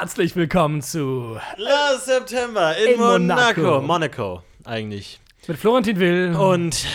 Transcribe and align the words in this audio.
Herzlich 0.00 0.36
willkommen 0.36 0.80
zu 0.80 1.38
Last 1.56 2.06
September 2.06 2.72
in, 2.76 2.92
In 2.92 3.00
Monaco. 3.00 3.60
Monaco. 3.62 3.80
Monaco, 3.80 4.42
eigentlich. 4.64 5.18
mit 5.48 5.56
Florentin 5.58 5.98
Will. 5.98 6.36
Und 6.36 6.86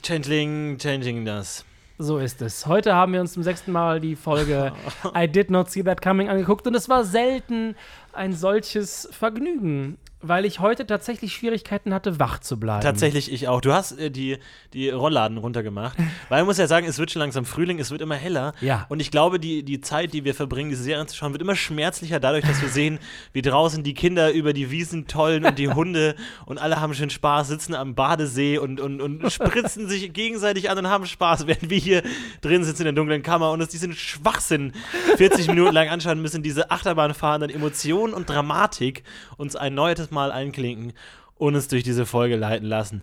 Changeling, 0.00 0.78
Changing 0.78 1.24
das. 1.24 1.64
so 1.98 2.18
ist 2.18 2.40
es. 2.40 2.64
Heute 2.66 2.94
haben 2.94 3.14
wir 3.14 3.20
uns 3.20 3.32
zum 3.32 3.42
sechsten 3.42 3.72
Mal 3.72 3.98
die 3.98 4.14
Folge 4.14 4.72
I 5.16 5.26
Did 5.26 5.50
Not 5.50 5.72
See 5.72 5.82
That 5.82 6.00
Coming 6.02 6.28
angeguckt 6.28 6.64
und 6.68 6.76
es 6.76 6.88
war 6.88 7.02
selten 7.02 7.74
ein 8.14 8.32
solches 8.32 9.08
Vergnügen, 9.12 9.98
weil 10.22 10.44
ich 10.44 10.60
heute 10.60 10.86
tatsächlich 10.86 11.34
Schwierigkeiten 11.34 11.92
hatte, 11.92 12.18
wach 12.20 12.38
zu 12.38 12.58
bleiben. 12.58 12.80
Tatsächlich 12.80 13.32
ich 13.32 13.48
auch. 13.48 13.60
Du 13.60 13.72
hast 13.72 13.98
äh, 13.98 14.10
die, 14.10 14.38
die 14.72 14.88
Rollladen 14.88 15.36
runtergemacht. 15.36 15.98
Weil 16.28 16.40
man 16.40 16.46
muss 16.46 16.58
ja 16.58 16.66
sagen, 16.66 16.86
es 16.86 16.98
wird 16.98 17.10
schon 17.10 17.20
langsam 17.20 17.44
Frühling, 17.44 17.80
es 17.80 17.90
wird 17.90 18.00
immer 18.00 18.14
heller. 18.14 18.54
Ja. 18.60 18.86
Und 18.88 19.00
ich 19.00 19.10
glaube, 19.10 19.40
die, 19.40 19.64
die 19.64 19.80
Zeit, 19.80 20.14
die 20.14 20.24
wir 20.24 20.34
verbringen, 20.34 20.70
diese 20.70 20.84
Serie 20.84 21.00
anzuschauen, 21.00 21.32
wird 21.32 21.42
immer 21.42 21.56
schmerzlicher 21.56 22.20
dadurch, 22.20 22.44
dass 22.44 22.62
wir 22.62 22.68
sehen, 22.70 22.98
wie 23.32 23.42
draußen 23.42 23.82
die 23.82 23.94
Kinder 23.94 24.32
über 24.32 24.52
die 24.52 24.70
Wiesen 24.70 25.08
tollen 25.08 25.44
und 25.44 25.58
die 25.58 25.68
Hunde 25.68 26.14
und 26.46 26.58
alle 26.58 26.80
haben 26.80 26.94
schön 26.94 27.10
Spaß, 27.10 27.48
sitzen 27.48 27.74
am 27.74 27.94
Badesee 27.94 28.58
und, 28.58 28.80
und, 28.80 29.00
und 29.00 29.30
spritzen 29.32 29.88
sich 29.88 30.12
gegenseitig 30.12 30.70
an 30.70 30.78
und 30.78 30.88
haben 30.88 31.06
Spaß, 31.06 31.46
während 31.46 31.68
wir 31.68 31.78
hier 31.78 32.02
drin 32.40 32.62
sitzen 32.64 32.82
in 32.82 32.86
der 32.86 32.94
dunklen 32.94 33.22
Kammer 33.22 33.50
und 33.50 33.60
uns 33.60 33.70
diesen 33.70 33.92
Schwachsinn 33.92 34.72
40 35.16 35.48
Minuten 35.48 35.74
lang 35.74 35.88
anschauen 35.88 36.22
müssen, 36.22 36.42
diese 36.42 36.70
Achterbahn 36.70 37.14
fahren, 37.14 37.42
an 37.42 37.50
Emotionen 37.50 38.01
und 38.10 38.28
Dramatik 38.28 39.04
uns 39.36 39.56
ein 39.56 39.74
neues 39.74 40.10
Mal 40.10 40.32
einklinken 40.32 40.92
und 41.36 41.54
uns 41.54 41.68
durch 41.68 41.82
diese 41.82 42.06
Folge 42.06 42.36
leiten 42.36 42.66
lassen. 42.68 43.02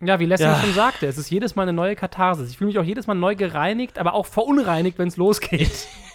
Ja, 0.00 0.20
wie 0.20 0.26
Leslie 0.26 0.46
Ja. 0.46 0.60
schon 0.60 0.74
sagte, 0.74 1.06
es 1.06 1.16
ist 1.16 1.30
jedes 1.30 1.56
Mal 1.56 1.62
eine 1.62 1.72
neue 1.72 1.96
Katharsis. 1.96 2.50
Ich 2.50 2.58
fühle 2.58 2.68
mich 2.68 2.78
auch 2.78 2.84
jedes 2.84 3.06
Mal 3.06 3.14
neu 3.14 3.34
gereinigt, 3.34 3.98
aber 3.98 4.12
auch 4.14 4.26
verunreinigt, 4.26 4.98
wenn 4.98 5.08
es 5.08 5.16
losgeht. 5.16 5.86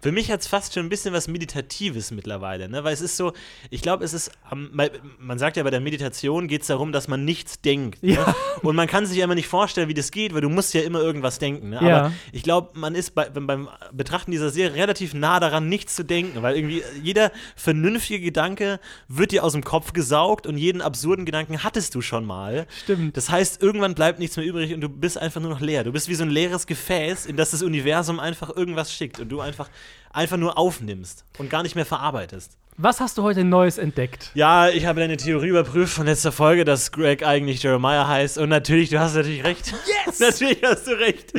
Für 0.00 0.12
mich 0.12 0.30
hat 0.30 0.40
es 0.40 0.46
fast 0.46 0.74
schon 0.74 0.86
ein 0.86 0.88
bisschen 0.88 1.12
was 1.14 1.28
Meditatives 1.28 2.10
mittlerweile, 2.10 2.68
ne? 2.68 2.84
Weil 2.84 2.92
es 2.94 3.00
ist 3.00 3.16
so, 3.16 3.32
ich 3.70 3.82
glaube, 3.82 4.04
es 4.04 4.12
ist, 4.12 4.30
man- 4.52 5.38
sagt 5.38 5.56
ja, 5.56 5.62
bei 5.62 5.70
der 5.70 5.80
Meditation 5.80 6.48
geht 6.48 6.62
es 6.62 6.66
darum, 6.68 6.92
dass 6.92 7.08
man 7.08 7.24
nichts 7.24 7.60
denkt. 7.60 8.02
Ne? 8.02 8.14
Ja. 8.14 8.34
Und 8.62 8.74
man 8.76 8.86
kann 8.88 9.06
sich 9.06 9.18
ja 9.18 9.24
immer 9.24 9.34
nicht 9.34 9.48
vorstellen, 9.48 9.88
wie 9.88 9.94
das 9.94 10.10
geht, 10.10 10.34
weil 10.34 10.40
du 10.40 10.48
musst 10.48 10.74
ja 10.74 10.80
immer 10.82 11.00
irgendwas 11.00 11.38
denken. 11.38 11.70
Ne? 11.70 11.78
Ja. 11.82 11.98
Aber 11.98 12.12
ich 12.32 12.42
glaube, 12.42 12.78
man 12.78 12.94
ist 12.94 13.14
bei, 13.14 13.28
beim- 13.28 13.46
beim 13.46 13.68
Betrachten 13.92 14.30
dieser 14.30 14.50
Serie 14.50 14.74
relativ 14.74 15.14
nah 15.14 15.38
daran, 15.40 15.68
nichts 15.68 15.94
zu 15.94 16.04
denken, 16.04 16.42
weil 16.42 16.56
irgendwie 16.56 16.82
jeder 17.02 17.30
vernünftige 17.56 18.20
Gedanke 18.24 18.80
wird 19.08 19.32
dir 19.32 19.44
aus 19.44 19.52
dem 19.52 19.64
Kopf 19.64 19.92
gesaugt 19.92 20.46
und 20.46 20.56
jeden 20.58 20.80
absurden 20.82 21.24
Gedanken 21.24 21.62
hattest 21.62 21.94
du 21.94 22.00
schon 22.00 22.24
mal. 22.24 22.66
Stimmt. 22.84 23.16
Das 23.16 23.30
heißt, 23.30 23.62
irgendwann 23.62 23.94
bleibt 23.94 24.18
nichts 24.18 24.36
mehr 24.36 24.46
übrig 24.46 24.72
und 24.74 24.80
du 24.80 24.88
bist 24.88 25.18
einfach 25.18 25.40
nur 25.40 25.50
noch 25.50 25.60
leer. 25.60 25.84
Du 25.84 25.92
bist 25.92 26.08
wie 26.08 26.14
so 26.14 26.24
ein 26.24 26.30
leeres 26.30 26.66
Gefäß, 26.66 27.26
in 27.26 27.36
das 27.36 27.50
das 27.50 27.62
Universum 27.62 28.20
einfach 28.20 28.54
irgendwas 28.54 28.92
schickt 28.92 29.20
und 29.20 29.28
du 29.30 29.37
einfach, 29.40 29.68
einfach 30.12 30.36
nur 30.36 30.58
aufnimmst 30.58 31.24
und 31.38 31.50
gar 31.50 31.62
nicht 31.62 31.74
mehr 31.74 31.86
verarbeitest. 31.86 32.56
Was 32.80 33.00
hast 33.00 33.18
du 33.18 33.24
heute 33.24 33.42
Neues 33.42 33.76
entdeckt? 33.76 34.30
Ja, 34.34 34.68
ich 34.68 34.86
habe 34.86 35.00
deine 35.00 35.16
Theorie 35.16 35.48
überprüft 35.48 35.92
von 35.92 36.06
letzter 36.06 36.30
Folge, 36.30 36.64
dass 36.64 36.92
Greg 36.92 37.26
eigentlich 37.26 37.60
Jeremiah 37.64 38.06
heißt. 38.06 38.38
Und 38.38 38.50
natürlich, 38.50 38.88
du 38.88 39.00
hast 39.00 39.16
natürlich 39.16 39.42
recht. 39.42 39.74
Yes! 40.06 40.20
natürlich 40.20 40.62
hast 40.62 40.86
du 40.86 40.92
recht. 40.92 41.32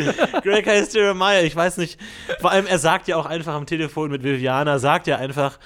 Greg 0.44 0.68
heißt 0.68 0.94
Jeremiah. 0.96 1.44
Ich 1.44 1.56
weiß 1.56 1.78
nicht. 1.78 1.98
Vor 2.42 2.52
allem, 2.52 2.68
er 2.68 2.78
sagt 2.78 3.08
ja 3.08 3.16
auch 3.16 3.26
einfach 3.26 3.54
am 3.54 3.66
Telefon 3.66 4.12
mit 4.12 4.22
Viviana, 4.22 4.80
sagt 4.80 5.08
ja 5.08 5.16
einfach, 5.16 5.60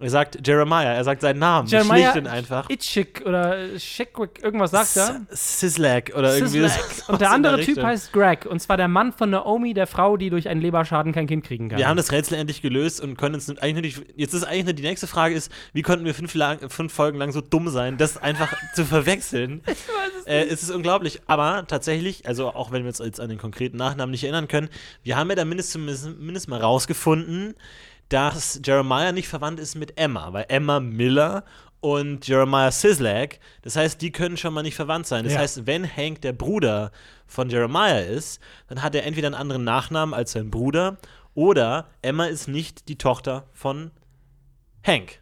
er 0.00 0.10
sagt 0.10 0.46
Jeremiah, 0.46 0.94
er 0.94 1.04
sagt 1.04 1.20
seinen 1.20 1.38
Namen. 1.38 1.68
Jeremiah 1.68 2.12
Schlicht 2.12 2.26
und 2.26 2.26
einfach. 2.26 2.70
Itchik 2.70 3.22
oder 3.26 3.78
Shekwick, 3.78 4.42
irgendwas 4.42 4.70
sagt 4.70 4.96
er. 4.96 5.20
Sislak 5.28 6.12
oder 6.16 6.34
irgendwie 6.34 6.66
so. 6.66 7.12
Und 7.12 7.20
der 7.20 7.30
andere 7.30 7.60
Typ 7.60 7.82
heißt 7.82 8.12
Greg. 8.12 8.46
Und 8.46 8.60
zwar 8.60 8.78
der 8.78 8.88
Mann 8.88 9.12
von 9.12 9.28
Naomi, 9.28 9.74
der 9.74 9.86
Frau, 9.86 10.16
die 10.16 10.30
durch 10.30 10.48
einen 10.48 10.62
Leberschaden 10.62 11.12
kein 11.12 11.26
Kind 11.26 11.44
kriegen 11.44 11.68
kann. 11.68 11.78
Wir 11.78 11.86
haben 11.86 11.98
das 11.98 12.12
Rätsel 12.12 12.38
endlich 12.38 12.62
gelöst 12.62 13.00
und 13.00 13.18
können 13.18 13.34
uns 13.34 13.50
eigentlich 13.58 13.94
nur 13.94 14.04
die, 14.06 14.12
jetzt 14.16 14.32
ist 14.32 14.44
eigentlich 14.44 14.64
nur 14.64 14.72
die 14.72 14.82
nächste 14.82 15.06
Frage 15.06 15.34
ist, 15.34 15.52
wie 15.74 15.82
konnten 15.82 16.06
wir 16.06 16.14
fünf, 16.14 16.34
lang, 16.34 16.70
fünf 16.70 16.92
Folgen 16.92 17.18
lang 17.18 17.32
so 17.32 17.42
dumm 17.42 17.68
sein, 17.68 17.98
das 17.98 18.16
einfach 18.16 18.54
zu 18.74 18.86
verwechseln? 18.86 19.62
Äh, 20.24 20.44
es 20.44 20.62
ist 20.62 20.70
unglaublich, 20.70 21.20
aber 21.26 21.66
tatsächlich, 21.66 22.26
also 22.26 22.48
auch 22.48 22.72
wenn 22.72 22.84
wir 22.84 22.88
uns 22.88 23.00
jetzt 23.00 23.20
an 23.20 23.28
den 23.28 23.38
konkreten 23.38 23.76
Nachnamen 23.76 24.12
nicht 24.12 24.24
erinnern 24.24 24.48
können, 24.48 24.70
wir 25.02 25.16
haben 25.16 25.28
ja 25.28 25.36
da 25.36 25.44
mindestens, 25.44 26.02
zumindest 26.02 26.48
mal 26.48 26.60
rausgefunden, 26.60 27.54
dass 28.10 28.60
Jeremiah 28.64 29.12
nicht 29.12 29.28
verwandt 29.28 29.58
ist 29.58 29.74
mit 29.74 29.98
Emma, 29.98 30.32
weil 30.32 30.44
Emma 30.48 30.78
Miller 30.80 31.44
und 31.80 32.28
Jeremiah 32.28 32.70
Sislak, 32.70 33.38
das 33.62 33.76
heißt, 33.76 34.02
die 34.02 34.12
können 34.12 34.36
schon 34.36 34.52
mal 34.52 34.62
nicht 34.62 34.74
verwandt 34.76 35.06
sein. 35.06 35.24
Das 35.24 35.32
Ja. 35.32 35.38
heißt, 35.38 35.66
wenn 35.66 35.84
Hank 35.96 36.20
der 36.20 36.34
Bruder 36.34 36.90
von 37.26 37.48
Jeremiah 37.48 38.00
ist, 38.00 38.40
dann 38.68 38.82
hat 38.82 38.94
er 38.94 39.06
entweder 39.06 39.28
einen 39.28 39.34
anderen 39.34 39.64
Nachnamen 39.64 40.12
als 40.14 40.32
sein 40.32 40.50
Bruder 40.50 40.98
oder 41.34 41.86
Emma 42.02 42.26
ist 42.26 42.48
nicht 42.48 42.88
die 42.88 42.98
Tochter 42.98 43.44
von 43.54 43.92
Hank. 44.86 45.20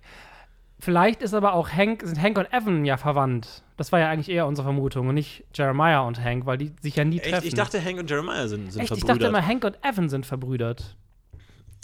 Vielleicht 0.81 1.23
ist 1.23 1.35
aber 1.35 1.53
auch 1.55 1.69
Hank, 1.71 2.03
sind 2.05 2.21
Hank 2.21 2.39
und 2.39 2.53
Evan 2.53 2.85
ja 2.85 2.97
verwandt. 2.97 3.63
Das 3.77 3.93
war 3.93 3.99
ja 4.01 4.09
eigentlich 4.09 4.29
eher 4.31 4.47
unsere 4.47 4.65
Vermutung 4.67 5.09
und 5.09 5.15
nicht 5.15 5.45
Jeremiah 5.55 6.01
und 6.01 6.23
Hank, 6.23 6.47
weil 6.47 6.57
die 6.59 6.73
sich 6.81 6.97
ja 6.97 7.05
nie 7.05 7.19
treffen. 7.19 7.35
Echt? 7.35 7.47
Ich 7.47 7.55
dachte, 7.55 7.85
Hank 7.85 7.99
und 7.99 8.09
Jeremiah 8.11 8.49
sind, 8.49 8.73
sind 8.73 8.83
Echt? 8.83 8.93
Ich 8.93 8.99
verbrüdert. 9.01 9.23
dachte 9.23 9.29
immer, 9.39 9.47
Hank 9.47 9.65
und 9.65 9.77
Evan 9.85 10.09
sind 10.09 10.25
verbrüdert. 10.27 10.97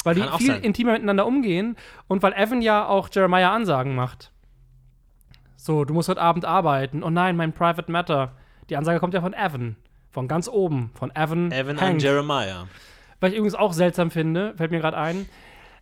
Weil 0.05 0.15
Kann 0.17 0.31
die 0.33 0.45
viel 0.45 0.53
sein. 0.55 0.63
intimer 0.63 0.93
miteinander 0.93 1.27
umgehen 1.27 1.77
und 2.09 2.23
weil 2.23 2.33
Evan 2.35 2.63
ja 2.63 2.87
auch 2.87 3.09
Jeremiah 3.13 3.53
Ansagen 3.55 3.95
macht. 3.95 4.31
So, 5.57 5.85
du 5.85 5.95
musst 5.95 6.09
heute 6.09 6.21
Abend 6.21 6.45
arbeiten. 6.45 7.03
Oh 7.03 7.11
nein, 7.11 7.37
mein 7.37 7.53
Private 7.53 7.91
Matter. 7.91 8.33
Die 8.69 8.77
Ansage 8.77 9.01
kommt 9.01 9.15
ja 9.15 9.21
von 9.23 9.33
Evan. 9.35 9.77
Von 10.11 10.29
ganz 10.29 10.47
oben. 10.49 10.91
Von 10.95 11.11
Evan. 11.17 11.51
Evan 11.53 11.81
Hank. 11.81 11.95
und 11.95 12.03
Jeremiah. 12.03 12.67
Was 13.21 13.31
ich 13.31 13.37
übrigens 13.39 13.55
auch 13.55 13.73
seltsam 13.73 14.11
finde, 14.11 14.55
fällt 14.57 14.71
mir 14.71 14.81
gerade 14.81 14.99
ein, 14.99 15.27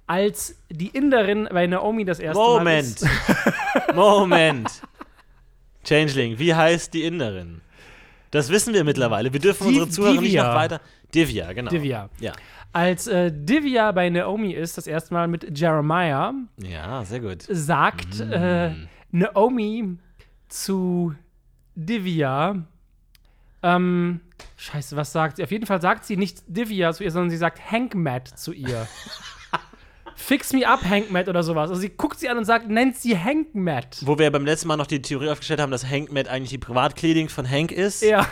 als 0.06 0.56
die 0.70 0.88
Inderin 0.88 1.48
bei 1.52 1.66
Naomi 1.66 2.04
das 2.04 2.20
erste 2.20 2.40
Mal 2.40 2.58
Moment. 2.58 3.00
Moment. 3.94 4.82
Changeling, 5.84 6.38
wie 6.38 6.54
heißt 6.54 6.94
die 6.94 7.02
Inderin? 7.02 7.60
Das 8.30 8.48
wissen 8.50 8.72
wir 8.72 8.84
mittlerweile. 8.84 9.32
Wir 9.32 9.40
dürfen 9.40 9.64
Div- 9.64 9.68
unsere 9.68 9.88
Zuhörer 9.90 10.12
nicht 10.14 10.24
Divya. 10.30 10.48
noch 10.48 10.54
weiter. 10.54 10.80
Divya, 11.14 11.52
genau. 11.52 11.70
Divya. 11.70 12.08
Ja. 12.20 12.32
Als 12.72 13.06
äh, 13.06 13.30
Divya 13.32 13.92
bei 13.92 14.08
Naomi 14.08 14.52
ist, 14.52 14.78
das 14.78 14.86
erste 14.86 15.12
Mal 15.14 15.28
mit 15.28 15.58
Jeremiah, 15.58 16.32
Ja, 16.58 17.04
sehr 17.04 17.20
gut. 17.20 17.42
sagt 17.48 18.18
Mm. 18.18 18.32
äh, 18.32 18.70
Naomi 19.10 19.98
zu 20.48 21.14
Divya, 21.74 22.56
ähm, 23.62 24.20
scheiße, 24.56 24.96
was 24.96 25.12
sagt 25.12 25.36
sie? 25.36 25.44
Auf 25.44 25.50
jeden 25.50 25.66
Fall 25.66 25.80
sagt 25.82 26.04
sie 26.06 26.16
nicht 26.16 26.42
Divya 26.46 26.92
zu 26.92 27.04
ihr, 27.04 27.10
sondern 27.10 27.30
sie 27.30 27.36
sagt 27.36 27.70
Hank 27.70 27.94
Matt 27.94 28.26
zu 28.28 28.52
ihr. 28.52 28.86
Fix 30.16 30.52
me 30.52 30.66
up, 30.66 30.84
Hank 30.84 31.10
Matt 31.10 31.28
oder 31.28 31.42
sowas. 31.42 31.68
Also 31.70 31.80
sie 31.80 31.88
guckt 31.90 32.18
sie 32.20 32.28
an 32.28 32.38
und 32.38 32.44
sagt, 32.44 32.68
nennt 32.68 32.96
sie 32.96 33.18
Hank 33.18 33.54
Matt. 33.54 33.98
Wo 34.02 34.18
wir 34.18 34.30
beim 34.30 34.44
letzten 34.44 34.68
Mal 34.68 34.76
noch 34.76 34.86
die 34.86 35.02
Theorie 35.02 35.30
aufgestellt 35.30 35.60
haben, 35.60 35.72
dass 35.72 35.88
Hank 35.88 36.12
Matt 36.12 36.28
eigentlich 36.28 36.50
die 36.50 36.58
Privatkleidung 36.58 37.28
von 37.28 37.48
Hank 37.48 37.72
ist. 37.72 38.02
Ja. 38.02 38.26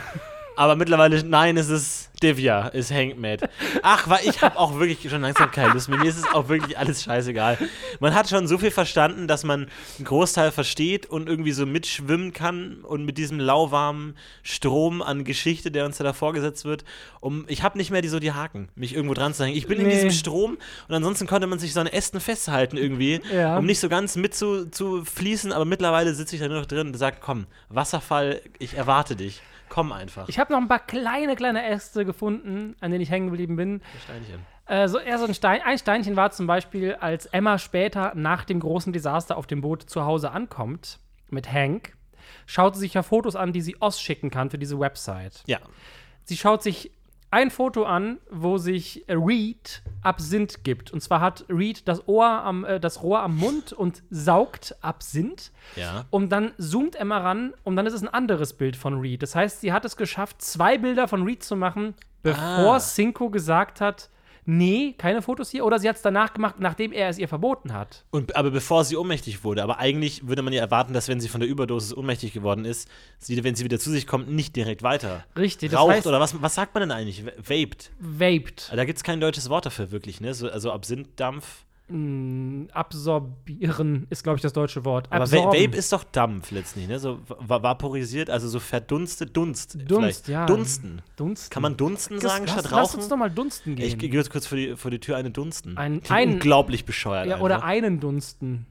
Aber 0.57 0.75
mittlerweile, 0.75 1.23
nein, 1.23 1.57
es 1.57 1.69
ist 1.69 2.09
Divya, 2.21 2.67
ist 2.67 2.91
Hank 2.91 3.17
Matt. 3.17 3.49
Ach, 3.81 4.07
weil 4.09 4.27
ich 4.27 4.41
habe 4.43 4.59
auch 4.59 4.77
wirklich 4.77 5.09
schon 5.09 5.21
langsam 5.21 5.49
keine 5.49 5.73
Lust 5.73 5.89
mehr. 5.89 5.97
Mir 5.97 6.09
ist 6.09 6.17
es 6.17 6.31
auch 6.33 6.49
wirklich 6.49 6.77
alles 6.77 7.01
scheißegal. 7.03 7.57
Man 7.99 8.13
hat 8.13 8.29
schon 8.29 8.47
so 8.47 8.57
viel 8.59 8.69
verstanden, 8.69 9.27
dass 9.27 9.43
man 9.43 9.67
einen 9.97 10.05
Großteil 10.05 10.51
versteht 10.51 11.07
und 11.07 11.27
irgendwie 11.27 11.51
so 11.53 11.65
mitschwimmen 11.65 12.31
kann 12.33 12.81
und 12.83 13.05
mit 13.05 13.17
diesem 13.17 13.39
lauwarmen 13.39 14.15
Strom 14.43 15.01
an 15.01 15.23
Geschichte, 15.23 15.71
der 15.71 15.85
uns 15.85 15.97
da 15.97 16.13
vorgesetzt 16.13 16.63
wird. 16.65 16.83
Um, 17.21 17.45
ich 17.47 17.63
habe 17.63 17.77
nicht 17.77 17.89
mehr 17.89 18.01
die, 18.03 18.09
so 18.09 18.19
die 18.19 18.33
Haken, 18.33 18.69
mich 18.75 18.93
irgendwo 18.93 19.13
dran 19.15 19.33
zu 19.33 19.43
hängen. 19.45 19.57
Ich 19.57 19.65
bin 19.67 19.79
in 19.79 19.87
Nee. 19.87 19.93
diesem 19.93 20.11
Strom 20.11 20.57
und 20.87 20.95
ansonsten 20.95 21.25
konnte 21.27 21.47
man 21.47 21.57
sich 21.59 21.73
so 21.73 21.79
an 21.79 21.87
Ästen 21.87 22.19
festhalten 22.19 22.77
irgendwie, 22.77 23.19
Ja. 23.33 23.57
um 23.57 23.65
nicht 23.65 23.79
so 23.79 23.89
ganz 23.89 24.15
mit 24.15 24.35
zu, 24.35 24.69
zu 24.69 25.03
fließen. 25.05 25.51
Aber 25.53 25.65
mittlerweile 25.65 26.13
sitze 26.13 26.35
ich 26.35 26.41
da 26.41 26.47
nur 26.49 26.59
noch 26.59 26.65
drin 26.67 26.87
und 26.87 26.93
sage, 26.97 27.17
komm, 27.19 27.47
Wasserfall, 27.69 28.41
ich 28.59 28.75
erwarte 28.75 29.15
dich. 29.15 29.41
Komm 29.71 29.93
einfach. 29.93 30.27
Ich 30.27 30.37
habe 30.37 30.51
noch 30.51 30.59
ein 30.59 30.67
paar 30.67 30.85
kleine, 30.85 31.37
kleine 31.37 31.65
Äste 31.65 32.03
gefunden, 32.03 32.75
an 32.81 32.91
denen 32.91 33.01
ich 33.01 33.09
hängen 33.09 33.27
geblieben 33.27 33.55
bin. 33.55 33.81
Steinchen. 34.03 34.45
Äh, 34.65 34.89
so 34.89 34.99
eher 34.99 35.17
so 35.17 35.23
ein 35.23 35.33
Stein. 35.33 35.61
Ein 35.61 35.77
Steinchen 35.77 36.17
war 36.17 36.31
zum 36.31 36.45
Beispiel, 36.45 36.95
als 36.95 37.25
Emma 37.27 37.57
später 37.57 38.11
nach 38.13 38.43
dem 38.43 38.59
großen 38.59 38.91
Desaster 38.91 39.37
auf 39.37 39.47
dem 39.47 39.61
Boot 39.61 39.83
zu 39.83 40.03
Hause 40.03 40.31
ankommt 40.31 40.99
mit 41.29 41.49
Hank, 41.49 41.95
schaut 42.45 42.75
sie 42.75 42.81
sich 42.81 42.95
ja 42.95 43.01
Fotos 43.01 43.37
an, 43.37 43.53
die 43.53 43.61
sie 43.61 43.77
Oz 43.79 44.01
schicken 44.01 44.29
kann 44.29 44.49
für 44.49 44.57
diese 44.57 44.77
Website. 44.77 45.41
Ja. 45.45 45.59
Sie 46.25 46.35
schaut 46.35 46.63
sich 46.63 46.91
ein 47.31 47.49
Foto 47.49 47.85
an, 47.85 48.19
wo 48.29 48.57
sich 48.57 49.05
Reed 49.07 49.81
Absinth 50.01 50.63
gibt. 50.63 50.91
Und 50.91 51.01
zwar 51.01 51.21
hat 51.21 51.45
Reed 51.49 51.87
das 51.87 52.07
Ohr 52.07 52.27
am, 52.27 52.65
äh, 52.65 52.79
das 52.79 53.01
Rohr 53.01 53.21
am 53.21 53.37
Mund 53.37 53.71
und 53.73 54.03
saugt 54.09 54.75
Absinth. 54.81 55.51
Ja. 55.75 56.05
Und 56.09 56.29
dann 56.29 56.51
zoomt 56.57 56.95
Emma 56.95 57.19
ran 57.19 57.53
und 57.63 57.75
dann 57.77 57.85
ist 57.85 57.93
es 57.93 58.01
ein 58.01 58.09
anderes 58.09 58.53
Bild 58.53 58.75
von 58.75 58.99
Reed. 58.99 59.23
Das 59.23 59.33
heißt, 59.35 59.61
sie 59.61 59.71
hat 59.71 59.85
es 59.85 59.95
geschafft, 59.95 60.41
zwei 60.41 60.77
Bilder 60.77 61.07
von 61.07 61.23
Reed 61.23 61.41
zu 61.43 61.55
machen, 61.55 61.93
bevor 62.21 62.75
Ah. 62.75 62.79
Cinco 62.79 63.29
gesagt 63.29 63.79
hat, 63.81 64.09
nee, 64.45 64.93
keine 64.97 65.21
Fotos 65.21 65.49
hier. 65.51 65.65
Oder 65.65 65.79
sie 65.79 65.87
hat 65.89 65.95
es 65.95 66.01
danach 66.01 66.33
gemacht, 66.33 66.55
nachdem 66.59 66.91
er 66.91 67.09
es 67.09 67.17
ihr 67.17 67.27
verboten 67.27 67.73
hat. 67.73 68.03
Und, 68.11 68.35
aber 68.35 68.51
bevor 68.51 68.83
sie 68.83 68.95
ohnmächtig 68.97 69.43
wurde. 69.43 69.63
Aber 69.63 69.79
eigentlich 69.79 70.27
würde 70.27 70.41
man 70.41 70.53
ja 70.53 70.61
erwarten, 70.61 70.93
dass 70.93 71.07
wenn 71.07 71.19
sie 71.19 71.29
von 71.29 71.41
der 71.41 71.49
Überdosis 71.49 71.95
ohnmächtig 71.95 72.33
geworden 72.33 72.65
ist, 72.65 72.89
sie, 73.19 73.43
wenn 73.43 73.55
sie 73.55 73.63
wieder 73.63 73.79
zu 73.79 73.91
sich 73.91 74.07
kommt, 74.07 74.29
nicht 74.29 74.55
direkt 74.55 74.83
weiter 74.83 75.25
Richtig, 75.37 75.71
das 75.71 75.79
raucht 75.79 75.91
heißt, 75.93 76.07
oder 76.07 76.19
was, 76.19 76.41
was 76.41 76.55
sagt 76.55 76.73
man 76.73 76.81
denn 76.81 76.91
eigentlich? 76.91 77.25
Va- 77.25 77.31
Vaped. 77.37 77.91
vaped. 77.99 78.71
Da 78.75 78.85
gibt 78.85 78.97
es 78.97 79.03
kein 79.03 79.19
deutsches 79.21 79.49
Wort 79.49 79.65
dafür 79.65 79.91
wirklich, 79.91 80.21
ne? 80.21 80.33
So, 80.33 80.49
also 80.49 80.71
Absinthdampf. 80.71 81.65
Mh, 81.91 82.67
absorbieren 82.73 84.07
ist, 84.09 84.23
glaube 84.23 84.37
ich, 84.37 84.41
das 84.41 84.53
deutsche 84.53 84.83
Wort. 84.85 85.07
Aber 85.11 85.23
Absorben. 85.23 85.59
Vape 85.59 85.77
ist 85.77 85.91
doch 85.91 86.03
Dampf 86.03 86.51
letztlich, 86.51 86.87
ne? 86.87 86.99
So 86.99 87.19
va 87.27 87.61
vaporisiert, 87.61 88.29
also 88.29 88.47
so 88.47 88.59
verdunstet 88.59 89.35
Dunst. 89.35 89.75
Dunst, 89.75 89.87
vielleicht. 89.89 90.27
ja. 90.27 90.45
Dunsten. 90.45 91.01
Dunsten. 91.15 91.49
Kann 91.53 91.61
man 91.63 91.77
Dunsten 91.77 92.15
Lass- 92.15 92.23
sagen 92.23 92.45
lass, 92.45 92.53
statt 92.59 92.71
Lass 92.71 92.93
uns 92.95 93.03
Rauchen? 93.03 93.09
doch 93.09 93.17
mal 93.17 93.29
dunsten 93.31 93.75
gehen. 93.75 93.85
Ich 93.85 93.97
gehe 93.97 94.09
jetzt 94.11 94.29
kurz 94.31 94.47
vor 94.47 94.57
die, 94.57 94.75
vor 94.75 94.91
die 94.91 94.99
Tür 94.99 95.17
eine 95.17 95.31
Dunsten. 95.31 95.77
Ein- 95.77 96.01
ein- 96.09 96.33
unglaublich 96.33 96.85
bescheuert. 96.85 97.27
ja, 97.27 97.39
oder 97.39 97.55
einfach. 97.55 97.67
einen 97.67 97.99
dunsten. 97.99 98.65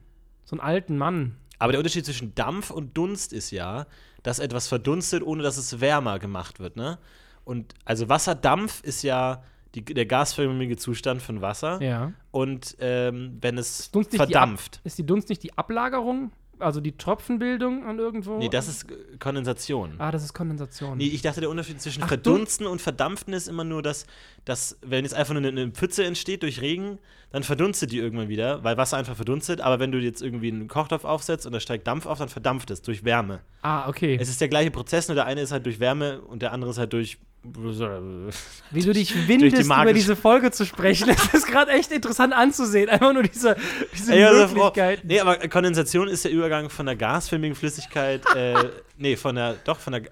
So 0.45 0.55
einen 0.55 0.61
alten 0.61 0.97
Mann. 0.97 1.35
Aber 1.59 1.71
der 1.71 1.79
Unterschied 1.79 2.05
zwischen 2.05 2.33
Dampf 2.35 2.71
und 2.71 2.97
Dunst 2.97 3.33
ist 3.33 3.51
ja, 3.51 3.85
dass 4.23 4.39
etwas 4.39 4.67
verdunstet, 4.67 5.23
ohne 5.23 5.43
dass 5.43 5.57
es 5.57 5.79
wärmer 5.79 6.19
gemacht 6.19 6.59
wird, 6.59 6.75
ne? 6.75 6.97
Und 7.43 7.73
also 7.85 8.07
Wasserdampf 8.09 8.83
ist 8.83 9.01
ja 9.03 9.43
die, 9.75 9.83
der 9.83 10.05
gasförmige 10.05 10.77
Zustand 10.77 11.21
von 11.21 11.41
Wasser. 11.41 11.81
Ja. 11.81 12.13
Und 12.31 12.75
ähm, 12.79 13.37
wenn 13.41 13.57
es 13.57 13.91
Dunst 13.91 14.11
nicht 14.11 14.23
die 14.23 14.31
verdampft. 14.31 14.81
Ist 14.83 14.97
die 14.97 15.05
Dunst 15.05 15.29
nicht 15.29 15.43
die 15.43 15.57
Ablagerung? 15.57 16.31
Also 16.59 16.79
die 16.79 16.95
Tropfenbildung 16.95 17.83
an 17.85 17.97
irgendwo? 17.97 18.37
Nee, 18.37 18.47
das 18.47 18.67
ist 18.67 18.85
Kondensation. 19.19 19.95
Ah, 19.97 20.11
das 20.11 20.23
ist 20.23 20.33
Kondensation. 20.33 20.95
Nee, 20.97 21.07
ich 21.07 21.23
dachte, 21.23 21.41
der 21.41 21.49
Unterschied 21.49 21.81
zwischen 21.81 22.03
Ach, 22.03 22.07
Verdunsten 22.07 22.67
und 22.67 22.79
Verdampfen 22.79 23.33
ist 23.33 23.47
immer 23.47 23.63
nur, 23.63 23.81
dass, 23.81 24.05
dass 24.45 24.77
wenn 24.81 25.03
jetzt 25.03 25.15
einfach 25.15 25.33
nur 25.33 25.41
eine, 25.41 25.49
eine 25.59 25.71
Pfütze 25.71 26.03
entsteht 26.05 26.43
durch 26.43 26.61
Regen, 26.61 26.99
dann 27.31 27.41
verdunstet 27.41 27.91
die 27.91 27.97
irgendwann 27.97 28.29
wieder, 28.29 28.63
weil 28.63 28.77
Wasser 28.77 28.97
einfach 28.97 29.15
verdunstet. 29.15 29.59
Aber 29.59 29.79
wenn 29.79 29.91
du 29.91 29.97
jetzt 29.97 30.21
irgendwie 30.21 30.49
einen 30.49 30.67
Kochtopf 30.67 31.03
aufsetzt 31.03 31.47
und 31.47 31.53
da 31.53 31.59
steigt 31.59 31.87
Dampf 31.87 32.05
auf, 32.05 32.19
dann 32.19 32.29
verdampft 32.29 32.69
es 32.69 32.83
durch 32.83 33.03
Wärme. 33.03 33.39
ah, 33.63 33.89
okay. 33.89 34.17
Es 34.21 34.29
ist 34.29 34.39
der 34.39 34.49
gleiche 34.49 34.69
Prozess, 34.69 35.07
nur 35.07 35.15
der 35.15 35.25
eine 35.25 35.41
ist 35.41 35.51
halt 35.51 35.65
durch 35.65 35.79
Wärme 35.79 36.21
und 36.21 36.43
der 36.43 36.51
andere 36.51 36.69
ist 36.69 36.77
halt 36.77 36.93
durch. 36.93 37.17
Wie 37.43 38.81
du 38.83 38.93
dich 38.93 39.27
windest, 39.27 39.57
über 39.65 39.75
magische- 39.75 39.93
diese 39.93 40.15
Folge 40.15 40.51
zu 40.51 40.63
sprechen, 40.65 41.07
das 41.07 41.33
ist 41.33 41.47
gerade 41.47 41.71
echt 41.71 41.91
interessant 41.91 42.33
anzusehen. 42.33 42.87
Einfach 42.89 43.13
nur 43.13 43.23
diese, 43.23 43.55
diese 43.95 44.13
Ey, 44.13 44.23
also, 44.25 44.47
Frau- 44.47 44.65
Möglichkeit. 44.65 45.03
nee, 45.05 45.19
aber 45.19 45.37
Kondensation 45.49 46.07
ist 46.07 46.23
der 46.23 46.31
Übergang 46.31 46.69
von 46.69 46.85
der 46.85 46.95
gasförmigen 46.95 47.55
Flüssigkeit, 47.55 48.23
äh, 48.35 48.69
nee, 48.97 49.15
von 49.15 49.35
der, 49.35 49.55
doch, 49.65 49.79
von 49.79 49.93
der 49.93 50.03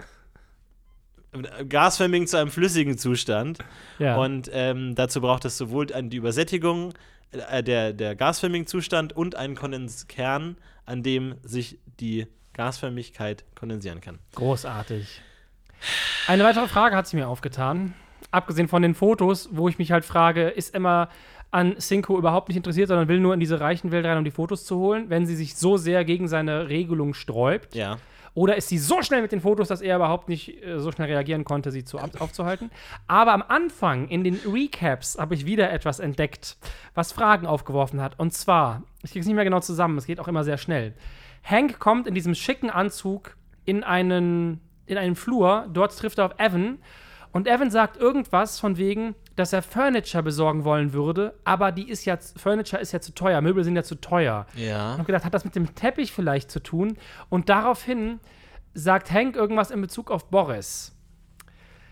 gasförmigen 1.67 2.27
zu 2.27 2.37
einem 2.37 2.49
flüssigen 2.49 2.97
Zustand. 2.97 3.59
Ja. 3.99 4.17
Und 4.17 4.49
ähm, 4.51 4.95
dazu 4.95 5.21
braucht 5.21 5.45
es 5.45 5.57
sowohl 5.57 5.85
die 5.87 6.17
Übersättigung, 6.17 6.93
äh, 7.31 7.61
der, 7.63 7.93
der 7.93 8.15
gasförmigen 8.15 8.65
Zustand 8.65 9.13
und 9.15 9.35
einen 9.35 9.55
Kondenskern, 9.55 10.57
an 10.85 11.03
dem 11.03 11.35
sich 11.43 11.77
die 11.99 12.25
Gasförmigkeit 12.53 13.45
kondensieren 13.55 14.01
kann. 14.01 14.17
Großartig. 14.33 15.21
Eine 16.27 16.43
weitere 16.43 16.67
Frage 16.67 16.95
hat 16.95 17.07
sie 17.07 17.17
mir 17.17 17.27
aufgetan. 17.27 17.93
Abgesehen 18.31 18.67
von 18.67 18.81
den 18.81 18.93
Fotos, 18.93 19.49
wo 19.51 19.69
ich 19.69 19.79
mich 19.79 19.91
halt 19.91 20.05
frage, 20.05 20.49
ist 20.49 20.75
Emma 20.75 21.09
an 21.51 21.77
Cinco 21.79 22.17
überhaupt 22.17 22.49
nicht 22.49 22.57
interessiert, 22.57 22.89
sondern 22.89 23.07
will 23.07 23.19
nur 23.19 23.33
in 23.33 23.39
diese 23.39 23.59
reichen 23.59 23.91
Welt 23.91 24.05
rein, 24.05 24.17
um 24.17 24.23
die 24.23 24.31
Fotos 24.31 24.65
zu 24.65 24.77
holen, 24.77 25.09
wenn 25.09 25.25
sie 25.25 25.35
sich 25.35 25.55
so 25.55 25.77
sehr 25.77 26.05
gegen 26.05 26.27
seine 26.27 26.69
Regelung 26.69 27.13
sträubt? 27.15 27.73
Ja. 27.73 27.97
Oder 28.35 28.55
ist 28.55 28.69
sie 28.69 28.77
so 28.77 29.01
schnell 29.01 29.21
mit 29.21 29.31
den 29.31 29.41
Fotos, 29.41 29.67
dass 29.67 29.81
er 29.81 29.95
überhaupt 29.95 30.29
nicht 30.29 30.63
äh, 30.63 30.79
so 30.79 30.91
schnell 30.91 31.07
reagieren 31.07 31.43
konnte, 31.43 31.71
sie 31.71 31.83
zu, 31.83 31.97
aufzuhalten? 31.97 32.69
Aber 33.07 33.33
am 33.33 33.43
Anfang, 33.47 34.07
in 34.07 34.23
den 34.23 34.39
Recaps, 34.45 35.17
habe 35.17 35.33
ich 35.33 35.45
wieder 35.45 35.71
etwas 35.71 35.99
entdeckt, 35.99 36.57
was 36.93 37.11
Fragen 37.11 37.47
aufgeworfen 37.47 38.01
hat. 38.01 38.19
Und 38.19 38.33
zwar, 38.33 38.83
ich 39.03 39.11
kriege 39.11 39.21
es 39.21 39.25
nicht 39.25 39.35
mehr 39.35 39.43
genau 39.43 39.59
zusammen, 39.59 39.97
es 39.97 40.05
geht 40.05 40.19
auch 40.19 40.27
immer 40.27 40.43
sehr 40.43 40.57
schnell. 40.57 40.93
Hank 41.43 41.79
kommt 41.79 42.07
in 42.07 42.13
diesem 42.13 42.35
schicken 42.35 42.69
Anzug 42.69 43.35
in 43.65 43.83
einen, 43.83 44.61
in 44.89 44.97
einen 44.97 45.15
Flur, 45.15 45.67
dort 45.71 45.97
trifft 45.97 46.17
er 46.19 46.25
auf 46.25 46.35
Evan. 46.39 46.79
Und 47.31 47.47
Evan 47.47 47.69
sagt 47.69 47.97
irgendwas 47.97 48.59
von 48.59 48.77
wegen, 48.77 49.13
dass 49.35 49.53
er 49.53 49.61
Furniture 49.61 50.23
besorgen 50.23 50.63
wollen 50.63 50.93
würde, 50.93 51.35
aber 51.43 51.71
die 51.71 51.87
ist 51.87 52.03
ja, 52.05 52.17
Furniture 52.35 52.81
ist 52.81 52.91
ja 52.91 52.99
zu 53.01 53.13
teuer, 53.13 53.39
Möbel 53.41 53.63
sind 53.63 53.75
ja 53.75 53.83
zu 53.83 53.95
teuer. 53.95 54.47
Ja. 54.55 54.93
Ich 54.93 54.97
habe 54.97 55.03
gedacht, 55.05 55.25
hat 55.25 55.33
das 55.33 55.45
mit 55.45 55.55
dem 55.55 55.75
Teppich 55.75 56.11
vielleicht 56.11 56.49
zu 56.49 56.59
tun? 56.59 56.97
Und 57.29 57.49
daraufhin 57.49 58.19
sagt 58.73 59.11
Hank 59.11 59.35
irgendwas 59.35 59.69
in 59.69 59.79
Bezug 59.81 60.09
auf 60.09 60.29
Boris. 60.29 60.95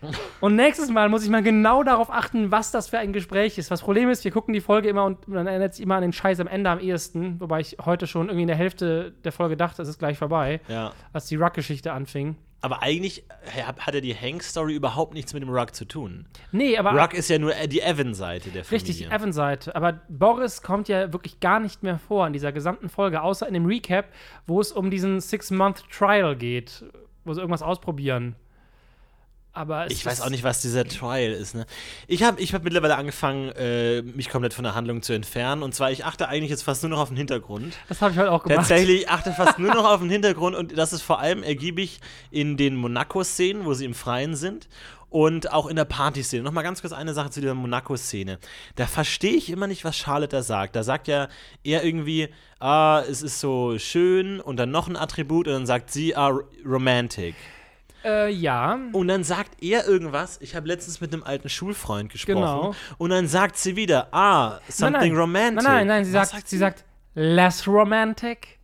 Und 0.40 0.54
nächstes 0.56 0.90
Mal 0.90 1.08
muss 1.08 1.24
ich 1.24 1.30
mal 1.30 1.42
genau 1.42 1.82
darauf 1.82 2.10
achten, 2.10 2.52
was 2.52 2.70
das 2.70 2.88
für 2.88 2.98
ein 2.98 3.12
Gespräch 3.12 3.58
ist. 3.58 3.70
Das 3.70 3.80
Problem 3.80 4.08
ist, 4.10 4.24
wir 4.24 4.30
gucken 4.30 4.54
die 4.54 4.60
Folge 4.60 4.88
immer 4.88 5.04
und 5.04 5.26
man 5.26 5.46
erinnert 5.48 5.74
sich 5.74 5.82
immer 5.82 5.96
an 5.96 6.02
den 6.02 6.12
Scheiß 6.12 6.38
am 6.38 6.46
Ende 6.46 6.70
am 6.70 6.78
ehesten, 6.78 7.40
wobei 7.40 7.58
ich 7.60 7.76
heute 7.84 8.06
schon 8.06 8.26
irgendwie 8.26 8.42
in 8.42 8.48
der 8.48 8.56
Hälfte 8.56 9.12
der 9.24 9.32
Folge 9.32 9.56
dachte, 9.56 9.82
es 9.82 9.88
ist 9.88 9.98
gleich 9.98 10.16
vorbei, 10.16 10.60
Ja. 10.68 10.92
als 11.12 11.26
die 11.26 11.34
Ruck-Geschichte 11.36 11.92
anfing. 11.92 12.36
Aber 12.60 12.82
eigentlich 12.82 13.24
äh, 13.56 13.62
hat 13.62 13.94
ja 13.94 14.00
die 14.00 14.14
Hank-Story 14.14 14.74
überhaupt 14.74 15.14
nichts 15.14 15.32
mit 15.32 15.42
dem 15.42 15.50
Ruck 15.50 15.74
zu 15.74 15.84
tun. 15.84 16.26
Nee, 16.50 16.76
aber 16.76 16.90
Ruck 17.00 17.14
ist 17.14 17.30
ja 17.30 17.38
nur 17.38 17.54
äh, 17.54 17.68
die 17.68 17.80
Evan-Seite 17.80 18.50
der 18.50 18.64
Familie. 18.64 18.88
Richtig, 18.88 18.98
die 18.98 19.14
Evan-Seite. 19.14 19.76
Aber 19.76 20.00
Boris 20.08 20.62
kommt 20.62 20.88
ja 20.88 21.12
wirklich 21.12 21.38
gar 21.38 21.60
nicht 21.60 21.84
mehr 21.84 21.98
vor 21.98 22.26
in 22.26 22.32
dieser 22.32 22.50
gesamten 22.50 22.88
Folge, 22.88 23.22
außer 23.22 23.46
in 23.46 23.54
dem 23.54 23.66
Recap, 23.66 24.06
wo 24.46 24.60
es 24.60 24.72
um 24.72 24.90
diesen 24.90 25.20
Six-Month-Trial 25.20 26.34
geht, 26.36 26.84
wo 27.24 27.32
sie 27.32 27.40
irgendwas 27.40 27.62
ausprobieren. 27.62 28.34
Aber 29.58 29.90
Ich 29.90 30.06
weiß 30.06 30.20
auch 30.20 30.30
nicht, 30.30 30.44
was 30.44 30.62
dieser 30.62 30.84
Trial 30.84 31.32
ist. 31.32 31.56
Ne? 31.56 31.66
Ich 32.06 32.22
habe 32.22 32.40
ich 32.40 32.54
hab 32.54 32.62
mittlerweile 32.62 32.94
angefangen, 32.94 33.48
äh, 33.56 34.02
mich 34.02 34.28
komplett 34.28 34.54
von 34.54 34.62
der 34.62 34.76
Handlung 34.76 35.02
zu 35.02 35.14
entfernen. 35.14 35.64
Und 35.64 35.74
zwar, 35.74 35.90
ich 35.90 36.04
achte 36.04 36.28
eigentlich 36.28 36.50
jetzt 36.50 36.62
fast 36.62 36.84
nur 36.84 36.90
noch 36.90 37.00
auf 37.00 37.08
den 37.08 37.16
Hintergrund. 37.16 37.76
Das 37.88 38.00
habe 38.00 38.12
ich 38.12 38.18
heute 38.18 38.30
auch 38.30 38.44
gemacht. 38.44 38.68
Tatsächlich, 38.68 39.00
ich 39.00 39.08
achte 39.10 39.32
fast 39.32 39.58
nur 39.58 39.74
noch 39.74 39.84
auf 39.90 39.98
den 39.98 40.10
Hintergrund. 40.10 40.54
Und 40.54 40.78
das 40.78 40.92
ist 40.92 41.02
vor 41.02 41.18
allem 41.18 41.42
ergiebig 41.42 41.98
in 42.30 42.56
den 42.56 42.76
Monaco-Szenen, 42.76 43.64
wo 43.64 43.74
sie 43.74 43.84
im 43.84 43.94
Freien 43.94 44.36
sind. 44.36 44.68
Und 45.10 45.52
auch 45.52 45.66
in 45.66 45.74
der 45.74 45.86
Party-Szene. 45.86 46.44
Nochmal 46.44 46.62
ganz 46.62 46.80
kurz 46.80 46.92
eine 46.92 47.12
Sache 47.12 47.30
zu 47.30 47.40
dieser 47.40 47.54
Monaco-Szene. 47.54 48.38
Da 48.76 48.86
verstehe 48.86 49.34
ich 49.34 49.50
immer 49.50 49.66
nicht, 49.66 49.84
was 49.84 49.96
Charlotte 49.96 50.36
da 50.36 50.44
sagt. 50.44 50.76
Da 50.76 50.84
sagt 50.84 51.08
ja 51.08 51.26
er 51.64 51.82
irgendwie, 51.82 52.28
ah, 52.60 53.02
es 53.10 53.22
ist 53.22 53.40
so 53.40 53.76
schön 53.78 54.38
und 54.38 54.56
dann 54.56 54.70
noch 54.70 54.86
ein 54.86 54.96
Attribut 54.96 55.48
und 55.48 55.54
dann 55.54 55.66
sagt 55.66 55.90
sie, 55.90 56.14
ah, 56.14 56.30
romantic. 56.64 57.34
Äh, 58.08 58.30
ja. 58.30 58.78
Und 58.92 59.08
dann 59.08 59.24
sagt 59.24 59.62
er 59.62 59.86
irgendwas. 59.86 60.38
Ich 60.40 60.54
habe 60.54 60.66
letztens 60.66 61.00
mit 61.00 61.12
einem 61.12 61.22
alten 61.22 61.48
Schulfreund 61.48 62.10
gesprochen. 62.10 62.36
Genau. 62.36 62.74
Und 62.96 63.10
dann 63.10 63.28
sagt 63.28 63.56
sie 63.56 63.76
wieder, 63.76 64.08
ah, 64.12 64.60
something 64.68 65.12
nein, 65.12 65.16
romantic. 65.16 65.64
Nein, 65.64 65.64
nein, 65.64 65.86
nein, 65.86 66.04
sie 66.04 66.14
Was 66.14 66.30
sagt, 66.30 66.48
sie 66.48 66.58
sagt 66.58 66.84
less 67.14 67.66
romantic. 67.66 68.58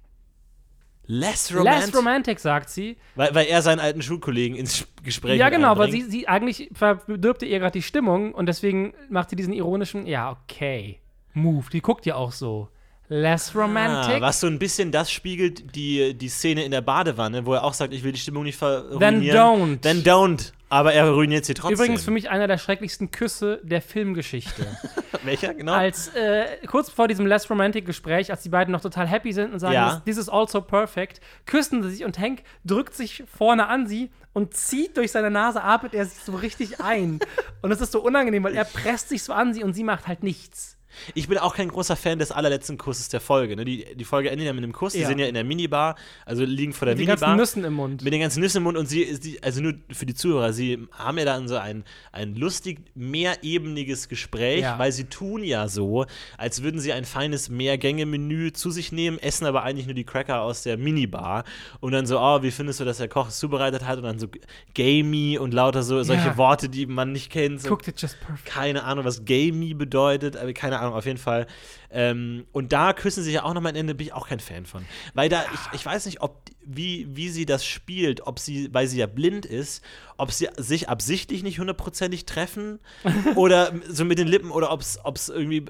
less 1.07 1.53
romantic. 1.55 1.87
Less 1.87 1.97
romantic, 1.97 2.41
sagt 2.41 2.71
sie. 2.71 2.97
weil, 3.15 3.35
weil 3.35 3.47
er 3.47 3.61
seinen 3.61 3.81
alten 3.81 4.01
Schulkollegen 4.01 4.57
ins 4.57 4.87
Gespräch 5.03 5.39
ja, 5.39 5.51
genau, 5.51 5.77
weil 5.77 5.91
sie, 5.91 5.99
einbringt. 5.99 6.13
sie 6.13 6.29
eigentlich 6.29 6.71
verdirbte 6.73 7.45
ihr 7.45 7.59
gerade 7.59 7.73
die 7.73 7.83
Stimmung 7.83 8.33
und 8.33 8.47
deswegen 8.47 8.95
macht 9.11 9.31
sie 9.31 9.37
diesen 9.37 9.53
ironischen, 9.53 10.07
ja, 10.07 10.31
okay, 10.31 11.01
Move. 11.35 11.67
Die 11.71 11.81
guckt 11.81 12.07
ja 12.07 12.15
auch 12.15 12.33
so. 12.33 12.69
Less 13.09 13.55
romantic. 13.55 14.17
Ah, 14.17 14.21
was 14.21 14.41
so 14.41 14.47
ein 14.47 14.59
bisschen 14.59 14.91
das 14.91 15.11
spiegelt, 15.11 15.75
die, 15.77 16.15
die 16.15 16.29
Szene 16.29 16.65
in 16.65 16.71
der 16.71 16.81
Badewanne, 16.81 17.45
wo 17.45 17.55
er 17.55 17.65
auch 17.65 17.75
sagt, 17.75 17.93
ich 17.93 18.03
will 18.03 18.13
die 18.13 18.19
Stimmung 18.19 18.45
nicht 18.45 18.57
verruinieren. 18.57 19.21
Then 19.21 19.33
don't. 19.33 19.81
Then 19.81 20.03
don't. 20.03 20.53
Aber 20.71 20.93
er 20.93 21.11
ruiniert 21.11 21.45
sie 21.45 21.55
trotzdem. 21.55 21.75
Übrigens 21.75 22.05
für 22.05 22.11
mich 22.11 22.31
einer 22.31 22.49
der 22.49 22.59
schrecklichsten 22.59 23.11
Küsse 23.11 23.61
der 23.63 23.83
Filmgeschichte. 23.83 24.67
Welcher, 25.23 25.55
genau? 25.55 25.73
als 25.73 26.09
äh, 26.09 26.47
kurz 26.67 26.91
vor 26.91 27.07
diesem 27.07 27.27
Less 27.27 27.49
Romantic 27.49 27.87
Gespräch, 27.87 28.31
als 28.31 28.43
die 28.43 28.49
beiden 28.49 28.73
noch 28.73 28.81
total 28.81 29.07
happy 29.07 29.33
sind 29.33 29.53
und 29.53 29.61
sagen, 29.61 29.75
Ja. 29.75 30.03
this 30.05 30.17
is 30.17 30.29
also 30.29 30.61
perfect, 30.61 31.21
küssen 31.47 31.83
sie 31.83 31.91
sich 31.91 32.05
und 32.05 32.19
Hank 32.19 32.43
drückt 32.65 32.95
sich 32.95 33.23
vorne 33.27 33.69
an 33.69 33.87
sie 33.87 34.11
und 34.33 34.55
zieht 34.55 34.97
durch 34.97 35.13
seine 35.13 35.31
Nase, 35.31 35.63
atmet 35.63 35.95
er 35.95 36.07
sich 36.07 36.23
so 36.25 36.35
richtig 36.35 36.81
ein. 36.81 37.21
und 37.63 37.71
es 37.71 37.81
ist 37.81 37.93
so 37.93 38.03
unangenehm, 38.03 38.43
weil 38.43 38.57
er 38.57 38.65
presst 38.65 39.11
sich 39.11 39.23
so 39.23 39.33
an 39.33 39.55
sie 39.55 39.63
und 39.63 39.75
sie 39.75 39.85
macht 39.85 40.09
halt 40.09 40.23
nichts. 40.23 40.77
Ich 41.15 41.29
bin 41.29 41.39
auch 41.39 41.55
kein 41.55 41.69
großer 41.69 41.97
Fan 41.97 42.19
des 42.19 42.31
allerletzten 42.33 42.79
Kusses 42.79 43.09
der 43.09 43.21
Folge. 43.21 43.57
Ne? 43.57 43.65
Die, 43.65 43.85
die 43.95 44.05
Folge 44.05 44.31
endet 44.31 44.47
ja 44.47 44.53
mit 44.53 44.63
einem 44.65 44.73
Kuss. 44.73 44.93
Die 44.93 45.01
Ja. 45.01 45.09
sind 45.09 45.19
ja 45.19 45.27
in 45.27 45.35
der 45.35 45.45
Minibar, 45.45 45.97
also 46.27 46.45
liegen 46.45 46.73
vor 46.73 46.87
der 46.87 46.95
Mit 46.95 47.01
den 47.03 47.07
Minibar. 47.09 47.29
ganzen 47.37 47.41
Nüssen 47.61 47.65
im 47.65 47.73
Mund. 47.75 48.03
Mit 48.03 48.13
den 48.13 48.21
ganzen 48.21 48.41
Nüssen 48.41 48.59
im 48.59 48.63
Mund 48.65 48.77
und 48.79 48.87
sie, 48.89 49.15
sie, 49.21 49.43
also 49.43 49.61
nur 49.61 49.75
für 49.91 50.07
die 50.07 50.15
Zuhörer, 50.15 50.53
sie 50.53 50.87
haben 50.93 51.19
ja 51.19 51.25
dann 51.25 51.49
so 51.49 51.57
ein, 51.57 51.85
ein 52.13 52.35
lustig 52.37 52.81
mehrebeniges 52.95 54.09
Gespräch, 54.09 54.61
Ja. 54.63 54.79
weil 54.79 54.93
sie 54.93 55.05
tun 55.05 55.43
ja 55.45 55.69
so, 55.69 56.07
als 56.39 56.63
würden 56.63 56.81
sie 56.81 56.93
ein 56.93 57.05
feines 57.05 57.49
Mehrgänge-Menü 57.49 58.53
zu 58.53 58.71
sich 58.71 58.93
nehmen, 58.93 59.19
essen 59.19 59.47
aber 59.47 59.63
eigentlich 59.63 59.87
nur 59.87 59.95
die 59.95 60.05
Cracker 60.05 60.43
aus 60.43 60.63
der 60.63 60.77
Minibar 60.77 61.45
und 61.81 61.93
dann 61.93 62.07
so, 62.07 62.21
oh, 62.21 62.43
wie 62.43 62.51
findest 62.51 62.81
du, 62.81 62.85
dass 62.85 62.99
der 62.99 63.09
Koch 63.09 63.29
es 63.29 63.39
zubereitet 63.39 63.87
hat 63.87 63.99
und 63.99 64.05
dann 64.05 64.19
so 64.19 64.27
gamey 64.75 65.39
und 65.39 65.55
lauter 65.55 65.83
so 65.83 66.03
solche 66.03 66.27
Ja. 66.29 66.37
Worte, 66.37 66.69
die 66.69 66.87
man 66.87 67.13
nicht 67.13 67.31
kennt. 67.31 67.61
So 67.63 67.73
Cooked 67.73 67.89
it 67.89 68.01
just 68.01 68.19
perfect. 68.21 68.45
keine 68.47 68.85
Ahnung, 68.85 69.05
was 69.05 69.25
gamey 69.25 69.75
bedeutet, 69.75 70.37
aber 70.37 70.53
keine 70.53 70.79
Ahnung, 70.81 70.84
auf 70.93 71.07
jeden 71.07 71.19
Fall. 71.19 71.47
Ähm, 71.91 72.47
und 72.53 72.73
da 72.73 72.93
küssen 72.93 73.21
sie 73.21 73.27
sich 73.27 73.35
ja 73.35 73.45
auch 73.45 73.55
nochmal 73.55 73.71
am 73.71 73.77
Ende, 73.77 73.95
bin 73.95 74.07
ich 74.07 74.13
auch 74.13 74.29
kein 74.29 74.41
Fan 74.41 74.67
von. 74.67 74.85
Weil 75.15 75.29
da, 75.29 75.45
ich, 75.53 75.81
ich 75.81 75.87
weiß 75.87 76.07
nicht, 76.07 76.21
ob, 76.21 76.43
wie, 76.65 77.07
wie 77.11 77.29
sie 77.29 77.47
das 77.47 77.65
spielt, 77.65 78.27
ob 78.27 78.39
sie, 78.39 78.73
weil 78.73 78.87
sie 78.87 78.99
ja 78.99 79.07
blind 79.07 79.47
ist, 79.47 79.85
ob 80.17 80.33
sie 80.33 80.49
sich 80.57 80.89
absichtlich 80.89 81.43
nicht 81.43 81.59
hundertprozentig 81.59 82.27
treffen 82.27 82.81
oder 83.35 83.73
so 83.89 84.05
mit 84.05 84.19
den 84.19 84.29
Lippen 84.29 84.51
oder 84.51 84.73
ob 84.73 84.81
es 84.81 85.29
irgendwie 85.29 85.67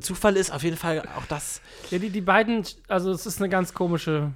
Zufall 0.00 0.36
ist. 0.36 0.52
Auf 0.52 0.62
jeden 0.62 0.76
Fall 0.76 1.00
auch 1.16 1.26
das. 1.26 1.60
Ja, 1.90 1.98
die, 1.98 2.10
die 2.10 2.20
beiden, 2.20 2.64
also 2.88 3.10
es 3.10 3.26
ist 3.26 3.40
eine 3.40 3.48
ganz 3.48 3.74
komische. 3.74 4.32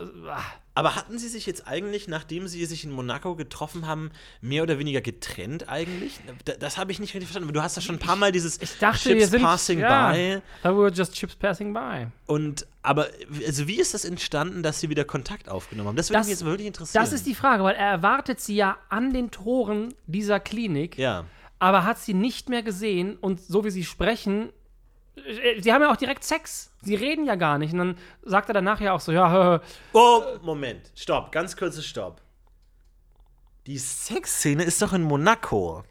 äh, 0.00 0.28
ah. 0.28 0.44
Aber 0.76 0.96
hatten 0.96 1.18
sie 1.18 1.28
sich 1.28 1.46
jetzt 1.46 1.68
eigentlich, 1.68 2.08
nachdem 2.08 2.48
sie 2.48 2.64
sich 2.66 2.82
in 2.82 2.90
Monaco 2.90 3.36
getroffen 3.36 3.86
haben, 3.86 4.10
mehr 4.40 4.64
oder 4.64 4.78
weniger 4.80 5.00
getrennt 5.00 5.68
eigentlich? 5.68 6.18
Da- 6.44 6.54
Das 6.58 6.76
habe 6.78 6.90
ich 6.90 6.98
nicht 6.98 7.14
richtig 7.14 7.28
verstanden. 7.28 7.52
Du 7.52 7.62
hast 7.62 7.76
ja 7.76 7.82
schon 7.82 7.94
ein 7.94 8.00
paar 8.00 8.16
Mal 8.16 8.32
dieses 8.32 8.60
Ich 8.60 8.76
dachte, 8.78 8.98
Ships 8.98 9.14
wir 9.20 9.28
sind 9.28 9.42
passing 9.42 9.78
ja, 9.78 10.10
by. 10.12 10.42
Da 10.64 10.76
were 10.76 10.90
just 10.90 11.16
ships 11.16 11.36
passing 11.36 11.72
by. 11.72 12.08
Und 12.26 12.66
aber 12.82 13.06
also 13.46 13.68
wie 13.68 13.76
ist 13.80 13.94
das 13.94 14.04
entstanden, 14.04 14.64
dass 14.64 14.80
sie 14.80 14.90
wieder 14.90 15.04
Kontakt 15.04 15.48
aufgenommen 15.48 15.90
haben? 15.90 15.96
Das 15.96 16.10
würde 16.10 16.18
Das- 16.18 16.26
mich 16.26 16.32
jetzt 16.34 16.44
wirklich 16.44 16.66
interessieren. 16.66 17.02
Das 17.04 17.12
ist 17.12 17.24
die 17.26 17.34
Frage, 17.36 17.62
weil 17.62 17.76
er 17.76 17.90
erwartet 17.90 18.40
sie 18.40 18.56
ja 18.56 18.76
an 18.88 19.12
den 19.12 19.30
Toren 19.30 19.94
dieser 20.08 20.40
Klinik, 20.40 20.98
ja. 20.98 21.24
aber 21.60 21.84
hat 21.84 21.98
sie 22.00 22.14
nicht 22.14 22.48
mehr 22.48 22.64
gesehen 22.64 23.16
und 23.20 23.40
so 23.40 23.64
wie 23.64 23.70
sie 23.70 23.84
sprechen, 23.84 24.50
sie 25.58 25.72
haben 25.72 25.82
ja 25.82 25.92
auch 25.92 25.96
direkt 25.96 26.24
Sex. 26.24 26.70
Sie 26.82 26.94
reden 26.94 27.24
ja 27.26 27.34
gar 27.36 27.58
nicht. 27.58 27.72
Und 27.72 27.78
dann 27.78 27.98
sagt 28.22 28.48
er 28.48 28.54
danach 28.54 28.80
ja 28.80 28.92
auch 28.92 29.00
so, 29.00 29.12
ja, 29.12 29.32
hö. 29.32 29.58
Oh, 29.92 30.22
Moment. 30.42 30.90
Stopp. 30.94 31.32
Ganz 31.32 31.56
kurzes 31.56 31.86
Stopp. 31.86 32.20
Die 33.66 33.78
Sexszene 33.78 34.62
ist 34.64 34.82
doch 34.82 34.92
in 34.92 35.02
Monaco. 35.02 35.84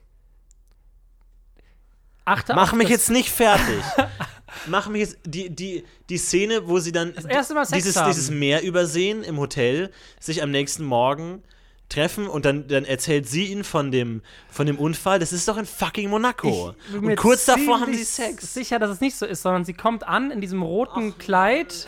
achte 2.26 2.54
Mach 2.54 2.74
mich 2.74 2.90
jetzt 2.90 3.10
nicht 3.10 3.30
fertig. 3.30 3.84
Mach 4.68 4.88
mich 4.88 5.02
jetzt 5.02 5.18
die, 5.26 5.50
die, 5.50 5.84
die 6.10 6.18
Szene, 6.18 6.68
wo 6.68 6.78
sie 6.78 6.92
dann 6.92 7.16
das 7.16 7.26
erste 7.26 7.56
Mal 7.56 7.66
Sex 7.66 7.82
dieses, 7.82 7.96
haben. 7.96 8.12
dieses 8.12 8.30
Meer 8.30 8.62
übersehen 8.62 9.24
im 9.24 9.40
Hotel, 9.40 9.90
sich 10.20 10.44
am 10.44 10.52
nächsten 10.52 10.84
Morgen 10.84 11.42
treffen 11.90 12.28
und 12.28 12.46
dann, 12.46 12.68
dann 12.68 12.86
erzählt 12.86 13.28
sie 13.28 13.52
ihn 13.52 13.64
von 13.64 13.92
dem, 13.92 14.22
von 14.50 14.66
dem 14.66 14.80
Unfall. 14.80 15.20
Das 15.20 15.32
ist 15.32 15.48
doch 15.48 15.58
in 15.58 15.66
fucking 15.66 16.10
Monaco. 16.10 16.74
Und 16.94 17.16
kurz 17.18 17.46
davor 17.46 17.82
haben 17.82 17.94
sie 17.94 18.04
Sex. 18.04 18.54
sicher, 18.54 18.80
dass 18.80 18.90
es 18.90 19.02
nicht 19.02 19.16
so 19.16 19.26
ist, 19.26 19.42
sondern 19.44 19.64
sie 19.66 19.74
kommt 19.74 20.08
an 20.08 20.32
in 20.32 20.42
diesem 20.42 20.62
roten 20.64 21.18
Kleid 21.18 21.88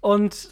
und 0.00 0.48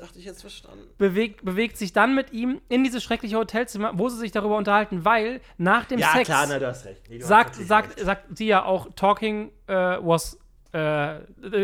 bewegt, 0.96 1.44
bewegt 1.44 1.76
sich 1.76 1.92
dann 1.92 2.14
mit 2.14 2.32
ihm 2.32 2.60
in 2.68 2.84
dieses 2.84 3.02
schreckliche 3.02 3.36
Hotelzimmer, 3.36 3.92
wo 3.98 4.08
sie 4.08 4.16
sich 4.18 4.30
darüber 4.30 4.56
unterhalten, 4.56 5.04
weil 5.04 5.40
nach 5.58 5.84
dem 5.86 5.98
Ja, 5.98 6.12
Sex 6.12 6.28
klar, 6.28 6.46
na, 6.48 6.58
du 6.58 6.68
hast 6.68 6.84
recht. 6.84 7.02
Nee, 7.10 7.18
du 7.18 7.22
hast 7.24 7.28
sagt, 7.28 7.48
natürlich 7.50 7.68
sagt, 7.68 7.96
recht. 7.96 8.06
sagt 8.06 8.38
sie 8.38 8.46
ja 8.46 8.64
auch, 8.64 8.88
talking 8.94 9.50
äh, 9.66 9.74
was, 9.74 10.38
äh, 10.72 11.18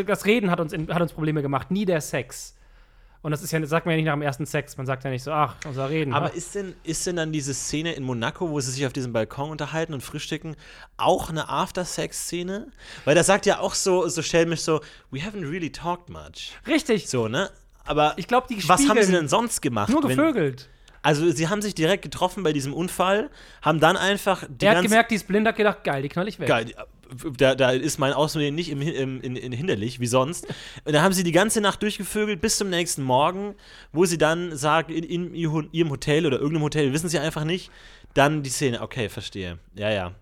das 0.05 0.25
Reden 0.25 0.51
hat 0.51 0.59
uns, 0.59 0.73
in, 0.73 0.93
hat 0.93 1.01
uns 1.01 1.13
Probleme 1.13 1.41
gemacht, 1.41 1.71
nie 1.71 1.85
der 1.85 2.01
Sex. 2.01 2.56
Und 3.21 3.31
das 3.31 3.41
ist 3.41 3.51
ja, 3.51 3.65
sagt 3.65 3.85
man 3.85 3.93
ja 3.93 3.97
nicht 3.97 4.05
nach 4.05 4.13
dem 4.13 4.21
ersten 4.21 4.45
Sex, 4.45 4.77
man 4.77 4.85
sagt 4.85 5.03
ja 5.03 5.09
nicht 5.09 5.23
so, 5.23 5.31
ach, 5.31 5.55
unser 5.65 5.89
Reden. 5.89 6.13
Aber 6.13 6.27
ne? 6.27 6.35
ist 6.35 6.55
denn, 6.55 6.75
ist 6.83 7.05
denn 7.07 7.15
dann 7.15 7.31
diese 7.31 7.53
Szene 7.53 7.93
in 7.93 8.03
Monaco, 8.03 8.49
wo 8.49 8.59
sie 8.59 8.71
sich 8.71 8.85
auf 8.85 8.93
diesem 8.93 9.13
Balkon 9.13 9.49
unterhalten 9.49 9.93
und 9.93 10.01
frühstücken, 10.01 10.55
auch 10.97 11.29
eine 11.29 11.49
After-Sex-Szene? 11.49 12.67
Weil 13.05 13.15
da 13.15 13.23
sagt 13.23 13.45
ja 13.45 13.59
auch 13.59 13.73
so, 13.73 14.07
so 14.07 14.21
schelmisch 14.21 14.61
so, 14.61 14.81
we 15.11 15.19
haven't 15.19 15.49
really 15.49 15.71
talked 15.71 16.09
much. 16.09 16.53
Richtig, 16.67 17.09
So, 17.09 17.27
ne? 17.27 17.49
Aber 17.85 18.13
Ich 18.17 18.27
glaub, 18.27 18.47
die 18.47 18.67
was 18.67 18.87
haben 18.87 19.01
sie 19.01 19.11
denn 19.13 19.29
sonst 19.29 19.61
gemacht? 19.61 19.89
nur 19.89 20.01
gevögelt. 20.01 20.69
Also 21.01 21.31
sie 21.31 21.47
haben 21.47 21.61
sich 21.61 21.73
direkt 21.73 22.03
getroffen 22.03 22.43
bei 22.43 22.51
diesem 22.51 22.73
Unfall, 22.73 23.29
haben 23.61 23.79
dann 23.79 23.95
einfach 23.95 24.43
die 24.49 24.57
Der 24.57 24.75
hat 24.75 24.83
gemerkt, 24.83 25.11
die 25.11 25.15
ist 25.15 25.27
blind, 25.27 25.47
hat 25.47 25.55
gedacht, 25.55 25.83
geil, 25.85 26.01
die 26.01 26.09
knall 26.09 26.27
ich 26.27 26.37
weg. 26.37 26.47
Geil, 26.47 26.73
da, 27.37 27.55
da 27.55 27.71
ist 27.71 27.97
mein 27.99 28.13
Ausnehmer 28.13 28.51
nicht 28.51 28.69
im, 28.69 28.81
im, 28.81 29.21
in, 29.21 29.35
in 29.35 29.51
hinderlich, 29.51 29.99
wie 29.99 30.07
sonst. 30.07 30.45
Und 30.85 30.93
dann 30.93 31.01
haben 31.01 31.13
sie 31.13 31.23
die 31.23 31.31
ganze 31.31 31.61
Nacht 31.61 31.81
durchgevögelt 31.83 32.41
bis 32.41 32.57
zum 32.57 32.69
nächsten 32.69 33.03
Morgen, 33.03 33.55
wo 33.91 34.05
sie 34.05 34.17
dann 34.17 34.55
sagt, 34.55 34.91
in, 34.91 35.03
in 35.03 35.33
ihr- 35.35 35.67
ihrem 35.71 35.89
Hotel 35.89 36.25
oder 36.25 36.37
irgendeinem 36.37 36.63
Hotel, 36.63 36.93
wissen 36.93 37.09
sie 37.09 37.19
einfach 37.19 37.43
nicht, 37.43 37.71
dann 38.13 38.43
die 38.43 38.49
Szene. 38.49 38.81
Okay, 38.81 39.09
verstehe. 39.09 39.59
Ja, 39.75 39.89
ja. 39.91 40.13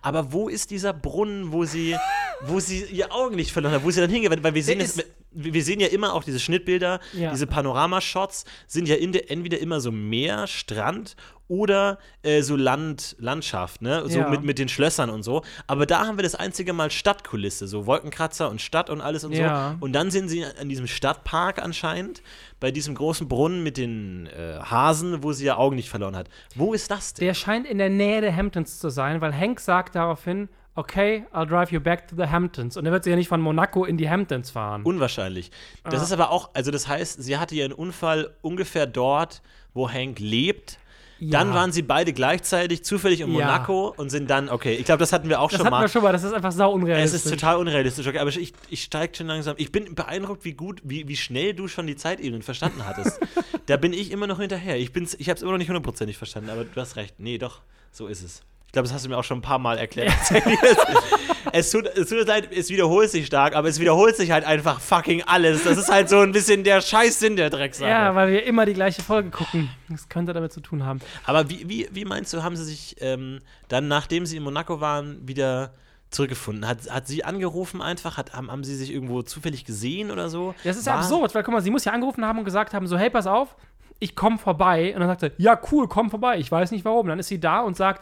Aber 0.00 0.32
wo 0.32 0.48
ist 0.48 0.70
dieser 0.70 0.92
Brunnen, 0.92 1.52
wo 1.52 1.64
sie, 1.64 1.96
wo 2.42 2.60
sie 2.60 2.84
ihr 2.84 3.12
Augenlicht 3.12 3.50
verloren 3.50 3.74
hat, 3.74 3.84
wo 3.84 3.90
sie 3.90 4.00
dann 4.00 4.10
hingeht? 4.10 4.42
Weil 4.42 4.54
wir 4.54 4.62
sehen, 4.64 4.80
ist- 4.80 5.04
wir 5.34 5.62
sehen 5.62 5.80
ja 5.80 5.88
immer 5.88 6.14
auch 6.14 6.24
diese 6.24 6.40
Schnittbilder, 6.40 7.00
Ja. 7.12 7.30
diese 7.30 7.46
Panoramashots 7.46 8.44
sind 8.66 8.88
ja 8.88 8.96
der, 8.96 9.30
entweder 9.30 9.58
immer 9.58 9.80
so 9.80 9.90
Meer, 9.92 10.46
Strand 10.46 11.16
oder 11.48 11.98
äh, 12.22 12.40
so 12.40 12.56
Land, 12.56 13.14
Landschaft, 13.18 13.82
ne? 13.82 14.08
So 14.08 14.20
Ja. 14.20 14.30
mit, 14.30 14.42
mit 14.42 14.58
den 14.58 14.68
Schlössern 14.68 15.10
und 15.10 15.22
so. 15.22 15.42
Aber 15.66 15.84
da 15.84 16.06
haben 16.06 16.16
wir 16.16 16.22
das 16.22 16.34
einzige 16.34 16.72
Mal 16.72 16.90
Stadtkulisse, 16.90 17.66
so 17.66 17.86
Wolkenkratzer 17.86 18.48
und 18.48 18.62
Stadt 18.62 18.88
und 18.88 19.00
alles 19.02 19.24
und 19.24 19.32
Ja. 19.32 19.76
so. 19.78 19.84
Und 19.84 19.92
dann 19.92 20.10
sind 20.10 20.28
sie 20.28 20.44
an 20.44 20.68
diesem 20.68 20.86
Stadtpark 20.86 21.60
anscheinend, 21.62 22.22
bei 22.58 22.70
diesem 22.70 22.94
großen 22.94 23.28
Brunnen 23.28 23.62
mit 23.62 23.76
den 23.76 24.28
äh, 24.28 24.60
Hasen, 24.62 25.22
wo 25.22 25.32
sie 25.32 25.44
ihr 25.44 25.58
Augen 25.58 25.76
nicht 25.76 25.90
verloren 25.90 26.16
hat. 26.16 26.28
Wo 26.54 26.72
ist 26.72 26.90
das 26.90 27.12
denn? 27.14 27.26
Der 27.26 27.34
scheint 27.34 27.66
in 27.66 27.76
der 27.78 27.90
Nähe 27.90 28.20
der 28.22 28.34
Hamptons 28.34 28.78
zu 28.78 28.88
sein, 28.88 29.20
weil 29.20 29.36
Hank 29.36 29.60
sagt 29.60 29.94
daraufhin, 29.94 30.48
okay, 30.74 31.24
I'll 31.32 31.46
drive 31.46 31.70
you 31.72 31.80
back 31.80 32.08
to 32.08 32.16
the 32.16 32.24
Hamptons. 32.30 32.76
Und 32.76 32.86
er 32.86 32.92
wird 32.92 33.04
sie 33.04 33.10
ja 33.10 33.16
nicht 33.16 33.28
von 33.28 33.40
Monaco 33.40 33.84
in 33.84 33.96
die 33.96 34.08
Hamptons 34.08 34.50
fahren. 34.50 34.82
Unwahrscheinlich. 34.84 35.50
Das 35.84 36.00
Ah. 36.00 36.04
ist 36.04 36.12
aber 36.12 36.30
auch, 36.30 36.50
also 36.54 36.70
das 36.70 36.88
heißt, 36.88 37.22
sie 37.22 37.36
hatte 37.38 37.54
ihren 37.54 37.72
Unfall 37.72 38.34
ungefähr 38.42 38.86
dort, 38.86 39.42
wo 39.74 39.88
Hank 39.90 40.18
lebt. 40.18 40.78
Dann 41.24 41.50
Ja. 41.50 41.54
waren 41.54 41.70
sie 41.70 41.82
beide 41.82 42.12
gleichzeitig 42.12 42.82
zufällig 42.84 43.20
in 43.20 43.28
Ja. 43.28 43.34
Monaco 43.34 43.94
und 43.96 44.10
sind 44.10 44.28
dann, 44.28 44.48
okay, 44.48 44.74
ich 44.74 44.84
glaube, 44.86 44.98
das 44.98 45.12
hatten 45.12 45.28
wir 45.28 45.40
auch 45.40 45.50
das 45.50 45.58
schon 45.58 45.66
hatten 45.66 45.70
mal. 45.76 45.82
wir 45.82 45.88
schon 45.88 46.02
mal, 46.02 46.10
das 46.12 46.24
ist 46.24 46.32
einfach 46.32 46.50
sau 46.50 46.70
Es 46.70 46.74
unrealistisch. 46.82 47.24
ist 47.26 47.30
total 47.30 47.58
unrealistisch, 47.58 48.06
okay, 48.08 48.18
aber 48.18 48.30
ich, 48.30 48.52
ich 48.70 48.82
steige 48.82 49.14
schon 49.16 49.28
langsam. 49.28 49.54
Ich 49.58 49.70
bin 49.70 49.94
beeindruckt, 49.94 50.44
wie 50.44 50.54
gut, 50.54 50.80
wie, 50.82 51.06
wie 51.06 51.16
schnell 51.16 51.54
du 51.54 51.68
schon 51.68 51.86
die 51.86 51.94
Zeitebenen 51.94 52.42
verstanden 52.42 52.84
hattest. 52.84 53.20
da 53.66 53.76
bin 53.76 53.92
ich 53.92 54.10
immer 54.10 54.26
noch 54.26 54.40
hinterher. 54.40 54.76
Ich, 54.78 54.92
bin's, 54.92 55.14
ich 55.14 55.28
habe 55.28 55.36
es 55.36 55.42
immer 55.42 55.52
noch 55.52 55.58
nicht 55.58 55.68
hundertprozentig 55.68 56.16
verstanden, 56.18 56.50
aber 56.50 56.64
du 56.64 56.80
hast 56.80 56.96
recht. 56.96 57.14
Nee, 57.18 57.38
doch, 57.38 57.60
so 57.92 58.08
ist 58.08 58.22
es. 58.24 58.42
Ich 58.72 58.74
glaube, 58.74 58.88
das 58.88 58.94
hast 58.94 59.04
du 59.04 59.10
mir 59.10 59.18
auch 59.18 59.24
schon 59.24 59.36
ein 59.36 59.42
paar 59.42 59.58
Mal 59.58 59.76
erklärt. 59.76 60.14
es, 61.52 61.70
tut, 61.70 61.84
es 61.94 62.08
tut 62.08 62.26
leid, 62.26 62.48
es 62.50 62.70
wiederholt 62.70 63.10
sich 63.10 63.26
stark, 63.26 63.54
aber 63.54 63.68
es 63.68 63.78
wiederholt 63.78 64.16
sich 64.16 64.30
halt 64.30 64.46
einfach 64.46 64.80
fucking 64.80 65.24
alles. 65.26 65.64
Das 65.64 65.76
ist 65.76 65.92
halt 65.92 66.08
so 66.08 66.20
ein 66.20 66.32
bisschen 66.32 66.64
der 66.64 66.80
Scheißsinn 66.80 67.36
der 67.36 67.50
Drecksache. 67.50 67.90
ja, 67.90 68.14
weil 68.14 68.32
wir 68.32 68.46
immer 68.46 68.64
die 68.64 68.72
gleiche 68.72 69.02
Folge 69.02 69.28
gucken. 69.28 69.68
Das 69.90 70.08
könnte 70.08 70.32
damit 70.32 70.54
zu 70.54 70.62
tun 70.62 70.86
haben. 70.86 71.00
Aber 71.24 71.50
wie, 71.50 71.68
wie, 71.68 71.86
wie 71.92 72.06
meinst 72.06 72.32
du, 72.32 72.42
haben 72.42 72.56
sie 72.56 72.64
sich 72.64 72.96
ähm, 73.00 73.40
dann, 73.68 73.88
nachdem 73.88 74.24
sie 74.24 74.38
in 74.38 74.42
Monaco 74.42 74.80
waren, 74.80 75.18
wieder 75.28 75.74
zurückgefunden? 76.08 76.66
Hat, 76.66 76.88
hat 76.88 77.06
sie 77.06 77.24
angerufen 77.24 77.82
einfach? 77.82 78.16
Hat, 78.16 78.32
haben, 78.32 78.50
haben 78.50 78.64
sie 78.64 78.74
sich 78.74 78.90
irgendwo 78.90 79.20
zufällig 79.20 79.66
gesehen 79.66 80.10
oder 80.10 80.30
so? 80.30 80.54
Das 80.64 80.78
ist 80.78 80.86
ja 80.86 80.94
absurd, 80.94 81.34
weil 81.34 81.42
guck 81.42 81.52
mal, 81.52 81.60
sie 81.60 81.70
muss 81.70 81.84
ja 81.84 81.92
angerufen 81.92 82.24
haben 82.24 82.38
und 82.38 82.46
gesagt 82.46 82.72
haben, 82.72 82.86
so, 82.86 82.96
hey, 82.96 83.10
pass 83.10 83.26
auf, 83.26 83.54
ich 83.98 84.16
komme 84.16 84.38
vorbei. 84.38 84.94
Und 84.94 85.00
dann 85.00 85.10
sagt 85.10 85.20
sie, 85.20 85.32
ja, 85.36 85.60
cool, 85.70 85.88
komm 85.88 86.08
vorbei. 86.08 86.38
Ich 86.38 86.50
weiß 86.50 86.70
nicht 86.70 86.86
warum. 86.86 87.06
Dann 87.08 87.18
ist 87.18 87.28
sie 87.28 87.38
da 87.38 87.60
und 87.60 87.76
sagt, 87.76 88.00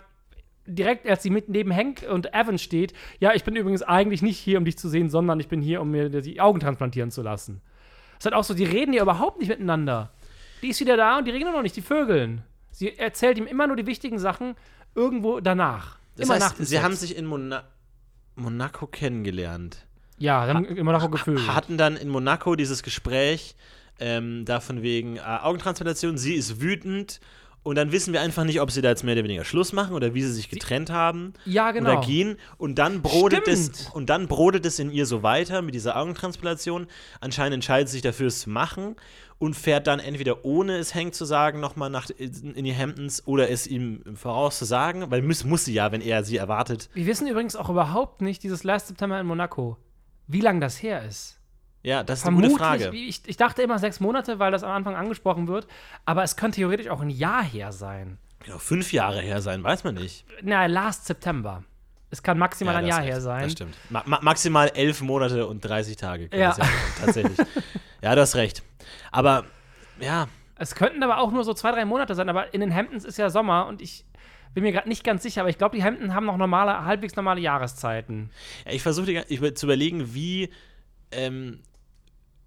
direkt 0.67 1.07
als 1.07 1.23
sie 1.23 1.31
mit 1.31 1.49
neben 1.49 1.75
Hank 1.75 2.05
und 2.09 2.33
Evan 2.35 2.59
steht, 2.59 2.93
ja, 3.19 3.35
ich 3.35 3.45
bin 3.45 3.57
übrigens 3.57 3.83
eigentlich 3.83 4.23
nicht 4.23 4.39
hier, 4.39 4.59
um 4.59 4.65
dich 4.65 4.79
zu 4.79 4.89
sehen, 4.89 5.11
sondern 5.11 5.41
ich 5.41 5.49
bin 5.49 5.61
hier, 5.61 5.81
um 5.81 5.91
mir 5.91 6.09
die 6.09 6.41
Augen 6.41 6.61
transplantieren 6.61 7.11
zu 7.11 7.23
lassen. 7.23 7.61
Das 8.13 8.21
ist 8.21 8.25
halt 8.27 8.35
auch 8.35 8.45
so, 8.45 8.55
die 8.55 8.65
reden 8.65 8.93
ja 8.93 9.03
überhaupt 9.03 9.39
nicht 9.41 9.49
miteinander. 9.49 10.13
Die 10.63 10.69
ist 10.69 10.81
wieder 10.81 10.97
da 10.97 11.19
und 11.19 11.27
die 11.27 11.31
reden 11.31 11.53
noch 11.53 11.63
nicht, 11.63 11.77
die 11.77 11.83
Vögeln. 11.83 12.43
Sie 12.71 12.97
erzählt 12.97 13.39
ihm 13.39 13.47
immer 13.47 13.67
nur 13.67 13.77
die 13.77 13.87
wichtigen 13.87 14.19
Sachen 14.19 14.55
irgendwo 14.95 15.41
danach. 15.41 15.99
Das 16.17 16.27
immer 16.27 16.35
heißt, 16.35 16.59
nach 16.59 16.67
sie 16.67 16.81
haben 16.81 16.95
sich 16.95 17.17
in 17.17 17.27
Mona 17.27 17.65
Monaco 18.37 18.87
kennengelernt. 18.87 19.87
Ja, 20.19 20.45
sie 20.45 20.53
haben 20.53 20.65
immer 20.65 20.93
noch 20.93 21.11
gevögelt. 21.11 21.55
Hatten 21.55 21.79
dann 21.79 21.97
in 21.97 22.09
Monaco 22.09 22.57
dieses 22.57 22.83
Gespräch 22.83 23.57
ähm, 23.99 24.45
da 24.45 24.61
von 24.61 24.83
wegen 24.83 25.17
äh, 25.17 25.21
Augentransplantation. 25.21 26.19
Sie 26.19 26.35
ist 26.35 26.61
wütend 26.61 27.21
und 27.63 27.77
dann 27.77 27.93
wissen 27.93 28.13
wir 28.13 28.21
einfach 28.21 28.45
nicht, 28.45 28.61
ob 28.61 28.71
sie 28.71 28.81
da 28.81 28.89
jetzt 28.89 29.05
mehr 29.05 29.15
oder 29.15 29.25
weniger 29.25 29.45
Schluss 29.45 29.73
machen 29.73 29.95
oder 29.95 30.15
wie 30.15 30.23
sie 30.23 30.33
sich 30.33 30.49
getrennt 30.49 30.91
haben. 30.91 31.35
Ja, 31.45 31.73
genau. 31.73 31.93
oder 31.93 32.07
gehen 32.07 32.37
und 32.57 32.79
dann 32.79 33.03
brodelt 33.03 33.49
es 33.49 33.89
und 33.93 34.09
dann 34.09 34.29
brodelt 34.29 34.65
es 34.65 34.79
in 34.79 34.91
ihr 34.91 35.07
so 35.07 35.23
weiter 35.23 35.61
mit 35.63 35.75
dieser 35.75 35.97
Augentransplantation. 35.97 36.87
Anscheinend 37.21 37.55
entscheidet 37.55 37.89
sie 37.89 37.93
sich 37.93 38.03
dafür, 38.03 38.29
es 38.29 38.41
zu 38.41 38.51
machen 38.51 38.97
und 39.39 39.57
fährt 39.57 39.87
dann 39.87 40.01
entweder 40.01 40.45
ohne 40.45 40.77
es 40.77 40.95
Hank 40.95 41.15
zu 41.15 41.25
sagen 41.25 41.61
nochmal 41.61 41.91
nach 41.91 42.09
in 42.11 42.55
in 42.55 42.65
die 42.65 42.77
Hamptons 42.77 43.27
oder 43.27 43.51
es 43.51 43.67
ihm 43.67 44.03
Voraus 44.15 44.59
zu 44.59 44.65
sagen, 44.65 45.11
weil 45.11 45.23
muss, 45.23 45.45
muss 45.45 45.65
sie 45.65 45.75
ja, 45.75 45.93
wenn 45.93 46.01
er 46.01 46.25
sie 46.25 46.37
erwartet. 46.37 46.89
Wir 46.95 47.07
wissen 47.07 47.27
übrigens 47.27 47.57
auch 47.57 47.69
überhaupt 47.69 48.23
nicht, 48.23 48.43
dieses 48.43 48.65
Last 48.65 48.89
September 48.89 49.21
in 49.21 49.27
Monaco, 49.27 49.77
wie 50.27 50.41
lange 50.41 50.61
das 50.61 50.83
her 50.83 51.05
ist. 51.07 51.40
Ja, 51.83 52.03
das 52.03 52.21
ist 52.21 52.27
eine 52.27 52.37
gute 52.37 52.51
Frage. 52.51 52.91
Ich, 52.95 53.23
ich 53.27 53.37
dachte 53.37 53.63
immer 53.63 53.79
sechs 53.79 54.01
Monate, 54.01 54.39
weil 54.39 54.53
das 54.53 54.63
am 54.63 54.71
Anfang 54.71 54.97
angesprochen 54.97 55.49
wird, 55.49 55.67
aber 56.05 56.23
es 56.23 56.37
könnte 56.37 56.57
theoretisch 56.57 56.89
auch 56.89 57.01
ein 57.01 57.11
Jahr 57.11 57.43
her 57.43 57.73
sein. 57.73 58.19
Genau, 58.45 58.59
fünf 58.59 58.93
Jahre 58.93 59.21
her 59.21 59.41
sein, 59.41 59.63
weiß 59.63 59.85
man 59.85 59.95
nicht. 59.95 60.25
Na, 60.43 60.67
Last 60.67 61.07
September. 61.07 61.65
Es 62.11 62.23
kann 62.23 62.39
maximal 62.39 62.75
ein 62.77 62.87
das 62.87 62.97
Jahr 62.97 63.03
her 63.05 63.21
sein. 63.21 63.45
Das 63.45 63.53
stimmt. 63.53 63.77
Ma 63.89 64.03
ma 64.05 64.19
maximal 64.21 64.71
elf 64.75 65.01
Monate 65.01 65.47
und 65.47 65.65
30 65.65 65.97
Tage. 65.97 66.29
Ja. 66.35 66.53
sein, 66.53 66.69
tatsächlich. 66.99 67.39
ja, 68.03 68.15
du 68.15 68.21
hast 68.21 68.35
recht. 68.35 68.63
Aber 69.13 69.45
ja, 70.01 70.27
Es 70.57 70.75
könnten 70.75 71.03
aber 71.03 71.19
auch 71.19 71.31
nur 71.31 71.45
so 71.45 71.55
zwei, 71.55 71.71
drei 71.71 71.85
Monate 71.85 72.15
sein, 72.15 72.29
aber 72.29 72.53
in 72.53 72.61
den 72.61 72.75
Hamptons 72.75 73.05
ist 73.05 73.17
ja 73.17 73.31
Sommer 73.31 73.67
und 73.67 73.81
ich 73.81 74.05
bin 74.55 74.65
mir 74.65 74.73
gerade 74.73 74.89
nicht 74.89 75.05
ganz 75.05 75.23
sicher, 75.23 75.43
aber 75.43 75.51
ich 75.51 75.59
glaube, 75.59 75.77
die 75.77 75.85
Hamptons 75.85 76.13
haben 76.13 76.27
noch 76.27 76.37
normale, 76.37 76.85
halbwegs 76.85 77.15
normale 77.15 77.41
Jahreszeiten. 77.41 78.31
Ja, 78.67 78.73
ich 78.73 78.83
versuche 78.83 79.25
zu 79.55 79.67
überlegen, 79.67 80.13
wie, 80.13 80.51
ähm, 81.13 81.61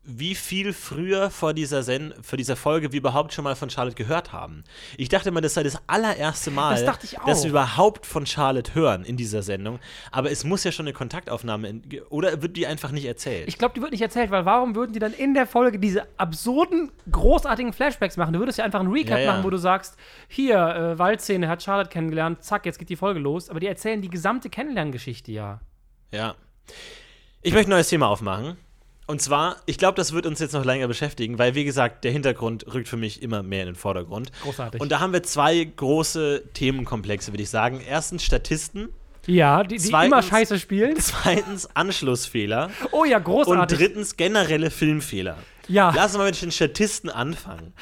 wie 0.05 0.35
viel 0.35 0.73
früher 0.73 1.29
vor 1.29 1.53
dieser, 1.53 1.81
Sen 1.81 2.13
vor 2.21 2.37
dieser 2.37 2.57
Folge 2.57 2.91
wir 2.91 2.99
überhaupt 2.99 3.33
schon 3.33 3.43
mal 3.43 3.55
von 3.55 3.69
Charlotte 3.69 3.95
gehört 3.95 4.33
haben. 4.33 4.63
Ich 4.97 5.07
dachte 5.07 5.31
mal, 5.31 5.39
das 5.39 5.53
sei 5.53 5.63
das 5.63 5.77
allererste 5.87 6.51
Mal, 6.51 6.83
Das 6.83 7.15
dass 7.25 7.43
wir 7.43 7.49
überhaupt 7.49 8.05
von 8.05 8.25
Charlotte 8.25 8.75
hören 8.75 9.05
in 9.05 9.15
dieser 9.15 9.43
Sendung. 9.43 9.79
Aber 10.11 10.29
es 10.29 10.43
muss 10.43 10.65
ja 10.65 10.73
schon 10.73 10.87
eine 10.87 10.93
Kontaktaufnahme, 10.93 11.69
in, 11.69 11.83
oder 12.09 12.41
wird 12.41 12.57
die 12.57 12.67
einfach 12.67 12.91
nicht 12.91 13.05
erzählt? 13.05 13.47
Ich 13.47 13.57
glaube, 13.57 13.75
die 13.75 13.81
wird 13.81 13.91
nicht 13.91 14.01
erzählt, 14.01 14.29
weil 14.29 14.43
warum 14.45 14.75
würden 14.75 14.91
die 14.91 14.99
dann 14.99 15.13
in 15.13 15.33
der 15.33 15.47
Folge 15.47 15.79
diese 15.79 16.05
absurden, 16.17 16.91
großartigen 17.09 17.71
Flashbacks 17.71 18.17
machen? 18.17 18.33
Du 18.33 18.39
würdest 18.39 18.57
ja 18.57 18.65
einfach 18.65 18.81
einen 18.81 18.91
Recap 18.91 19.19
Ja, 19.19 19.23
ja. 19.23 19.31
machen, 19.31 19.45
wo 19.45 19.49
du 19.49 19.57
sagst, 19.57 19.95
hier, 20.27 20.57
äh, 20.57 20.99
Waldszene 20.99 21.47
hat 21.47 21.63
Charlotte 21.63 21.89
kennengelernt, 21.89 22.43
zack, 22.43 22.65
jetzt 22.65 22.77
geht 22.77 22.89
die 22.89 22.97
Folge 22.97 23.21
los. 23.21 23.49
Aber 23.49 23.61
die 23.61 23.67
erzählen 23.67 24.01
die 24.01 24.09
gesamte 24.09 24.49
Kennenlerngeschichte 24.49 25.31
ja. 25.31 25.61
Ja. 26.11 26.35
Ich 27.41 27.53
möchte 27.53 27.69
ein 27.69 27.75
neues 27.75 27.87
Thema 27.89 28.07
aufmachen. 28.09 28.57
Und 29.05 29.21
zwar, 29.21 29.57
ich 29.65 29.77
glaube, 29.77 29.95
das 29.95 30.13
wird 30.13 30.25
uns 30.25 30.39
jetzt 30.39 30.53
noch 30.53 30.63
länger 30.63 30.87
beschäftigen, 30.87 31.37
weil, 31.37 31.55
wie 31.55 31.65
gesagt, 31.65 32.03
der 32.05 32.11
Hintergrund 32.11 32.65
rückt 32.73 32.87
für 32.87 32.95
mich 32.97 33.21
immer 33.21 33.43
mehr 33.43 33.61
in 33.61 33.65
den 33.67 33.75
Vordergrund. 33.75 34.31
Großartig. 34.43 34.79
Und 34.81 34.91
da 34.91 34.99
haben 35.01 35.11
wir 35.11 35.23
zwei 35.23 35.61
große 35.63 36.43
Themenkomplexe, 36.53 37.33
würde 37.33 37.43
ich 37.43 37.49
sagen. 37.49 37.81
Erstens 37.85 38.23
Statisten, 38.23 38.89
Ja, 39.25 39.63
die, 39.63 39.75
die 39.77 39.81
Zweitens- 39.89 40.11
immer 40.13 40.21
scheiße 40.23 40.57
spielen. 40.59 40.95
zweitens 40.99 41.67
Anschlussfehler 41.75 42.69
Oh 42.91 43.03
ja, 43.05 43.17
und 43.17 43.23
großartig. 43.25 43.77
drittens 43.77 44.15
generelle 44.17 44.69
Filmfehler. 44.71 45.37
Ja. 45.67 45.91
Lass 45.95 46.07
uns 46.11 46.17
mal 46.17 46.25
mit 46.25 46.41
den 46.41 46.51
Statisten 46.51 47.09
anfangen. 47.09 47.73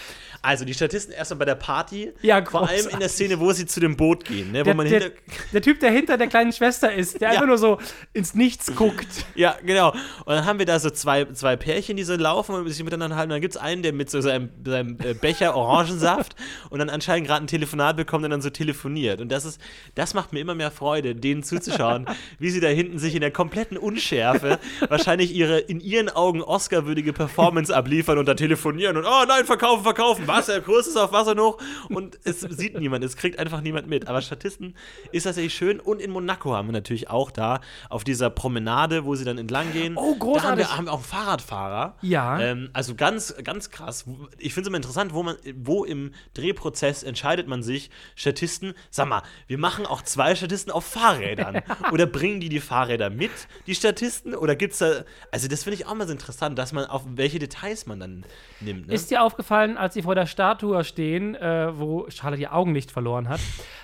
Also, 0.41 0.65
die 0.65 0.73
Statisten 0.73 1.13
erstmal 1.13 1.39
bei 1.39 1.45
der 1.45 1.55
Party. 1.55 2.13
Ja, 2.21 2.43
Vor 2.43 2.67
allem 2.67 2.87
in 2.89 2.99
der. 2.99 3.09
Szene, 3.09 3.39
wo 3.39 3.51
sie 3.51 3.65
zu 3.65 3.79
dem 3.79 3.97
Boot 3.97 4.25
gehen, 4.25 4.51
ne, 4.51 4.61
wo 4.61 4.63
der, 4.63 4.75
man 4.75 4.89
der, 4.89 5.11
der 5.51 5.61
Typ, 5.61 5.79
der 5.81 5.91
hinter 5.91 6.17
der 6.17 6.27
kleinen 6.27 6.53
Schwester 6.53 6.91
ist, 6.93 7.19
der 7.19 7.27
Ja. 7.31 7.33
einfach 7.33 7.47
nur 7.47 7.57
so 7.57 7.77
ins 8.13 8.33
Nichts 8.33 8.75
guckt. 8.75 9.25
Ja, 9.35 9.55
genau. 9.65 9.91
Und 9.91 9.99
dann 10.27 10.45
haben 10.45 10.59
wir 10.59 10.65
da 10.65 10.79
so 10.79 10.89
zwei, 10.89 11.25
zwei 11.33 11.55
Pärchen, 11.55 11.97
die 11.97 12.03
so 12.03 12.15
laufen 12.15 12.55
und 12.55 12.67
sich 12.69 12.83
miteinander 12.83 13.15
halten. 13.17 13.31
Und 13.31 13.35
dann 13.35 13.41
gibt 13.41 13.55
es 13.55 13.61
einen, 13.61 13.83
der 13.83 13.93
mit 13.93 14.09
so 14.09 14.21
seinem, 14.21 14.49
seinem 14.65 14.97
äh, 15.03 15.13
Becher 15.13 15.55
Orangensaft 15.61 16.35
und 16.69 16.79
dann 16.79 16.89
anscheinend 16.89 17.27
gerade 17.27 17.43
ein 17.43 17.47
Telefonat 17.47 17.97
bekommt 17.97 18.23
und 18.25 18.31
dann 18.31 18.41
so 18.41 18.49
telefoniert. 18.49 19.21
Und 19.21 19.29
das 19.31 19.45
ist, 19.45 19.61
das 19.95 20.13
macht 20.13 20.33
mir 20.33 20.39
immer 20.39 20.55
mehr 20.55 20.71
Freude, 20.71 21.15
denen 21.15 21.43
zuzuschauen, 21.43 22.05
wie 22.39 22.49
sie 22.49 22.59
da 22.59 22.67
hinten 22.67 22.97
sich 22.99 23.13
in 23.13 23.21
der 23.21 23.31
kompletten 23.31 23.77
Unschärfe 23.77 24.59
wahrscheinlich 24.89 25.33
ihre 25.33 25.59
in 25.59 25.79
ihren 25.79 26.09
Augen 26.09 26.41
Oscar-würdige 26.41 27.13
Performance 27.13 27.75
abliefern 27.75 28.17
und 28.17 28.25
da 28.25 28.33
telefonieren 28.33 28.97
und 28.97 29.05
oh 29.05 29.23
nein, 29.27 29.45
verkaufen, 29.45 29.83
verkaufen, 29.83 30.27
der 30.47 30.61
Kurs 30.61 30.87
ist 30.87 30.97
auf 30.97 31.11
Wasser 31.11 31.35
noch 31.35 31.57
und 31.89 32.19
es 32.23 32.41
sieht 32.41 32.77
niemand, 32.79 33.03
es 33.03 33.15
kriegt 33.15 33.39
einfach 33.39 33.61
niemand 33.61 33.87
mit. 33.87 34.07
Aber 34.07 34.21
Statisten 34.21 34.75
ist 35.11 35.23
tatsächlich 35.23 35.53
schön 35.53 35.79
und 35.79 36.01
in 36.01 36.11
Monaco 36.11 36.53
haben 36.55 36.67
wir 36.67 36.73
natürlich 36.73 37.09
auch 37.09 37.31
da 37.31 37.61
auf 37.89 38.03
dieser 38.03 38.29
Promenade, 38.29 39.05
wo 39.05 39.15
sie 39.15 39.25
dann 39.25 39.37
entlang 39.37 39.71
gehen. 39.73 39.95
Oh, 39.97 40.13
Da 40.13 40.19
großartig. 40.19 40.49
haben 40.49 40.57
wir, 40.57 40.77
haben 40.77 40.85
wir 40.85 40.93
auch 40.93 40.97
einen 40.97 41.03
Fahrradfahrer. 41.05 41.95
Ja. 42.01 42.39
Ähm, 42.39 42.69
also 42.73 42.95
ganz, 42.95 43.33
ganz 43.43 43.69
krass. 43.69 44.05
Ich 44.37 44.53
finde 44.53 44.61
es 44.61 44.67
immer 44.67 44.77
interessant, 44.77 45.13
wo 45.13 45.23
man, 45.23 45.35
wo 45.55 45.83
im 45.85 46.11
Drehprozess 46.33 47.03
entscheidet 47.03 47.47
man 47.47 47.63
sich, 47.63 47.89
Statisten, 48.15 48.73
sag 48.89 49.07
mal, 49.07 49.23
wir 49.47 49.57
machen 49.57 49.85
auch 49.85 50.01
zwei 50.01 50.35
Statisten 50.35 50.71
auf 50.71 50.85
Fahrrädern. 50.85 51.61
Oder 51.91 52.05
bringen 52.05 52.39
die 52.39 52.49
die 52.49 52.59
Fahrräder 52.59 53.09
mit, 53.09 53.31
die 53.67 53.75
Statisten? 53.75 54.35
Oder 54.35 54.55
gibt's 54.55 54.79
da, 54.79 55.03
also 55.31 55.47
das 55.47 55.63
finde 55.63 55.75
ich 55.75 55.85
auch 55.87 55.93
mal 55.95 56.05
so 56.07 56.13
interessant, 56.13 56.57
dass 56.57 56.73
man 56.73 56.85
auf 56.85 57.03
welche 57.05 57.39
Details 57.39 57.85
man 57.85 57.99
dann 57.99 58.25
nimmt. 58.59 58.87
Ne? 58.87 58.93
Ist 58.93 59.11
dir 59.11 59.23
aufgefallen, 59.23 59.77
als 59.77 59.93
sie 59.93 60.01
vor 60.03 60.15
der 60.15 60.20
Statue 60.25 60.83
stehen, 60.83 61.35
äh, 61.35 61.77
wo 61.77 62.09
Charlotte 62.09 62.41
ihr 62.41 62.53
Augenlicht 62.53 62.91
verloren 62.91 63.29
hat, 63.29 63.39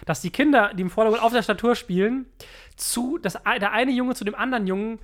dass 0.06 0.22
die 0.22 0.30
Kinder, 0.30 0.72
die 0.74 0.82
im 0.82 0.90
Vordergrund 0.90 1.24
auf 1.24 1.34
der 1.34 1.44
Statue 1.44 1.76
spielen, 1.76 2.26
zu, 2.76 3.18
dass 3.18 3.34
der 3.60 3.72
eine 3.72 3.92
Junge 3.92 4.16
zu 4.16 4.24
dem 4.24 4.36
anderen 4.36 4.68
Jungen 4.68 5.00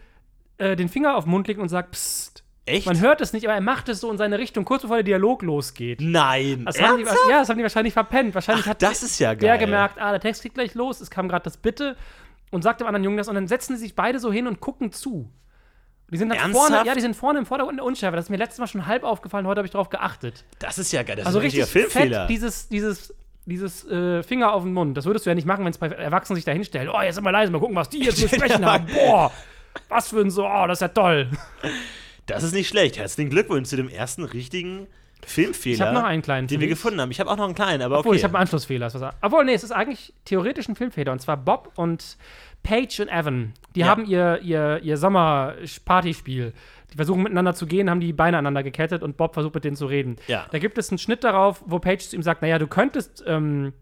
äh, 0.57 0.75
den 0.75 0.89
Finger 0.89 1.15
auf 1.15 1.25
den 1.25 1.31
Mund 1.31 1.47
legt 1.47 1.59
und 1.59 1.69
sagt, 1.69 1.91
Psst. 1.91 2.43
Echt? 2.65 2.85
Man 2.85 3.01
hört 3.01 3.19
es 3.19 3.33
nicht, 3.33 3.45
aber 3.45 3.55
er 3.55 3.61
macht 3.61 3.89
es 3.89 3.99
so 3.99 4.09
in 4.09 4.17
seine 4.17 4.39
Richtung, 4.39 4.63
kurz 4.63 4.83
bevor 4.83 4.95
der 4.95 5.03
Dialog 5.03 5.41
losgeht. 5.41 5.99
Nein. 5.99 6.63
Das 6.63 6.81
haben 6.81 6.97
die, 6.97 7.03
ja, 7.03 7.39
das 7.39 7.49
haben 7.49 7.57
die 7.57 7.63
wahrscheinlich 7.63 7.91
verpennt. 7.93 8.33
Wahrscheinlich 8.33 8.65
Ach, 8.65 8.69
hat 8.69 8.81
das 8.81 9.03
ist 9.03 9.19
ja 9.19 9.35
der 9.35 9.57
geil. 9.57 9.65
gemerkt, 9.65 9.99
ah, 9.99 10.11
der 10.11 10.21
Text 10.21 10.43
geht 10.43 10.53
gleich 10.53 10.73
los, 10.73 11.01
es 11.01 11.11
kam 11.11 11.27
gerade 11.27 11.43
das 11.43 11.57
Bitte 11.57 11.97
und 12.51 12.61
sagt 12.61 12.79
dem 12.79 12.87
anderen 12.87 13.03
Jungen 13.03 13.17
das 13.17 13.27
und 13.27 13.35
dann 13.35 13.47
setzen 13.47 13.75
sie 13.75 13.83
sich 13.83 13.95
beide 13.95 14.19
so 14.19 14.31
hin 14.31 14.47
und 14.47 14.61
gucken 14.61 14.93
zu. 14.93 15.29
Die 16.13 16.17
sind 16.17 16.31
Ernsthaft? 16.31 16.53
vorne, 16.53 16.85
ja, 16.87 16.95
die 16.95 17.01
sind 17.01 17.15
vorne 17.15 17.39
im 17.39 17.45
Vordergrund 17.45 17.79
der 17.79 17.85
Unschärfe. 17.85 18.15
Das 18.15 18.25
ist 18.25 18.29
mir 18.29 18.37
letztes 18.37 18.59
Mal 18.59 18.67
schon 18.67 18.85
halb 18.85 19.03
aufgefallen, 19.03 19.47
heute 19.47 19.57
habe 19.59 19.65
ich 19.67 19.71
drauf 19.73 19.89
geachtet. 19.89 20.45
Das 20.59 20.77
ist 20.77 20.91
ja 20.93 21.03
geil. 21.03 21.17
Das 21.17 21.25
Also 21.25 21.39
ist 21.39 21.41
ein 21.41 21.45
richtig 21.45 21.63
richtiger 21.63 21.89
Filmfehler. 21.89 22.19
fett, 22.21 22.29
dieses, 22.29 22.69
dieses, 22.69 23.13
dieses 23.45 23.85
äh, 23.89 24.23
Finger 24.23 24.53
auf 24.53 24.63
den 24.63 24.73
Mund. 24.73 24.95
Das 24.95 25.05
würdest 25.05 25.25
du 25.25 25.31
ja 25.31 25.35
nicht 25.35 25.47
machen, 25.47 25.65
wenn 25.65 25.71
es 25.71 25.77
bei 25.77 25.87
Erwachsenen 25.87 26.35
sich 26.35 26.45
da 26.45 26.51
hinstellen. 26.51 26.89
Oh, 26.89 27.01
jetzt 27.01 27.15
sind 27.15 27.23
wir 27.23 27.31
leise, 27.31 27.51
mal 27.51 27.59
gucken, 27.59 27.75
was 27.75 27.89
die 27.89 28.03
jetzt 28.03 28.17
zu 28.21 28.27
sprechen 28.29 28.65
haben. 28.65 28.85
Boah, 28.85 29.31
was 29.89 30.09
für 30.09 30.21
ein 30.21 30.29
so, 30.29 30.45
oh, 30.45 30.67
das 30.67 30.77
ist 30.77 30.81
ja 30.81 30.87
toll. 30.89 31.29
Das 32.27 32.43
ist 32.43 32.53
nicht 32.53 32.69
schlecht. 32.69 32.97
Herzlichen 32.97 33.29
Glückwunsch 33.31 33.67
zu 33.69 33.75
dem 33.75 33.89
ersten 33.89 34.23
richtigen 34.23 34.87
Filmfehler, 35.25 35.75
Ich 35.75 35.81
habe 35.81 35.93
noch 35.93 36.03
einen 36.03 36.21
kleinen 36.21 36.47
den 36.47 36.59
wir 36.59 36.67
gefunden 36.67 36.99
haben. 37.01 37.11
Ich 37.11 37.19
habe 37.19 37.29
auch 37.31 37.37
noch 37.37 37.45
einen 37.45 37.55
kleinen, 37.55 37.81
aber 37.81 37.95
okay. 37.95 37.99
Obwohl, 38.01 38.15
ich 38.15 38.23
habe 38.23 38.35
einen 38.35 38.41
Anschlussfehler. 38.41 38.91
Obwohl, 39.21 39.45
nee, 39.45 39.53
es 39.53 39.63
ist 39.63 39.71
eigentlich 39.71 40.13
theoretisch 40.25 40.67
ein 40.67 40.75
Filmfehler. 40.75 41.11
Und 41.11 41.19
zwar 41.21 41.37
Bob 41.37 41.71
und 41.75 42.17
Paige 42.63 42.99
und 43.03 43.09
Evan. 43.09 43.53
Die 43.75 43.81
Ja. 43.81 43.87
haben 43.87 44.05
ihr, 44.05 44.39
ihr, 44.41 44.79
ihr 44.81 44.97
Sommer-Partyspiel. 44.97 46.53
Die 46.91 46.95
versuchen 46.95 47.23
miteinander 47.23 47.53
zu 47.53 47.65
gehen, 47.65 47.89
haben 47.89 47.99
die 47.99 48.13
Beine 48.13 48.37
aneinander 48.37 48.63
gekettet 48.63 49.01
und 49.03 49.17
Bob 49.17 49.33
versucht 49.33 49.55
mit 49.55 49.63
denen 49.63 49.75
zu 49.75 49.85
reden. 49.87 50.15
Ja. 50.27 50.45
Da 50.51 50.59
gibt 50.59 50.77
es 50.77 50.89
einen 50.91 50.99
Schnitt 50.99 51.23
darauf, 51.23 51.63
wo 51.65 51.79
Paige 51.79 52.03
zu 52.03 52.15
ihm 52.15 52.21
sagt: 52.21 52.41
Naja, 52.41 52.59
du 52.59 52.67
könntest 52.67 53.23
ähm, 53.27 53.73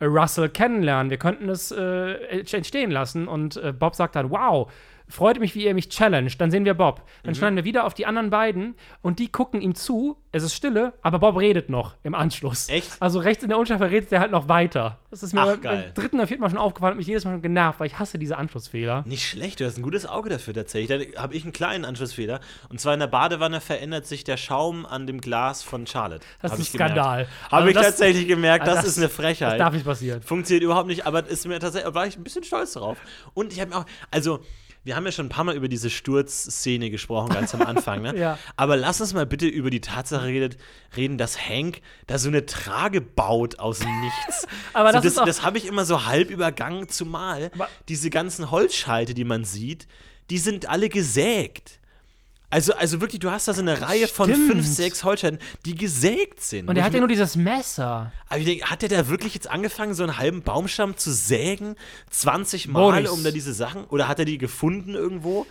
Russell 0.00 0.48
kennenlernen. 0.48 1.10
Wir 1.10 1.16
könnten 1.18 1.48
es 1.48 1.72
äh, 1.72 2.12
entstehen 2.52 2.90
lassen. 2.90 3.26
Und 3.28 3.56
äh, 3.56 3.72
Bob 3.72 3.94
sagt 3.96 4.14
dann: 4.16 4.30
Wow. 4.30 4.70
Freut 5.08 5.38
mich, 5.38 5.54
wie 5.54 5.64
ihr 5.64 5.72
mich 5.74 5.88
challenged. 5.88 6.40
Dann 6.40 6.50
sehen 6.50 6.64
wir 6.64 6.74
Bob. 6.74 7.02
Dann 7.22 7.32
Mhm. 7.32 7.36
schneiden 7.36 7.56
wir 7.56 7.64
wieder 7.64 7.84
auf 7.84 7.94
die 7.94 8.06
anderen 8.06 8.30
beiden 8.30 8.74
und 9.02 9.18
die 9.20 9.28
gucken 9.28 9.60
ihm 9.60 9.74
zu. 9.76 10.16
Es 10.32 10.42
ist 10.42 10.54
Stille, 10.54 10.92
aber 11.00 11.20
Bob 11.20 11.38
redet 11.38 11.70
noch 11.70 11.94
im 12.02 12.14
Anschluss. 12.14 12.68
Echt? 12.68 12.90
Also 13.00 13.20
rechts 13.20 13.42
in 13.42 13.48
der 13.48 13.58
Unschärfe 13.58 13.88
redet 13.90 14.10
er 14.12 14.20
halt 14.20 14.32
noch 14.32 14.48
weiter. 14.48 14.98
Das 15.10 15.22
ist 15.22 15.32
mir 15.32 15.42
Ach, 15.42 15.56
beim 15.58 15.84
dritten 15.94 16.16
oder 16.16 16.26
vierten 16.26 16.42
Mal 16.42 16.50
schon 16.50 16.58
aufgefallen 16.58 16.92
und 16.92 16.98
mich 16.98 17.06
jedes 17.06 17.24
Mal 17.24 17.32
schon 17.32 17.40
genervt, 17.42 17.78
weil 17.80 17.86
ich 17.86 17.98
hasse 17.98 18.18
diese 18.18 18.36
Anschlussfehler. 18.36 19.04
Nicht 19.06 19.26
schlecht, 19.26 19.60
du 19.60 19.64
hast 19.64 19.78
ein 19.78 19.82
gutes 19.82 20.06
Auge 20.06 20.28
dafür 20.28 20.52
tatsächlich. 20.54 21.12
Da 21.14 21.22
habe 21.22 21.34
ich 21.34 21.44
einen 21.44 21.52
kleinen 21.52 21.84
Anschlussfehler. 21.84 22.40
Und 22.68 22.80
zwar 22.80 22.92
in 22.94 23.00
der 23.00 23.06
Badewanne 23.06 23.60
verändert 23.60 24.06
sich 24.06 24.24
der 24.24 24.36
Schaum 24.36 24.84
an 24.84 25.06
dem 25.06 25.20
Glas 25.20 25.62
von 25.62 25.86
Charlotte. 25.86 26.26
Das 26.42 26.52
Hab 26.52 26.58
ist 26.58 26.74
ein. 26.74 26.78
Skandal. 26.78 27.28
Habe 27.44 27.56
Also 27.56 27.68
ich 27.68 27.74
das- 27.74 27.86
tatsächlich 27.86 28.26
gemerkt, 28.28 28.66
das, 28.66 28.76
das- 28.76 28.86
ist 28.88 28.98
eine 28.98 29.08
Frechheit. 29.08 29.52
Das 29.52 29.58
darf 29.58 29.72
nicht 29.72 29.86
passieren. 29.86 30.20
Funktioniert 30.20 30.64
überhaupt 30.64 30.88
nicht, 30.88 31.06
aber 31.06 31.24
ist 31.26 31.46
mir 31.46 31.60
tatsächlich, 31.60 31.94
war 31.94 32.06
ich 32.06 32.16
ein 32.18 32.24
bisschen 32.24 32.42
stolz 32.44 32.72
drauf. 32.74 32.98
Und 33.34 33.52
ich 33.52 33.60
habe 33.60 33.70
mir 33.70 33.76
auch, 33.78 33.86
also, 34.10 34.40
wir 34.86 34.94
haben 34.96 35.04
ja 35.04 35.10
schon 35.12 35.26
ein 35.26 35.30
paar 35.30 35.44
Mal 35.44 35.56
über 35.56 35.68
diese 35.68 35.90
Sturzszene 35.90 36.90
gesprochen, 36.90 37.30
ganz 37.30 37.54
am 37.54 37.62
Anfang, 37.62 38.02
ne? 38.02 38.14
Ja. 38.18 38.38
Aber 38.56 38.76
lass 38.76 39.00
uns 39.00 39.12
mal 39.12 39.26
bitte 39.26 39.46
über 39.46 39.68
die 39.68 39.80
Tatsache 39.80 40.24
redet, 40.26 40.56
reden, 40.96 41.18
dass 41.18 41.38
Hank 41.48 41.80
da 42.06 42.18
so 42.18 42.28
eine 42.28 42.46
Trage 42.46 43.00
baut 43.00 43.58
aus 43.58 43.80
Nichts. 43.80 44.46
Aber 44.72 44.92
das 44.92 45.02
so, 45.02 45.08
das, 45.08 45.18
auch- 45.18 45.24
das 45.26 45.42
habe 45.42 45.58
ich 45.58 45.66
immer 45.66 45.84
so 45.84 46.06
halb 46.06 46.30
übergangen, 46.30 46.88
zumal 46.88 47.50
Aber- 47.54 47.68
diese 47.88 48.10
ganzen 48.10 48.50
Holzscheite, 48.50 49.12
die 49.12 49.24
man 49.24 49.44
sieht, 49.44 49.86
die 50.30 50.38
sind 50.38 50.68
alle 50.68 50.88
gesägt. 50.88 51.80
Also, 52.48 52.74
also 52.74 53.00
wirklich, 53.00 53.18
du 53.20 53.30
hast 53.30 53.48
da 53.48 53.54
so 53.54 53.60
eine 53.60 53.80
Reihe 53.82 54.06
von 54.06 54.30
Stimmt. 54.30 54.50
fünf, 54.52 54.66
sechs 54.66 55.02
Holzscheiten, 55.02 55.40
die 55.64 55.74
gesägt 55.74 56.40
sind. 56.40 56.68
Und 56.68 56.76
er 56.76 56.84
hat 56.84 56.94
ja 56.94 57.00
nur 57.00 57.08
dieses 57.08 57.34
Messer. 57.34 58.12
aber 58.28 58.38
ich 58.38 58.44
denke, 58.46 58.66
hat 58.70 58.82
der 58.82 58.88
da 58.88 59.08
wirklich 59.08 59.34
jetzt 59.34 59.50
angefangen, 59.50 59.94
so 59.94 60.04
einen 60.04 60.16
halben 60.18 60.42
Baumstamm 60.42 60.96
zu 60.96 61.10
sägen? 61.12 61.74
20 62.10 62.68
Mal, 62.68 62.80
Boris. 63.02 63.10
um 63.10 63.24
da 63.24 63.30
diese 63.32 63.52
Sachen? 63.52 63.84
Oder 63.86 64.06
hat 64.08 64.18
er 64.20 64.24
die 64.24 64.38
gefunden 64.38 64.94
irgendwo? 64.94 65.46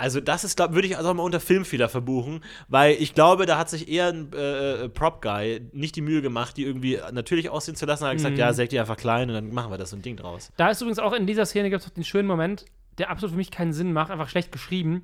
Also, 0.00 0.20
das 0.20 0.44
ist, 0.44 0.54
glaube 0.54 0.74
würde 0.74 0.86
ich 0.86 0.96
also 0.96 1.12
mal 1.12 1.24
unter 1.24 1.40
Filmfehler 1.40 1.88
verbuchen, 1.88 2.44
weil 2.68 2.94
ich 3.00 3.14
glaube, 3.14 3.46
da 3.46 3.58
hat 3.58 3.68
sich 3.68 3.88
eher 3.88 4.06
ein 4.06 4.30
äh, 4.32 4.84
äh, 4.84 4.88
Prop-Guy 4.88 5.68
nicht 5.72 5.96
die 5.96 6.02
Mühe 6.02 6.22
gemacht, 6.22 6.56
die 6.56 6.62
irgendwie 6.62 7.00
natürlich 7.10 7.48
aussehen 7.50 7.74
zu 7.74 7.84
lassen. 7.84 8.04
Er 8.04 8.10
hat 8.10 8.16
gesagt, 8.18 8.34
Mhm. 8.34 8.38
ja, 8.38 8.52
säg 8.52 8.70
die 8.70 8.78
einfach 8.78 8.96
klein 8.96 9.28
und 9.28 9.34
dann 9.34 9.52
machen 9.52 9.72
wir 9.72 9.76
das 9.76 9.90
so 9.90 9.96
ein 9.96 10.02
Ding 10.02 10.16
draus. 10.16 10.52
Da 10.56 10.70
ist 10.70 10.80
übrigens 10.80 11.00
auch 11.00 11.12
in 11.14 11.26
dieser 11.26 11.46
Szene 11.46 11.68
gibt 11.68 11.84
es 11.84 11.92
den 11.92 12.04
schönen 12.04 12.28
Moment, 12.28 12.64
der 12.98 13.10
absolut 13.10 13.32
für 13.32 13.38
mich 13.38 13.50
keinen 13.50 13.72
Sinn 13.72 13.92
macht, 13.92 14.12
einfach 14.12 14.28
schlecht 14.28 14.52
geschrieben. 14.52 15.02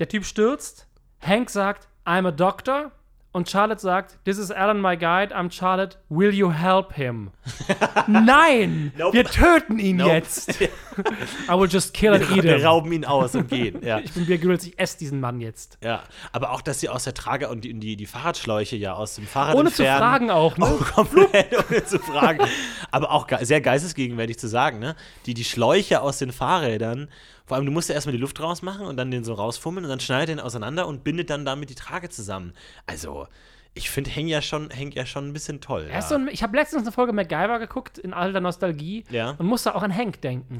Der 0.00 0.08
Typ 0.08 0.24
stürzt, 0.24 0.86
Hank 1.20 1.50
sagt, 1.50 1.86
I'm 2.04 2.26
a 2.26 2.30
doctor. 2.32 2.90
Und 3.32 3.48
Charlotte 3.48 3.80
sagt, 3.80 4.18
This 4.24 4.38
is 4.38 4.50
Alan, 4.50 4.80
my 4.80 4.96
guide. 4.96 5.32
I'm 5.32 5.52
Charlotte. 5.52 5.98
Will 6.08 6.34
you 6.34 6.50
help 6.52 6.92
him? 6.94 7.30
Nein! 8.08 8.92
Nope. 8.98 9.12
Wir 9.14 9.24
töten 9.24 9.78
ihn 9.78 9.98
Nope. 9.98 10.10
jetzt. 10.14 10.60
I 11.48 11.52
will 11.52 11.68
just 11.70 11.94
kill 11.94 12.12
and 12.14 12.28
eat 12.32 12.42
Wir 12.42 12.56
him. 12.56 12.66
rauben 12.66 12.90
ihn 12.92 13.04
aus 13.04 13.36
und 13.36 13.46
gehen. 13.48 13.84
Ja. 13.84 14.00
Ich 14.00 14.12
bin 14.14 14.26
Bill 14.26 14.38
Grylls, 14.38 14.66
ich 14.66 14.76
esse 14.80 14.98
diesen 14.98 15.20
Mann 15.20 15.40
jetzt. 15.40 15.78
ja. 15.80 16.02
Aber 16.32 16.50
auch, 16.50 16.60
dass 16.60 16.80
sie 16.80 16.88
aus 16.88 17.04
der 17.04 17.14
Trage 17.14 17.48
und 17.48 17.62
die, 17.62 17.72
die, 17.74 17.94
die 17.94 18.06
Fahrradschläuche 18.06 18.74
ja 18.74 18.94
aus 18.94 19.14
dem 19.14 19.28
Fahrrad 19.28 19.54
Ohne 19.54 19.70
zu 19.70 19.84
entfernen. 19.84 20.00
fragen 20.00 20.30
auch, 20.32 20.56
ne? 20.58 20.66
Oh, 20.68 20.82
komplett 20.84 21.54
ohne 21.70 21.84
zu 21.84 22.00
fragen. 22.00 22.44
Aber 22.90 23.12
auch 23.12 23.28
ge 23.28 23.44
sehr 23.44 23.60
geistesgegenwärtig 23.60 24.40
zu 24.40 24.48
sagen, 24.48 24.80
ne? 24.80 24.96
Die, 25.26 25.34
die 25.34 25.44
Schläuche 25.44 26.00
aus 26.00 26.18
den 26.18 26.32
Fahrrädern, 26.32 27.08
vor 27.50 27.56
allem, 27.56 27.66
du 27.66 27.72
musst 27.72 27.88
ja 27.88 27.96
erstmal 27.96 28.12
die 28.12 28.20
Luft 28.20 28.40
rausmachen 28.40 28.86
und 28.86 28.96
dann 28.96 29.10
den 29.10 29.24
so 29.24 29.34
rausfummeln 29.34 29.84
und 29.84 29.90
dann 29.90 29.98
schneidet 29.98 30.28
den 30.28 30.38
auseinander 30.38 30.86
und 30.86 31.02
bindet 31.02 31.30
dann 31.30 31.44
damit 31.44 31.68
die 31.68 31.74
Trage 31.74 32.08
zusammen. 32.08 32.52
Also, 32.86 33.26
ich 33.74 33.90
finde 33.90 34.14
Hank 34.14 34.28
ja 34.28 34.40
schon, 34.40 34.70
ja 34.92 35.04
schon 35.04 35.26
ein 35.28 35.32
bisschen 35.32 35.60
toll. 35.60 35.88
Ja. 35.92 36.00
so 36.00 36.14
ein, 36.14 36.28
ich 36.30 36.44
habe 36.44 36.56
letztens 36.56 36.82
eine 36.82 36.92
Folge 36.92 37.12
MacGyver 37.12 37.58
geguckt, 37.58 37.98
in 37.98 38.14
alter 38.14 38.40
Nostalgie, 38.40 39.04
Ja. 39.10 39.30
und 39.36 39.46
musste 39.46 39.74
auch 39.74 39.82
an 39.82 39.92
Hank 39.92 40.20
denken. 40.20 40.58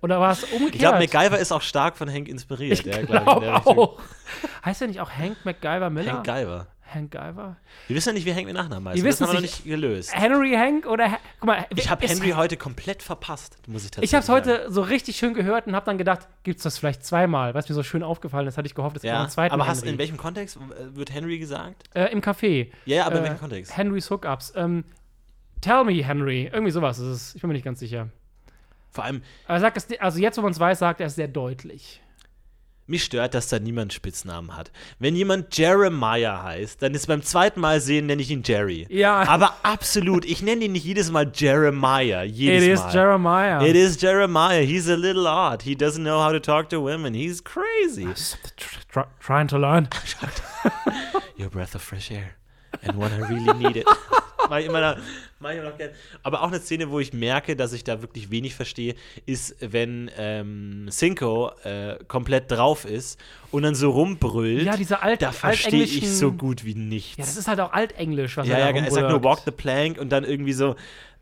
Oder 0.00 0.20
war 0.20 0.32
es 0.32 0.44
umgekehrt? 0.52 0.74
Ich 0.74 0.80
glaube, 0.80 0.98
MacGyver 1.00 1.38
ist 1.38 1.52
auch 1.52 1.60
stark 1.60 1.98
von 1.98 2.10
Hank 2.10 2.28
inspiriert. 2.28 2.78
Ich 2.80 2.86
ja, 2.86 3.02
glaub 3.02 3.24
glaube 3.24 3.54
Richtung. 3.54 3.78
auch. 3.78 4.00
Heißt 4.64 4.80
er 4.80 4.88
nicht 4.88 5.00
auch 5.02 5.10
Hank 5.10 5.36
MacGyver 5.44 5.90
Miller? 5.90 6.12
Hank 6.14 6.24
Guyver. 6.24 6.66
Hank 6.94 7.10
Guyver? 7.10 7.56
Wir 7.88 7.96
wissen 7.96 8.08
ja 8.10 8.12
nicht, 8.14 8.24
wie 8.24 8.32
Hank 8.34 8.46
mit 8.46 8.54
Nachnamen 8.54 8.88
heißt. 8.88 8.96
Wir 8.96 9.02
Das 9.10 9.20
wissen 9.20 9.26
haben 9.26 9.34
wir 9.36 9.40
noch 9.40 9.46
es 9.48 9.56
nicht 9.58 9.64
gelöst. 9.64 10.14
Henry 10.14 10.52
Hank 10.52 10.86
oder 10.86 11.10
Ha- 11.12 11.18
guck 11.40 11.46
mal, 11.46 11.66
Ich 11.74 11.90
habe 11.90 12.04
es- 12.04 12.10
Henry 12.12 12.30
heute 12.30 12.56
komplett 12.56 13.02
verpasst, 13.02 13.56
muss 13.66 13.84
ich 13.84 13.90
tatsächlich 13.90 14.10
Ich 14.10 14.14
habe 14.14 14.22
es 14.22 14.28
heute 14.28 14.70
so 14.72 14.82
richtig 14.82 15.16
schön 15.16 15.34
gehört 15.34 15.66
und 15.66 15.74
habe 15.74 15.84
dann 15.86 15.98
gedacht, 15.98 16.28
gibt 16.44 16.58
es 16.58 16.62
das 16.62 16.78
vielleicht 16.78 17.04
zweimal? 17.04 17.54
Was 17.54 17.68
mir 17.68 17.74
so 17.74 17.82
schön 17.82 18.02
aufgefallen 18.02 18.46
ist, 18.46 18.56
hatte 18.56 18.66
ich 18.66 18.74
gehofft, 18.74 18.96
es 18.96 19.02
gibt 19.02 19.12
Ja, 19.12 19.20
einen 19.20 19.30
zweiten 19.30 19.52
aber 19.54 19.66
hast, 19.66 19.78
Henry. 19.82 19.92
in 19.94 19.98
welchem 19.98 20.16
Kontext 20.16 20.58
wird 20.94 21.12
Henry 21.12 21.38
gesagt? 21.38 21.84
äh, 21.94 22.06
Im 22.12 22.20
Café. 22.20 22.70
Ja, 22.86 23.06
aber 23.06 23.16
in 23.16 23.20
Äh, 23.24 23.28
welchem 23.28 23.40
Kontext? 23.40 23.76
Henrys 23.76 24.10
Hookups. 24.10 24.52
Ähm, 24.56 24.84
Tell 25.60 25.82
me, 25.84 25.92
Henry. 26.04 26.50
Irgendwie 26.52 26.70
sowas 26.72 26.98
ist 26.98 27.06
es. 27.06 27.34
Ich 27.34 27.40
bin 27.40 27.48
mir 27.48 27.54
nicht 27.54 27.64
ganz 27.64 27.80
sicher. 27.80 28.08
Vor 28.90 29.02
allem, 29.04 29.22
Aber 29.46 29.54
er 29.56 29.60
sagt 29.60 29.76
es, 29.78 29.88
also 29.98 30.18
jetzt, 30.20 30.36
wo 30.36 30.42
man 30.42 30.52
es 30.52 30.60
weiß, 30.60 30.78
sagt 30.78 31.00
er 31.00 31.06
es 31.06 31.14
sehr 31.14 31.26
deutlich. 31.26 32.02
Mich 32.86 33.04
stört, 33.04 33.34
dass 33.34 33.48
da 33.48 33.58
niemand 33.58 33.92
Spitznamen 33.92 34.56
hat. 34.56 34.70
Wenn 34.98 35.16
jemand 35.16 35.56
Jeremiah 35.56 36.42
heißt, 36.42 36.82
dann 36.82 36.94
ist 36.94 37.06
beim 37.06 37.22
zweiten 37.22 37.60
Mal 37.60 37.80
sehen, 37.80 38.06
nenne 38.06 38.20
ich 38.20 38.30
ihn 38.30 38.42
Jerry. 38.44 38.86
Ja. 38.90 39.26
Aber 39.26 39.54
absolut, 39.62 40.24
ich 40.24 40.42
nenne 40.42 40.66
ihn 40.66 40.72
nicht 40.72 40.84
jedes 40.84 41.10
Mal 41.10 41.30
Jeremiah. 41.34 42.24
It 42.24 42.32
Jedes 42.34 42.68
is 42.68 42.80
Mal. 42.80 42.92
Jeremiah. 42.92 43.66
It 43.66 43.76
is 43.76 44.00
Jeremiah. 44.00 44.62
He's 44.62 44.88
a 44.88 44.96
little 44.96 45.26
odd. 45.26 45.62
He 45.62 45.74
doesn't 45.74 46.02
know 46.02 46.22
how 46.22 46.32
to 46.32 46.40
talk 46.40 46.68
to 46.70 46.80
women. 46.80 47.14
He's 47.14 47.40
crazy. 47.42 48.06
Try, 48.90 49.04
trying 49.20 49.48
to 49.48 49.58
learn. 49.58 49.88
Your 51.36 51.48
breath 51.48 51.74
of 51.74 51.82
fresh 51.82 52.10
air. 52.10 52.36
And 52.82 52.98
when 52.98 53.12
I 53.12 53.18
really 53.28 53.52
need 53.54 53.76
it. 53.76 53.86
mach 54.50 54.58
ich 54.58 54.66
immer 54.66 54.80
noch, 54.94 55.02
mach 55.40 55.50
ich 55.50 55.58
immer 55.58 55.70
noch 55.70 55.78
gern. 55.78 55.90
Aber 56.22 56.42
auch 56.42 56.48
eine 56.48 56.60
Szene, 56.60 56.90
wo 56.90 57.00
ich 57.00 57.12
merke, 57.12 57.56
dass 57.56 57.72
ich 57.72 57.84
da 57.84 58.00
wirklich 58.02 58.30
wenig 58.30 58.54
verstehe, 58.54 58.94
ist, 59.26 59.56
wenn 59.60 60.10
ähm, 60.18 60.88
Cinco 60.90 61.50
äh, 61.64 61.96
komplett 62.08 62.50
drauf 62.50 62.84
ist 62.84 63.18
und 63.50 63.62
dann 63.62 63.74
so 63.74 63.90
rumbrüllt. 63.90 64.62
Ja, 64.64 64.76
diese 64.76 65.02
alt- 65.02 65.22
Da 65.22 65.32
verstehe 65.32 65.84
ich 65.84 66.08
so 66.10 66.32
gut 66.32 66.64
wie 66.64 66.74
nichts. 66.74 67.16
Ja, 67.16 67.24
das 67.24 67.36
ist 67.36 67.48
halt 67.48 67.60
auch 67.60 67.72
Altenglisch, 67.72 68.36
was 68.36 68.46
ja, 68.48 68.54
er 68.56 68.66
ja, 68.66 68.72
da 68.72 68.78
er 68.78 68.90
sagt 68.90 69.02
nur 69.02 69.12
rumbrüllt. 69.12 69.24
walk 69.24 69.40
the 69.44 69.50
plank 69.50 69.98
und 69.98 70.10
dann 70.10 70.24
irgendwie 70.24 70.52
so. 70.52 70.76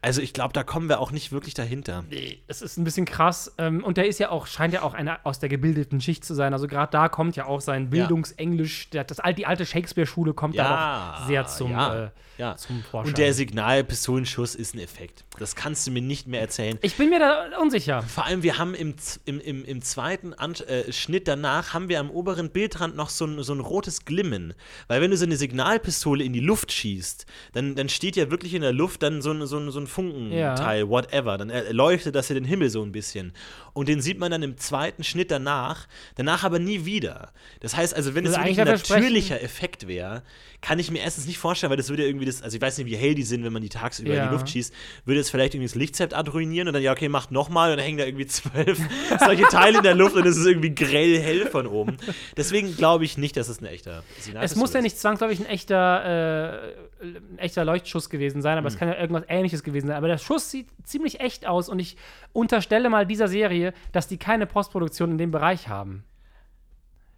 Also 0.05 0.21
ich 0.21 0.33
glaube, 0.33 0.53
da 0.53 0.65
kommen 0.65 0.88
wir 0.88 0.99
auch 0.99 1.12
nicht 1.12 1.31
wirklich 1.31 1.55
dahinter. 1.55 2.05
Es 2.49 2.61
ist 2.61 2.77
ein 2.77 2.83
bisschen 2.83 3.05
krass. 3.05 3.55
Ähm, 3.57 3.85
und 3.85 3.97
der 3.97 4.09
ist 4.09 4.19
ja 4.19 4.31
auch, 4.31 4.49
scheint 4.49 4.75
ja 4.75 4.83
auch 4.83 4.95
einer 4.95 5.21
aus 5.23 5.38
der 5.38 5.49
gebildeten 5.49 6.01
Schicht 6.01 6.25
zu 6.25 6.35
sein. 6.35 6.53
Also 6.53 6.67
gerade 6.67 6.91
da 6.91 7.09
kommt 7.09 7.37
ja 7.37 7.47
auch 7.47 7.61
sein 7.61 7.88
Bildungsenglisch, 7.88 8.91
der, 8.91 9.05
das, 9.05 9.19
die 9.37 9.47
alte 9.47 9.65
Shakespeare-Schule 9.65 10.35
kommt 10.35 10.59
da 10.59 10.62
Ja, 10.65 11.15
auch 11.23 11.27
sehr 11.29 11.47
zum, 11.47 11.71
ja, 11.71 12.07
äh, 12.07 12.11
ja. 12.37 12.57
zum 12.57 12.83
Vorschein. 12.83 13.11
Und 13.11 13.19
der 13.19 13.33
Signalpistolenschuss 13.33 14.57
ist 14.57 14.75
ein 14.75 14.81
Effekt. 14.81 15.25
Das 15.38 15.55
kannst 15.55 15.87
du 15.87 15.93
mir 15.93 16.03
nicht 16.03 16.27
mehr 16.27 16.41
erzählen. 16.41 16.79
ich 16.83 16.97
bin 16.97 17.09
mir 17.09 17.21
da 17.21 17.59
unsicher. 17.61 18.03
Vor 18.03 18.27
allem, 18.27 18.43
wir 18.43 18.59
haben 18.59 18.75
im, 18.75 18.97
im, 19.25 19.41
im, 19.41 19.65
im 19.65 19.83
zweiten 19.83 20.35
An 20.35 20.55
äh, 20.67 20.93
Schnitt 20.93 21.29
danach, 21.29 21.75
haben 21.75 21.88
wir 21.88 22.01
am 22.01 22.11
oberen 22.11 22.51
Bildrand 22.51 22.97
noch 22.97 23.09
so 23.09 23.25
ein, 23.25 23.41
so 23.45 23.55
ein 23.55 23.61
rotes 23.61 24.05
Glimmen. 24.05 24.55
Weil 24.88 25.01
wenn 25.01 25.12
du 25.12 25.17
so 25.17 25.25
eine 25.25 25.37
Signalpistole 25.37 26.25
in 26.25 26.33
die 26.33 26.41
Luft 26.41 26.73
schießt, 26.73 27.25
dann, 27.53 27.77
dann 27.77 27.88
steht 27.88 28.17
ja 28.17 28.33
wirklich 28.33 28.55
in 28.55 28.62
der 28.62 28.73
Luft 28.73 29.05
dann 29.05 29.23
so 29.23 29.31
ein, 29.31 29.47
so 29.47 29.59
ein, 29.59 29.71
so 29.71 29.79
ein 29.79 29.87
Funkenteil, 29.93 30.89
whatever. 30.89 31.39
Dann 31.39 31.51
erleuchtet 31.51 32.15
das 32.15 32.29
ja 32.29 32.35
den 32.35 32.45
Himmel 32.45 32.71
so 32.71 32.83
ein 32.83 32.93
bisschen. 32.93 33.33
Und 33.75 33.89
den 33.89 34.01
sieht 34.03 34.19
man 34.19 34.31
dann 34.31 34.43
im 34.43 34.59
zweiten 34.59 35.03
Schnitt 35.03 35.31
danach, 35.31 35.87
danach 36.17 36.45
aber 36.45 36.59
nie 36.59 36.85
wieder. 36.85 37.33
Das 37.61 37.75
heißt 37.77 37.95
also, 37.95 38.15
wenn 38.15 38.27
es 38.27 38.35
Also 38.35 38.45
wirklich 38.45 38.61
ein 38.61 38.67
natürlicher 38.67 39.43
Effekt 39.43 39.87
wäre, 39.89 40.23
kann 40.61 40.79
ich 40.79 40.91
mir 40.91 41.01
erstens 41.01 41.27
nicht 41.27 41.39
vorstellen, 41.39 41.71
weil 41.71 41.77
das 41.79 41.89
würde 41.89 42.03
ja 42.03 42.09
irgendwie 42.09 42.27
das, 42.27 42.43
also 42.43 42.55
ich 42.57 42.61
weiß 42.63 42.79
nicht, 42.79 42.87
wie 42.87 42.97
hell 42.97 43.15
die 43.15 43.23
sind, 43.23 43.45
wenn 43.45 43.53
man 43.53 43.63
die 43.63 43.69
tagsüber 43.71 44.11
in 44.11 44.17
Ja. 44.17 44.27
die 44.29 44.33
Luft 44.35 44.49
schießt, 44.51 44.73
würde 45.07 45.21
es 45.21 45.31
vielleicht 45.31 45.55
irgendwie 45.55 45.69
das 45.69 45.75
Lichtzept 45.75 46.15
ruinieren 46.33 46.69
und 46.69 46.75
dann, 46.75 46.83
ja, 46.83 46.93
okay, 46.93 47.09
macht 47.09 47.33
nochmal 47.33 47.71
und 47.71 47.79
dann 47.79 47.85
hängen 47.85 47.99
da 47.99 48.05
irgendwie 48.05 48.27
zwölf 48.27 48.79
solche 49.25 49.45
Teile 49.45 49.79
in 49.79 49.85
der 49.85 49.95
Luft 49.95 50.15
und 50.17 50.27
es 50.27 50.37
ist 50.37 50.47
irgendwie 50.47 50.75
grell 50.75 51.19
hell 51.19 51.47
von 51.47 51.67
oben. 51.67 51.97
Deswegen 52.37 52.77
glaube 52.77 53.05
ich 53.05 53.17
nicht, 53.19 53.37
dass 53.37 53.49
es 53.49 53.61
ein 53.61 53.67
echter 53.67 54.03
Signal 54.21 54.45
Es 54.45 54.55
muss 54.55 54.73
ja 54.75 54.83
nicht 54.83 54.99
zwangsläufig 54.99 55.41
ein 55.41 55.47
echter, 55.47 56.63
äh, 56.63 56.73
ein 57.03 57.38
echter 57.38 57.65
Leuchtschuss 57.65 58.09
gewesen 58.11 58.43
sein, 58.43 58.59
aber 58.59 58.69
es 58.69 58.77
kann 58.77 58.88
ja 58.88 58.97
irgendwas 58.97 59.25
ähnliches 59.29 59.62
gewesen 59.62 59.88
sein. 59.88 59.97
Aber 59.97 60.09
der 60.09 60.19
Schuss 60.19 60.51
sieht 60.51 60.69
ziemlich 60.85 61.21
echt 61.21 61.47
aus 61.47 61.69
und 61.69 61.79
ich 61.79 61.97
unterstelle 62.33 62.88
mal 62.88 63.07
dieser 63.07 63.29
Serie, 63.29 63.75
dass 63.93 64.07
die 64.09 64.19
keine 64.19 64.47
Postproduktion 64.47 65.12
in 65.12 65.19
dem 65.19 65.31
Bereich 65.31 65.69
haben. 65.69 66.05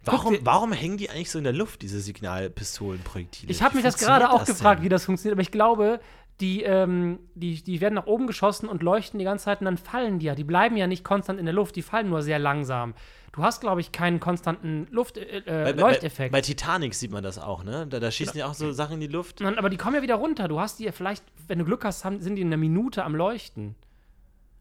Warum, 0.03 0.37
warum 0.41 0.71
hängen 0.71 0.97
die 0.97 1.09
eigentlich 1.09 1.31
so 1.31 1.39
in 1.39 1.43
der 1.43 1.53
Luft, 1.53 1.81
diese 1.81 1.99
Signalpistolenprojektile? 1.99 3.51
Ich 3.51 3.63
habe 3.63 3.75
mich 3.75 3.83
das 3.83 3.97
gerade 3.97 4.29
auch 4.29 4.39
das 4.39 4.49
gefragt, 4.49 4.79
denn? 4.79 4.85
wie 4.85 4.89
das 4.89 5.05
funktioniert, 5.05 5.33
aber 5.33 5.41
ich 5.41 5.51
glaube, 5.51 5.99
die, 6.41 6.63
ähm, 6.63 7.19
die, 7.33 7.63
die 7.63 7.79
werden 7.81 7.95
nach 7.95 8.07
oben 8.07 8.27
geschossen 8.27 8.67
und 8.67 8.83
leuchten 8.83 9.19
die 9.19 9.25
ganze 9.25 9.45
Zeit 9.45 9.61
und 9.61 9.65
dann 9.65 9.77
fallen 9.77 10.19
die 10.19 10.25
ja. 10.25 10.35
Die 10.35 10.43
bleiben 10.43 10.75
ja 10.75 10.87
nicht 10.87 11.03
konstant 11.03 11.39
in 11.39 11.45
der 11.45 11.53
Luft, 11.53 11.75
die 11.75 11.81
fallen 11.81 12.09
nur 12.09 12.21
sehr 12.21 12.39
langsam. 12.39 12.93
Du 13.31 13.43
hast, 13.43 13.61
glaube 13.61 13.81
ich, 13.81 13.91
keinen 13.91 14.19
konstanten 14.19 14.87
Luft 14.91 15.17
äh, 15.17 15.39
äh, 15.39 15.41
Bei, 15.45 15.73
bei, 15.73 15.81
Leuchteffekt. 15.81 16.31
bei 16.31 16.41
Titanic 16.41 16.93
sieht 16.93 17.11
man 17.11 17.23
das 17.23 17.37
auch, 17.37 17.63
ne? 17.63 17.85
Da, 17.87 17.99
da 17.99 18.09
schießen 18.11 18.37
ja 18.37 18.47
auch 18.47 18.53
so 18.53 18.71
Sachen 18.71 18.95
in 18.95 19.01
die 19.01 19.07
Luft. 19.07 19.41
Nein, 19.41 19.57
aber 19.57 19.69
die 19.69 19.77
kommen 19.77 19.95
ja 19.95 20.01
wieder 20.01 20.15
runter. 20.15 20.47
Du 20.47 20.59
hast 20.59 20.79
die 20.79 20.85
ja 20.85 20.91
vielleicht, 20.91 21.23
wenn 21.47 21.59
du 21.59 21.65
Glück 21.65 21.83
hast, 21.83 22.05
haben, 22.05 22.21
sind 22.21 22.35
die 22.35 22.41
in 22.41 22.47
einer 22.47 22.57
Minute 22.57 23.03
am 23.03 23.15
Leuchten. 23.15 23.75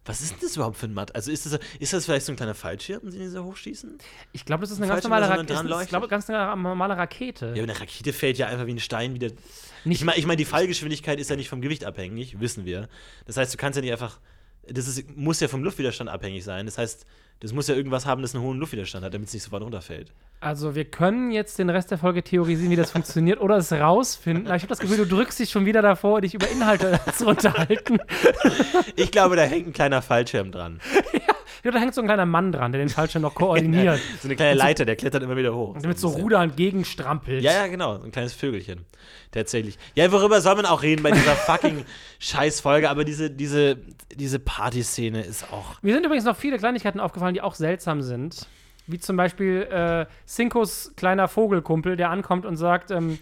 Was 0.06 0.20
ist 0.20 0.32
denn 0.32 0.38
das 0.42 0.56
überhaupt 0.56 0.76
für 0.76 0.86
ein 0.86 0.92
Matt? 0.94 1.14
Also 1.14 1.30
ist 1.30 1.46
das, 1.46 1.58
ist 1.78 1.92
das 1.92 2.04
vielleicht 2.04 2.26
so 2.26 2.32
ein 2.32 2.36
kleiner 2.36 2.54
Fallschirm, 2.54 3.02
den 3.02 3.12
sie 3.12 3.28
so 3.28 3.42
hochschießen? 3.44 3.96
Ich 4.32 4.44
glaube, 4.44 4.60
das 4.62 4.70
ist 4.70 4.78
eine 4.78 4.88
ganz 4.88 5.02
normale, 5.04 5.28
Ra 5.28 5.36
ist, 5.82 5.88
glaube, 5.88 6.08
ganz 6.08 6.28
normale 6.28 6.96
Rakete. 6.96 7.46
Ja, 7.46 7.52
aber 7.52 7.72
eine 7.72 7.80
Rakete 7.80 8.12
fällt 8.12 8.36
ja 8.36 8.46
einfach 8.48 8.66
wie 8.66 8.74
ein 8.74 8.80
Stein 8.80 9.14
wieder. 9.14 9.28
Nicht- 9.84 10.00
ich 10.00 10.04
meine, 10.04 10.18
ich 10.18 10.26
mein, 10.26 10.36
die 10.36 10.44
Fallgeschwindigkeit 10.44 11.18
ist 11.18 11.30
ja 11.30 11.36
nicht 11.36 11.48
vom 11.48 11.62
Gewicht 11.62 11.84
abhängig, 11.84 12.38
wissen 12.40 12.64
wir. 12.66 12.88
Das 13.26 13.36
heißt, 13.38 13.54
du 13.54 13.56
kannst 13.56 13.76
ja 13.76 13.82
nicht 13.82 13.92
einfach. 13.92 14.18
Das 14.68 14.88
ist, 14.88 15.16
muss 15.16 15.40
ja 15.40 15.48
vom 15.48 15.62
Luftwiderstand 15.62 16.11
abhängig 16.11 16.44
sein. 16.44 16.66
Das 16.66 16.79
heißt, 16.79 17.07
das 17.40 17.53
muss 17.53 17.68
ja 17.68 17.74
irgendwas 17.74 18.07
haben, 18.07 18.22
das 18.22 18.35
einen 18.35 18.44
hohen 18.44 18.59
Luftwiderstand 18.59 19.05
hat, 19.05 19.12
damit 19.12 19.29
es 19.29 19.35
nicht 19.35 19.42
sofort 19.42 19.62
runterfällt. 19.62 20.12
Also, 20.40 20.74
wir 20.74 20.85
können 20.85 21.31
jetzt 21.31 21.59
den 21.59 21.70
Rest 21.70 21.90
der 21.90 21.98
Folge 21.98 22.22
theorisieren, 22.22 22.70
wie 22.70 22.77
das 22.77 22.90
funktioniert 22.92 23.40
oder 23.40 23.57
es 23.57 23.72
rausfinden. 23.72 24.46
Aber 24.46 24.57
ich 24.57 24.62
habe 24.62 24.70
das 24.70 24.79
Gefühl, 24.79 24.98
du 24.98 25.07
drückst 25.07 25.38
dich 25.40 25.50
schon 25.50 25.66
wieder 25.66 25.83
davor, 25.83 26.20
dich 26.20 26.35
über 26.35 26.48
Inhalte 26.48 27.00
zu 27.16 27.27
unterhalten. 27.27 27.98
Ich 28.96 29.11
glaube, 29.11 29.37
da 29.37 29.42
hängt 29.42 29.66
ein 29.68 29.72
kleiner 29.72 30.03
Fallschirm 30.03 30.53
dran. 30.53 30.81
Ja, 31.27 31.33
da 31.62 31.78
hängt 31.78 31.94
so 31.94 32.00
ein 32.00 32.07
kleiner 32.07 32.26
Mann 32.26 32.52
dran, 32.52 32.72
der 32.72 32.80
den 32.80 32.88
Fallschirm 32.88 33.22
noch 33.22 33.35
koordiniert. 33.35 34.00
So 34.20 34.28
eine 34.28 34.37
kleine 34.37 34.54
Leiter, 34.54 34.85
der 34.85 34.96
klettert 34.96 35.22
immer 35.22 35.37
wieder 35.37 35.54
hoch. 35.54 35.74
Und 35.74 35.87
mit 35.87 35.98
so 35.98 36.09
ein 36.09 36.12
bisschen. 36.12 36.22
Ruder 36.22 36.42
entgegenstrampelt. 36.42 37.42
Ja, 37.42 37.52
ja, 37.52 37.66
genau. 37.66 38.00
Ein 38.02 38.12
kleines 38.12 38.33
Vögelchen. 38.33 38.85
Tatsächlich. 39.33 39.78
Ja, 39.94 40.11
worüber 40.12 40.40
soll 40.40 40.54
man 40.57 40.66
auch 40.66 40.83
reden 40.83 41.02
bei 41.02 41.11
dieser 41.11 41.35
fucking 41.35 41.85
Scheißfolge? 42.18 42.88
Aber 42.88 43.04
diese, 43.04 43.30
diese, 43.30 43.76
diese 44.14 44.38
Partyszene 44.38 45.22
ist 45.22 45.52
auch. 45.52 45.83
Mir 45.83 45.94
sind 45.94 46.04
übrigens 46.07 46.24
noch 46.24 46.37
viele 46.37 46.59
Kleinigkeiten 46.59 47.00
aufgefallen, 47.00 47.35
die 47.35 47.42
auch 47.42 47.54
seltsam 47.54 48.02
sind. 48.02 48.46
Wie 48.87 48.98
zum 48.98 49.16
Beispiel 49.16 49.62
äh, 49.62 50.07
Cincos 50.26 50.92
kleiner 50.96 51.26
Vogelkumpel, 51.26 51.96
der 51.96 52.11
ankommt 52.11 52.44
und 52.44 52.57
sagt, 52.57 52.90
ähm, 52.90 53.18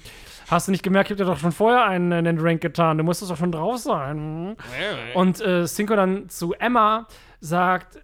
hast 0.51 0.67
du 0.67 0.73
nicht 0.73 0.83
gemerkt, 0.83 1.11
ich 1.11 1.13
hab 1.13 1.19
dir 1.19 1.33
doch 1.33 1.39
schon 1.39 1.53
vorher 1.53 1.85
einen 1.85 2.11
in 2.11 2.25
den 2.25 2.37
Drink 2.37 2.61
getan, 2.61 2.99
du 2.99 3.05
musstest 3.05 3.31
doch 3.31 3.37
schon 3.37 3.53
drauf 3.53 3.79
sein. 3.79 4.57
Und 5.15 5.41
äh, 5.41 5.65
Cinco 5.67 5.95
dann 5.95 6.29
zu 6.29 6.53
Emma 6.55 7.07
sagt, 7.41 8.01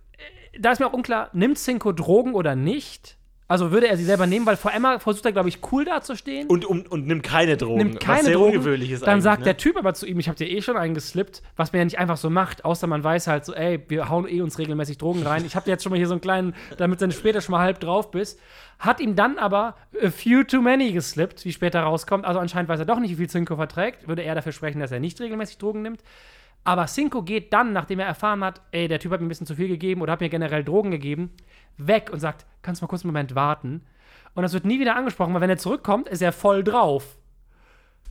da 0.58 0.72
ist 0.72 0.78
mir 0.78 0.87
auch 0.87 0.92
unklar, 0.92 1.30
nimmt 1.32 1.58
Cinco 1.58 1.92
Drogen 1.92 2.34
oder 2.34 2.56
nicht? 2.56 3.18
Also 3.50 3.70
würde 3.72 3.88
er 3.88 3.96
sie 3.96 4.04
selber 4.04 4.26
nehmen, 4.26 4.44
weil 4.44 4.58
vor 4.58 4.74
Emma 4.74 4.98
versucht 4.98 5.24
er, 5.24 5.32
glaube 5.32 5.48
ich, 5.48 5.61
cool 5.72 5.87
dazustehen. 5.87 6.48
Und, 6.48 6.66
und, 6.66 6.92
und 6.92 7.06
nimmt 7.06 7.22
keine 7.22 7.56
Drogen. 7.56 7.78
nimmt 7.78 8.00
keine 8.00 8.18
was 8.18 8.24
sehr 8.26 8.34
Drogen. 8.34 8.56
ungewöhnlich 8.56 8.90
ist 8.90 9.06
Dann 9.06 9.22
sagt 9.22 9.40
ne? 9.40 9.44
der 9.44 9.56
Typ 9.56 9.78
aber 9.78 9.94
zu 9.94 10.04
ihm, 10.04 10.18
ich 10.20 10.28
habe 10.28 10.37
dir 10.37 10.46
eh 10.46 10.61
schon 10.61 10.76
einen 10.76 10.92
geslippt, 10.92 11.42
was 11.56 11.72
man 11.72 11.78
ja 11.78 11.84
nicht 11.87 11.98
einfach 11.98 12.18
so 12.18 12.28
macht, 12.28 12.66
außer 12.66 12.87
man 12.87 13.02
weiß 13.02 13.26
halt 13.26 13.46
so, 13.46 13.54
ey, 13.54 13.82
wir 13.88 14.11
hauen 14.11 14.28
eh 14.28 14.42
uns 14.42 14.58
regelmäßig 14.58 14.98
Drogen 14.98 15.22
rein. 15.22 15.46
Ich 15.46 15.56
habe 15.56 15.64
dir 15.64 15.70
jetzt 15.70 15.82
schon 15.82 15.88
mal 15.88 15.96
hier 15.96 16.06
so 16.06 16.12
einen 16.12 16.20
kleinen, 16.20 16.54
damit 16.76 17.00
du 17.00 17.04
dann 17.06 17.12
später 17.12 17.40
schon 17.40 17.52
mal 17.52 17.61
halb 17.61 17.80
drauf 17.80 18.11
bist. 18.11 18.38
Hat 18.78 19.00
ihm 19.00 19.16
dann 19.16 19.38
aber 19.38 19.76
a 19.98 20.11
few 20.11 20.44
too 20.44 20.61
many 20.61 20.92
geslippt, 20.92 21.46
wie 21.46 21.52
später 21.52 21.80
rauskommt. 21.80 22.26
Also 22.26 22.40
anscheinend 22.40 22.68
weiß 22.68 22.80
er 22.80 22.87
doch 22.87 23.00
nicht, 23.00 23.12
wie 23.12 23.16
viel 23.16 23.30
Cinco 23.30 23.56
verträgt. 23.56 24.06
Würde 24.06 24.24
er 24.24 24.34
dafür 24.34 24.52
sprechen, 24.52 24.78
dass 24.78 24.92
er 24.92 25.00
nicht 25.00 25.18
regelmäßig 25.22 25.56
Drogen 25.56 25.80
nimmt. 25.80 26.02
Aber 26.64 26.86
Cinco 26.86 27.22
geht 27.22 27.52
dann, 27.52 27.72
nachdem 27.72 27.98
er 28.00 28.06
erfahren 28.06 28.44
hat, 28.44 28.60
ey, 28.72 28.88
der 28.88 29.00
Typ 29.00 29.12
hat 29.12 29.20
mir 29.20 29.26
ein 29.26 29.28
bisschen 29.30 29.46
zu 29.46 29.54
viel 29.56 29.68
gegeben 29.68 30.02
oder 30.02 30.12
hat 30.12 30.20
mir 30.20 30.28
generell 30.28 30.64
Drogen 30.64 30.90
gegeben, 30.90 31.30
weg 31.78 32.10
und 32.12 32.20
sagt, 32.20 32.44
kannst 32.62 32.80
du 32.80 32.84
mal 32.84 32.88
kurz 32.88 33.02
einen 33.04 33.12
Moment 33.12 33.34
warten? 33.34 33.82
Und 34.34 34.42
das 34.42 34.52
wird 34.52 34.64
nie 34.66 34.78
wieder 34.78 34.94
angesprochen, 34.94 35.32
weil 35.34 35.40
wenn 35.40 35.50
er 35.50 35.56
zurückkommt, 35.58 36.08
ist 36.08 36.20
er 36.22 36.32
voll 36.32 36.62
drauf. 36.62 37.16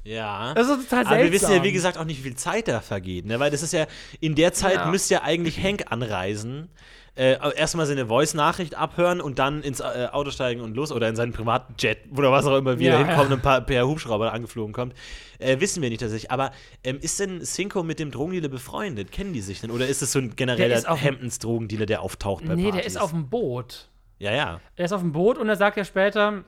Ja. 0.03 0.53
Das 0.53 0.69
ist 0.69 0.89
total 0.89 1.05
Aber 1.05 1.17
wir 1.17 1.31
wissen 1.31 1.43
ja, 1.43 1.47
seltsam. 1.49 1.63
wie 1.65 1.71
gesagt, 1.73 1.97
auch 1.97 2.05
nicht, 2.05 2.19
wie 2.19 2.23
viel 2.29 2.35
Zeit 2.37 2.67
da 2.67 2.79
vergeht. 2.81 3.25
Ne? 3.25 3.39
Weil 3.39 3.51
das 3.51 3.61
ist 3.61 3.73
ja, 3.73 3.85
in 4.19 4.35
der 4.35 4.53
Zeit 4.53 4.75
Ja. 4.75 4.85
müsste 4.89 5.15
ja 5.15 5.21
eigentlich 5.23 5.61
Hank 5.61 5.91
anreisen, 5.91 6.69
äh, 7.17 7.37
erstmal 7.55 7.85
seine 7.85 8.05
Voice-Nachricht 8.07 8.75
abhören 8.75 9.19
und 9.21 9.39
dann 9.39 9.63
ins 9.63 9.79
äh, 9.79 10.07
Auto 10.11 10.29
steigen 10.31 10.61
und 10.61 10.75
los 10.75 10.91
oder 10.91 11.09
in 11.09 11.15
seinen 11.15 11.33
privaten 11.33 11.73
Jet 11.79 11.97
oder 12.15 12.31
was 12.31 12.45
auch 12.45 12.55
immer, 12.57 12.77
wie 12.79 12.85
Ja, 12.85 12.97
hinkommt 12.99 13.17
ja. 13.17 13.25
und 13.25 13.33
ein 13.33 13.41
paar, 13.41 13.61
per 13.65 13.87
Hubschrauber 13.87 14.31
angeflogen 14.33 14.73
kommt. 14.73 14.93
Äh, 15.39 15.59
wissen 15.59 15.81
wir 15.81 15.89
nicht 15.89 15.99
tatsächlich. 16.01 16.31
Aber 16.31 16.51
ähm, 16.83 16.99
ist 17.01 17.19
denn 17.19 17.41
Cinco 17.41 17.83
mit 17.83 17.99
dem 17.99 18.11
Drogendealer 18.11 18.49
befreundet? 18.49 19.11
Kennen 19.11 19.33
die 19.33 19.41
sich 19.41 19.61
denn? 19.61 19.71
Oder 19.71 19.87
ist 19.87 20.01
es 20.01 20.11
so 20.11 20.19
ein 20.19 20.35
genereller 20.35 20.81
Hamptons-Drogendealer, 20.85 21.85
der 21.87 22.01
auftaucht 22.01 22.45
bei 22.45 22.55
Nee, 22.55 22.63
Partys? 22.65 22.75
der 22.81 22.85
ist 22.85 22.97
auf 22.97 23.11
dem 23.11 23.29
Boot. 23.29 23.89
Ja, 24.19 24.31
ja. 24.33 24.61
Er 24.75 24.85
ist 24.85 24.91
auf 24.93 25.01
dem 25.01 25.11
Boot 25.11 25.37
und 25.37 25.49
er 25.49 25.55
sagt 25.55 25.77
ja 25.77 25.83
später 25.85 26.43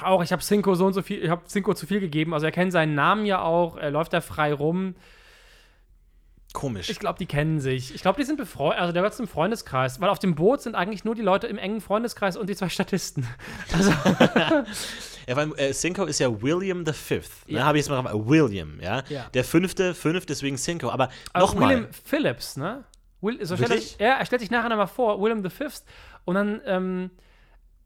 auch, 0.00 0.22
ich 0.22 0.32
habe 0.32 0.42
Cinco 0.42 0.74
so 0.74 0.86
und 0.86 0.94
so 0.94 1.02
viel, 1.02 1.22
ich 1.22 1.30
habe 1.30 1.44
Cinco 1.46 1.74
zu 1.74 1.86
viel 1.86 2.00
gegeben. 2.00 2.32
Also 2.34 2.46
er 2.46 2.52
kennt 2.52 2.72
seinen 2.72 2.94
Namen 2.94 3.26
ja 3.26 3.42
auch, 3.42 3.76
er 3.76 3.90
läuft 3.90 4.12
da 4.12 4.20
frei 4.20 4.52
rum. 4.52 4.94
Komisch. 6.52 6.90
Ich 6.90 6.98
glaube, 6.98 7.18
die 7.18 7.26
kennen 7.26 7.60
sich. 7.60 7.94
Ich 7.94 8.02
glaube, 8.02 8.20
die 8.20 8.26
sind 8.26 8.36
befreundet. 8.36 8.80
Also, 8.80 8.92
der 8.92 9.02
wird 9.02 9.18
im 9.18 9.26
Freundeskreis. 9.28 10.00
Weil 10.00 10.08
auf 10.10 10.18
dem 10.18 10.34
Boot 10.34 10.60
sind 10.62 10.74
eigentlich 10.74 11.04
nur 11.04 11.14
die 11.14 11.22
Leute 11.22 11.46
im 11.46 11.56
engen 11.58 11.80
Freundeskreis 11.80 12.36
und 12.36 12.48
die 12.50 12.56
zwei 12.56 12.68
Statisten. 12.68 13.26
Also, 13.72 13.90
Ja, 15.26 15.36
weil 15.36 15.52
äh, 15.56 15.72
Cinco 15.72 16.04
ist 16.04 16.18
ja 16.18 16.42
William 16.42 16.84
the 16.84 16.92
Fifth. 16.92 17.48
Ne, 17.48 17.58
Ja. 17.58 17.64
habe 17.64 17.78
ich 17.78 17.86
jetzt 17.86 17.90
mal 17.90 18.04
äh, 18.10 18.26
William, 18.26 18.80
ja? 18.80 19.04
Ja. 19.08 19.26
Der 19.32 19.44
fünfte, 19.44 19.94
fünf, 19.94 20.26
deswegen 20.26 20.56
Cinco. 20.56 20.90
Aber 20.90 21.10
aber 21.32 21.44
nochmal. 21.46 21.70
William 21.76 21.88
Phillips, 22.04 22.56
ne? 22.56 22.82
Will, 23.20 23.38
so 23.46 23.54
er, 23.54 23.60
Wirklich? 23.60 23.96
ja, 24.00 24.14
er 24.18 24.26
stellt 24.26 24.40
sich 24.40 24.50
nachher 24.50 24.68
nochmal 24.68 24.88
vor, 24.88 25.20
William 25.22 25.42
the 25.44 25.48
Fifth. 25.50 25.84
Und 26.24 26.34
dann, 26.34 26.60
ähm, 26.66 27.10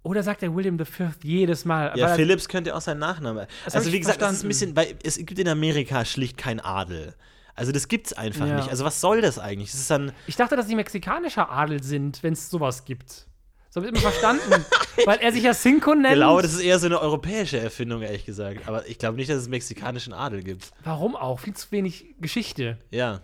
oder 0.03 0.23
sagt 0.23 0.43
er 0.43 0.55
William 0.57 0.79
the 0.79 0.87
Fifth 0.87 1.25
jedes 1.25 1.67
Mal? 1.67 1.93
Ja, 1.97 2.09
er- 2.09 2.15
Phillips 2.15 2.49
könnte 2.49 2.75
auch 2.75 2.81
sein 2.81 2.99
Nachname. 2.99 3.49
Also, 3.71 3.93
wie 3.93 3.99
gesagt, 4.01 4.23
das 4.23 4.33
ist 4.33 4.45
ein 4.45 4.51
verstanden. 4.51 4.75
bisschen, 4.75 4.77
weil 4.77 4.95
es 5.05 5.17
gibt 5.19 5.39
in 5.39 5.49
Amerika 5.49 6.07
schlicht 6.07 6.39
keinen 6.39 6.61
Adel. 6.61 7.15
Also, 7.57 7.73
das 7.73 7.89
gibt's 7.89 8.13
einfach 8.13 8.47
Ja. 8.47 8.57
nicht. 8.57 8.69
Also, 8.69 8.85
was 8.85 9.01
soll 9.01 9.21
das 9.23 9.39
eigentlich? 9.39 9.71
Das 9.73 9.81
ist 9.81 9.91
dann. 9.91 10.13
Ich 10.27 10.37
dachte, 10.37 10.57
dass 10.57 10.67
die 10.67 10.75
mexikanischer 10.77 11.51
Adel 11.51 11.83
sind, 11.83 12.23
wenn 12.23 12.35
es 12.35 12.49
sowas 12.51 12.85
gibt. 12.85 13.27
So 13.71 13.81
habe 13.81 13.87
ich 13.89 13.93
immer 13.93 14.11
verstanden. 14.11 14.65
weil 15.05 15.19
er 15.19 15.33
sich 15.33 15.43
ja 15.43 15.53
Cinco 15.53 15.95
nennt. 15.95 16.07
Ich 16.09 16.15
glaube, 16.15 16.43
das 16.43 16.55
ist 16.55 16.61
eher 16.61 16.79
so 16.79 16.87
eine 16.87 17.01
europäische 17.01 17.59
Erfindung, 17.59 18.01
ehrlich 18.03 18.25
gesagt. 18.25 18.67
Aber 18.69 18.87
ich 18.87 18.99
glaube 18.99 19.17
nicht, 19.17 19.29
dass 19.31 19.37
es 19.39 19.49
mexikanischen 19.49 20.13
Adel 20.15 20.43
gibt. 20.43 20.71
Warum 20.85 21.15
auch? 21.17 21.41
Viel 21.41 21.55
zu 21.55 21.71
wenig 21.73 22.15
Geschichte 22.21 22.79
Ja. 22.91 23.21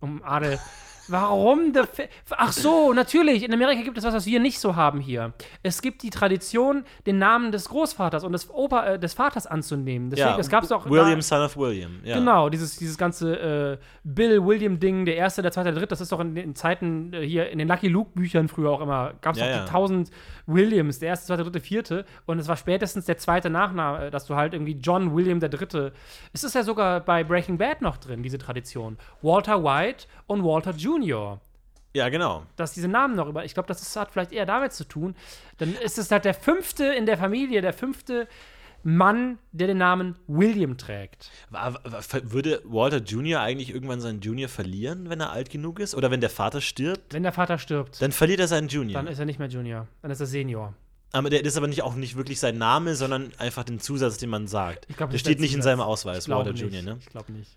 um 0.00 0.22
Adel. 0.22 0.58
Warum? 1.08 1.72
Ach 2.30 2.52
so, 2.52 2.92
natürlich. 2.92 3.42
In 3.42 3.52
Amerika 3.52 3.82
gibt 3.82 3.98
es 3.98 4.04
was, 4.04 4.14
was 4.14 4.26
wir 4.26 4.40
nicht 4.40 4.58
so 4.58 4.76
haben 4.76 5.00
hier. 5.00 5.34
Es 5.62 5.82
gibt 5.82 6.02
die 6.02 6.10
Tradition, 6.10 6.84
den 7.06 7.18
Namen 7.18 7.52
des 7.52 7.68
Großvaters 7.68 8.24
und 8.24 8.32
des, 8.32 8.48
Opa, 8.50 8.86
äh, 8.86 8.98
des 8.98 9.14
Vaters 9.14 9.46
anzunehmen. 9.46 10.10
Deswegen, 10.10 10.30
ja. 10.30 10.36
das 10.36 10.48
gab 10.48 10.64
es 10.64 10.72
auch. 10.72 10.88
William, 10.88 11.16
da, 11.16 11.22
son 11.22 11.42
of 11.42 11.56
William. 11.56 12.00
Ja. 12.04 12.18
Genau, 12.18 12.48
dieses, 12.48 12.76
dieses 12.76 12.96
ganze 12.96 13.36
äh, 13.36 13.78
Bill-William-Ding, 14.04 15.04
der 15.04 15.16
erste, 15.16 15.42
der 15.42 15.52
zweite, 15.52 15.70
der 15.70 15.74
dritte, 15.74 15.88
das 15.88 16.00
ist 16.00 16.12
doch 16.12 16.20
in 16.20 16.34
den 16.34 16.54
Zeiten 16.54 17.12
äh, 17.12 17.26
hier 17.26 17.50
in 17.50 17.58
den 17.58 17.68
Lucky 17.68 17.88
Luke-Büchern 17.88 18.48
früher 18.48 18.70
auch 18.70 18.80
immer, 18.80 19.12
gab 19.20 19.34
es 19.34 19.40
Ja, 19.40 19.58
doch 19.58 19.64
die 19.64 19.70
tausend 19.70 20.10
Williams, 20.46 20.98
der 21.00 21.10
erste, 21.10 21.26
zweite, 21.26 21.44
dritte, 21.44 21.60
vierte. 21.60 22.04
Und 22.26 22.38
es 22.38 22.48
war 22.48 22.56
spätestens 22.56 23.04
der 23.04 23.18
zweite 23.18 23.50
Nachname, 23.50 24.06
äh, 24.06 24.10
dass 24.10 24.26
du 24.26 24.36
halt 24.36 24.54
irgendwie 24.54 24.78
John 24.80 25.14
William 25.14 25.40
der 25.40 25.50
Dritte. 25.50 25.92
Es 26.32 26.44
ist 26.44 26.54
ja 26.54 26.62
sogar 26.62 27.00
bei 27.00 27.24
Breaking 27.24 27.58
Bad 27.58 27.82
noch 27.82 27.98
drin, 27.98 28.22
diese 28.22 28.38
Tradition. 28.38 28.96
Walter 29.20 29.62
White 29.62 30.06
und 30.26 30.44
Walter 30.44 30.70
Jr 30.70 30.93
Ja, 31.94 32.08
genau. 32.08 32.44
dass 32.56 32.72
diese 32.72 32.88
Namen 32.88 33.14
noch 33.14 33.28
über. 33.28 33.44
Ich 33.44 33.54
glaube, 33.54 33.68
das 33.68 33.80
ist, 33.80 33.94
hat 33.96 34.10
vielleicht 34.10 34.32
eher 34.32 34.46
damit 34.46 34.72
zu 34.72 34.84
tun. 34.84 35.14
Dann 35.58 35.74
ist 35.76 35.96
es 35.98 36.10
halt 36.10 36.24
der 36.24 36.34
fünfte 36.34 36.84
in 36.86 37.06
der 37.06 37.16
Familie, 37.18 37.60
der 37.62 37.72
fünfte 37.72 38.26
Mann, 38.82 39.38
der 39.52 39.68
den 39.68 39.78
Namen 39.78 40.16
William 40.26 40.76
trägt. 40.76 41.30
Wa- 41.50 41.72
wa- 41.84 42.00
Würde 42.24 42.60
Walter 42.64 42.98
Jr. 42.98 43.40
eigentlich 43.40 43.70
irgendwann 43.72 44.00
seinen 44.00 44.20
Junior 44.20 44.48
verlieren, 44.48 45.08
wenn 45.08 45.20
er 45.20 45.30
alt 45.30 45.50
genug 45.50 45.78
ist? 45.80 45.94
Oder 45.94 46.10
wenn 46.10 46.20
der 46.20 46.30
Vater 46.30 46.60
stirbt? 46.60 47.14
Wenn 47.14 47.22
der 47.22 47.32
Vater 47.32 47.58
stirbt, 47.58 48.02
Dann 48.02 48.12
verliert 48.12 48.40
er 48.40 48.48
seinen 48.48 48.68
Junior. 48.68 49.00
dann 49.00 49.10
ist 49.10 49.18
er 49.18 49.24
nicht 49.24 49.38
mehr 49.38 49.48
Junior, 49.48 49.86
dann 50.02 50.10
ist 50.10 50.20
er 50.20 50.26
Senior. 50.26 50.74
aber 51.12 51.30
der 51.30 51.40
das 51.42 51.52
ist 51.54 51.56
aber 51.56 51.68
nicht 51.68 51.82
auch 51.82 51.94
nicht 51.94 52.16
wirklich 52.16 52.40
sein 52.40 52.58
Name, 52.58 52.94
sondern 52.96 53.32
einfach 53.38 53.64
den 53.64 53.78
Zusatz, 53.80 54.18
den 54.18 54.28
man 54.30 54.48
sagt. 54.48 54.84
Ich 54.90 54.96
glaub, 54.98 55.10
der 55.10 55.18
steht 55.18 55.38
nicht 55.40 55.52
in 55.54 55.60
Zusatz. 55.60 55.64
seinem 55.64 55.80
Ausweis, 55.80 56.28
Walter 56.28 56.52
nicht. 56.52 56.60
Jr., 56.60 56.82
ne? 56.82 56.96
Ich 57.00 57.06
glaube 57.06 57.32
nicht. 57.32 57.56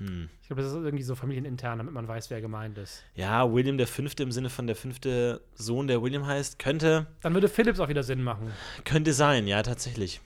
Hm. 0.00 0.28
Ich 0.40 0.48
glaube, 0.48 0.62
das 0.62 0.72
ist 0.72 0.78
irgendwie 0.78 1.04
so 1.04 1.14
familienintern, 1.14 1.78
damit 1.78 1.92
man 1.92 2.08
weiß, 2.08 2.30
wer 2.30 2.40
gemeint 2.40 2.78
ist. 2.78 3.04
Ja, 3.14 3.52
William 3.52 3.76
der 3.76 3.86
Fünfte 3.86 4.22
im 4.22 4.32
Sinne 4.32 4.48
von 4.48 4.66
der 4.66 4.74
fünfte 4.74 5.42
Sohn, 5.54 5.86
der 5.86 6.02
William 6.02 6.26
heißt, 6.26 6.58
könnte, 6.58 7.06
Dann 7.20 7.34
würde 7.34 7.48
Phillips 7.48 7.78
auch 7.80 7.88
wieder 7.88 8.02
Sinn 8.02 8.22
machen. 8.22 8.50
könnte 8.84 9.12
sein, 9.12 9.46
ja, 9.46 9.62
tatsächlich. 9.62 10.20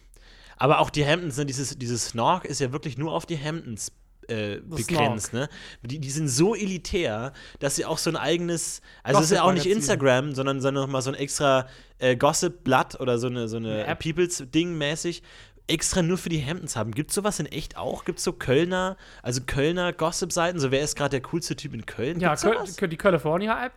Aber 0.56 0.78
auch 0.78 0.90
die 0.90 1.04
Hamptons, 1.04 1.36
ne, 1.36 1.44
dieses, 1.44 1.76
dieses 1.76 2.06
Snork 2.06 2.44
ist 2.44 2.60
ja 2.60 2.72
wirklich 2.72 2.96
nur 2.96 3.12
auf 3.12 3.26
die 3.26 3.36
Hamptons 3.36 3.90
äh, 4.28 4.60
begrenzt, 4.60 5.34
ne? 5.34 5.48
Die, 5.82 5.98
die 5.98 6.10
sind 6.10 6.28
so 6.28 6.54
elitär, 6.54 7.32
dass 7.58 7.76
sie 7.76 7.84
auch 7.84 7.98
so 7.98 8.08
ein 8.08 8.16
eigenes, 8.16 8.80
also 9.02 9.20
es 9.20 9.26
ist 9.26 9.36
ja 9.36 9.42
auch 9.42 9.52
nicht. 9.52 9.66
Instagram, 9.66 10.34
sondern, 10.34 10.60
sondern 10.60 10.84
nochmal 10.84 11.02
so 11.02 11.10
ein 11.10 11.16
extra 11.16 11.66
äh, 11.98 12.16
Gossip-Blatt 12.16 13.00
oder 13.00 13.18
so 13.18 13.26
eine, 13.26 13.48
so 13.48 13.56
eine, 13.58 13.84
Eine. 13.84 13.96
Peoples-Ding 13.96 14.78
mäßig 14.78 15.22
extra 15.66 16.02
nur 16.02 16.18
für 16.18 16.28
die 16.28 16.44
Hamptons 16.44 16.76
haben. 16.76 16.92
Gibt 16.92 17.10
es 17.10 17.14
sowas 17.14 17.40
in 17.40 17.46
echt 17.46 17.76
auch? 17.76 18.04
Gibt 18.04 18.18
es 18.18 18.24
so 18.24 18.32
Kölner, 18.32 18.96
also 19.22 19.40
Kölner 19.46 19.92
Gossip-Seiten? 19.92 20.58
So, 20.58 20.70
wer 20.70 20.82
ist 20.82 20.96
gerade 20.96 21.10
der 21.10 21.22
coolste 21.22 21.56
Typ 21.56 21.74
in 21.74 21.86
Köln? 21.86 22.20
Ja, 22.20 22.36
Köl 22.36 22.88
die 22.88 22.96
California-App? 22.96 23.72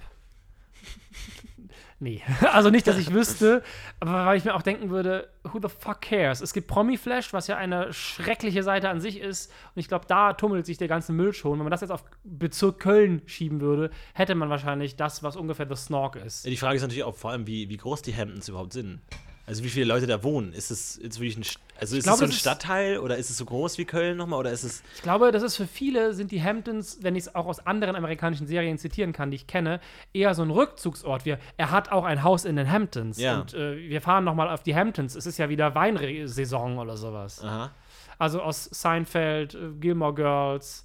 nee. 2.00 2.22
Also 2.52 2.70
nicht, 2.70 2.88
dass 2.88 2.98
ich 2.98 3.14
wüsste, 3.14 3.64
aber 4.02 4.26
weil 4.26 4.38
ich 4.38 4.44
mir 4.44 4.54
auch 4.56 4.62
denken 4.62 4.90
würde, 4.90 5.30
who 5.44 5.60
the 5.62 5.70
fuck 5.70 6.02
cares? 6.02 6.42
Es 6.42 6.54
gibt 6.54 6.68
Promiflash, 6.68 7.32
was 7.32 7.48
ja 7.48 7.56
eine 7.56 7.94
schreckliche 7.94 8.64
Seite 8.64 8.90
an 8.90 9.00
sich 9.00 9.20
ist. 9.20 9.52
Und 9.74 9.80
ich 9.80 9.88
glaube, 9.88 10.06
da 10.08 10.34
tummelt 10.34 10.66
sich 10.66 10.78
der 10.78 10.90
ganze 10.90 11.14
Müll 11.14 11.34
schon. 11.34 11.54
Wenn 11.54 11.64
man 11.64 11.72
das 11.72 11.82
jetzt 11.82 11.92
auf 11.92 12.04
Bezirk 12.26 12.80
Köln 12.80 13.22
schieben 13.26 13.62
würde, 13.62 13.92
hätte 14.14 14.36
man 14.36 14.50
wahrscheinlich 14.50 14.98
das, 14.98 15.24
was 15.24 15.38
ungefähr 15.38 15.68
The 15.70 15.76
Snork 15.76 16.18
ist. 16.18 16.46
Die 16.46 16.58
Frage 16.58 16.76
ist 16.76 16.82
natürlich 16.82 17.04
auch 17.04 17.16
vor 17.16 17.32
allem, 17.32 17.48
wie, 17.48 17.70
wie 17.70 17.78
groß 17.78 18.02
die 18.02 18.16
Hamptons 18.16 18.50
überhaupt 18.50 18.74
sind. 18.74 19.00
Also 19.48 19.64
wie 19.64 19.70
viele 19.70 19.86
Leute 19.86 20.08
da 20.08 20.24
wohnen. 20.24 20.52
Ist 20.52 20.72
es 20.72 21.00
jetzt 21.02 21.22
wirklich 21.22 21.38
ein, 21.38 21.46
also 21.80 21.96
ist 21.96 22.04
glaube, 22.04 22.16
es 22.16 22.20
so 22.20 22.26
ein 22.26 22.32
Stadtteil 22.34 23.00
oder 23.00 23.16
ist 23.16 23.30
es 23.30 23.38
so 23.38 23.46
groß 23.46 23.78
wie 23.78 23.86
Köln 23.86 24.18
nochmal 24.18 24.40
oder 24.40 24.52
ist 24.52 24.66
es 24.66 24.84
Ich 24.96 25.02
glaube, 25.02 25.32
das 25.32 25.42
ist 25.42 25.56
für 25.56 25.68
viele, 25.68 26.14
sind 26.14 26.32
die 26.32 26.44
Hamptons, 26.44 26.98
wenn 27.02 27.16
ich 27.16 27.24
es 27.24 27.36
auch 27.36 27.46
aus 27.46 27.66
anderen 27.66 27.96
amerikanischen 27.96 28.46
Serien 28.46 28.78
zitieren 28.78 29.14
kann, 29.14 29.32
die 29.32 29.38
ich 29.38 29.48
kenne, 29.48 29.80
eher 30.12 30.36
so 30.36 30.44
ein 30.44 30.52
Rückzugsort. 30.52 31.24
Wir, 31.24 31.40
er 31.56 31.72
hat 31.72 31.94
auch 31.94 32.04
ein 32.04 32.24
Haus 32.24 32.44
in 32.44 32.58
den 32.58 32.70
Hamptons. 32.70 33.20
Ja. 33.20 33.40
Und 33.40 33.54
äh, 33.54 33.78
wir 33.78 34.02
fahren 34.02 34.26
noch 34.26 34.36
mal 34.36 34.50
auf 34.50 34.64
die 34.64 34.76
Hamptons. 34.76 35.16
Es 35.16 35.26
ist 35.26 35.38
ja 35.38 35.48
wieder 35.48 35.74
Weinsaison 35.76 36.78
oder 36.78 36.98
sowas. 36.98 37.42
aha, 37.42 37.72
Also 38.20 38.42
aus 38.42 38.66
Seinfeld, 38.66 39.56
äh, 39.56 39.70
Gilmore 39.80 40.14
Girls, 40.14 40.84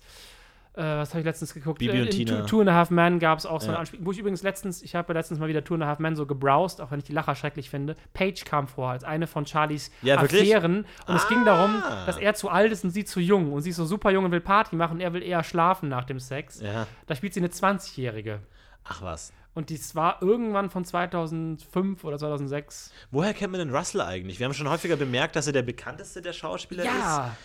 äh, 0.74 0.82
was 0.82 1.10
habe 1.10 1.20
ich 1.20 1.24
letztens 1.26 1.52
geguckt? 1.54 1.78
Bibi 1.80 1.96
Äh, 1.98 2.00
und 2.02 2.06
in 2.08 2.10
Tina. 2.26 2.40
Two, 2.42 2.46
Two 2.46 2.60
and 2.60 2.70
a 2.70 2.74
Half 2.74 2.90
Men 2.90 3.18
gab 3.18 3.38
es 3.38 3.46
auch 3.46 3.60
so 3.60 3.66
Ja. 3.66 3.72
eine 3.72 3.78
Anspielung. 3.80 4.06
Wo 4.06 4.12
ich 4.12 4.18
übrigens 4.18 4.42
letztens, 4.42 4.82
ich 4.82 4.94
habe 4.94 5.12
letztens 5.12 5.38
mal 5.40 5.48
wieder 5.48 5.62
Two 5.64 5.74
and 5.74 5.82
a 5.82 5.86
Half 5.86 5.98
Men 5.98 6.16
so 6.16 6.26
gebrowst, 6.26 6.80
auch 6.80 6.90
wenn 6.90 6.98
ich 6.98 7.04
die 7.04 7.12
Lacher 7.12 7.34
schrecklich 7.34 7.68
finde. 7.70 7.96
Paige 8.14 8.44
kam 8.44 8.68
vor 8.68 8.90
als 8.90 9.04
eine 9.04 9.26
von 9.26 9.46
Charlies 9.46 9.90
Ja? 10.02 10.16
Affären. 10.18 10.86
Und 11.06 11.14
es 11.16 11.28
ging 11.28 11.44
darum, 11.44 11.82
Ah. 11.84 12.06
dass 12.06 12.16
er 12.18 12.34
zu 12.34 12.48
alt 12.48 12.72
ist 12.72 12.84
und 12.84 12.90
sie 12.90 13.04
zu 13.04 13.20
jung. 13.20 13.52
Und 13.52 13.62
sie 13.62 13.70
ist 13.70 13.76
so 13.76 13.84
super 13.84 14.10
jung 14.10 14.24
und 14.24 14.32
will 14.32 14.40
Party 14.40 14.76
machen 14.76 14.94
und 14.94 15.00
er 15.00 15.12
will 15.12 15.22
eher 15.22 15.44
schlafen 15.44 15.88
nach 15.88 16.04
dem 16.04 16.18
Sex. 16.20 16.60
ja. 16.60 16.86
Da 17.06 17.14
spielt 17.14 17.34
sie 17.34 17.40
eine 17.40 17.48
20-Jährige. 17.50 18.40
Ach 18.84 19.02
was. 19.02 19.32
Und 19.54 19.68
dies 19.68 19.94
war 19.94 20.22
irgendwann 20.22 20.70
von 20.70 20.82
2005 20.86 22.04
oder 22.04 22.18
2006. 22.18 22.90
Woher 23.10 23.34
kennt 23.34 23.52
man 23.52 23.58
den 23.58 23.74
Russell 23.74 24.00
eigentlich? 24.00 24.38
Wir 24.38 24.46
haben 24.46 24.54
schon 24.54 24.68
häufiger 24.68 24.96
bemerkt, 24.96 25.36
dass 25.36 25.46
er 25.46 25.52
der 25.52 25.62
bekannteste 25.62 26.22
der 26.22 26.32
Schauspieler 26.32 26.84
ist. 26.84 26.88
Ja, 26.88 27.36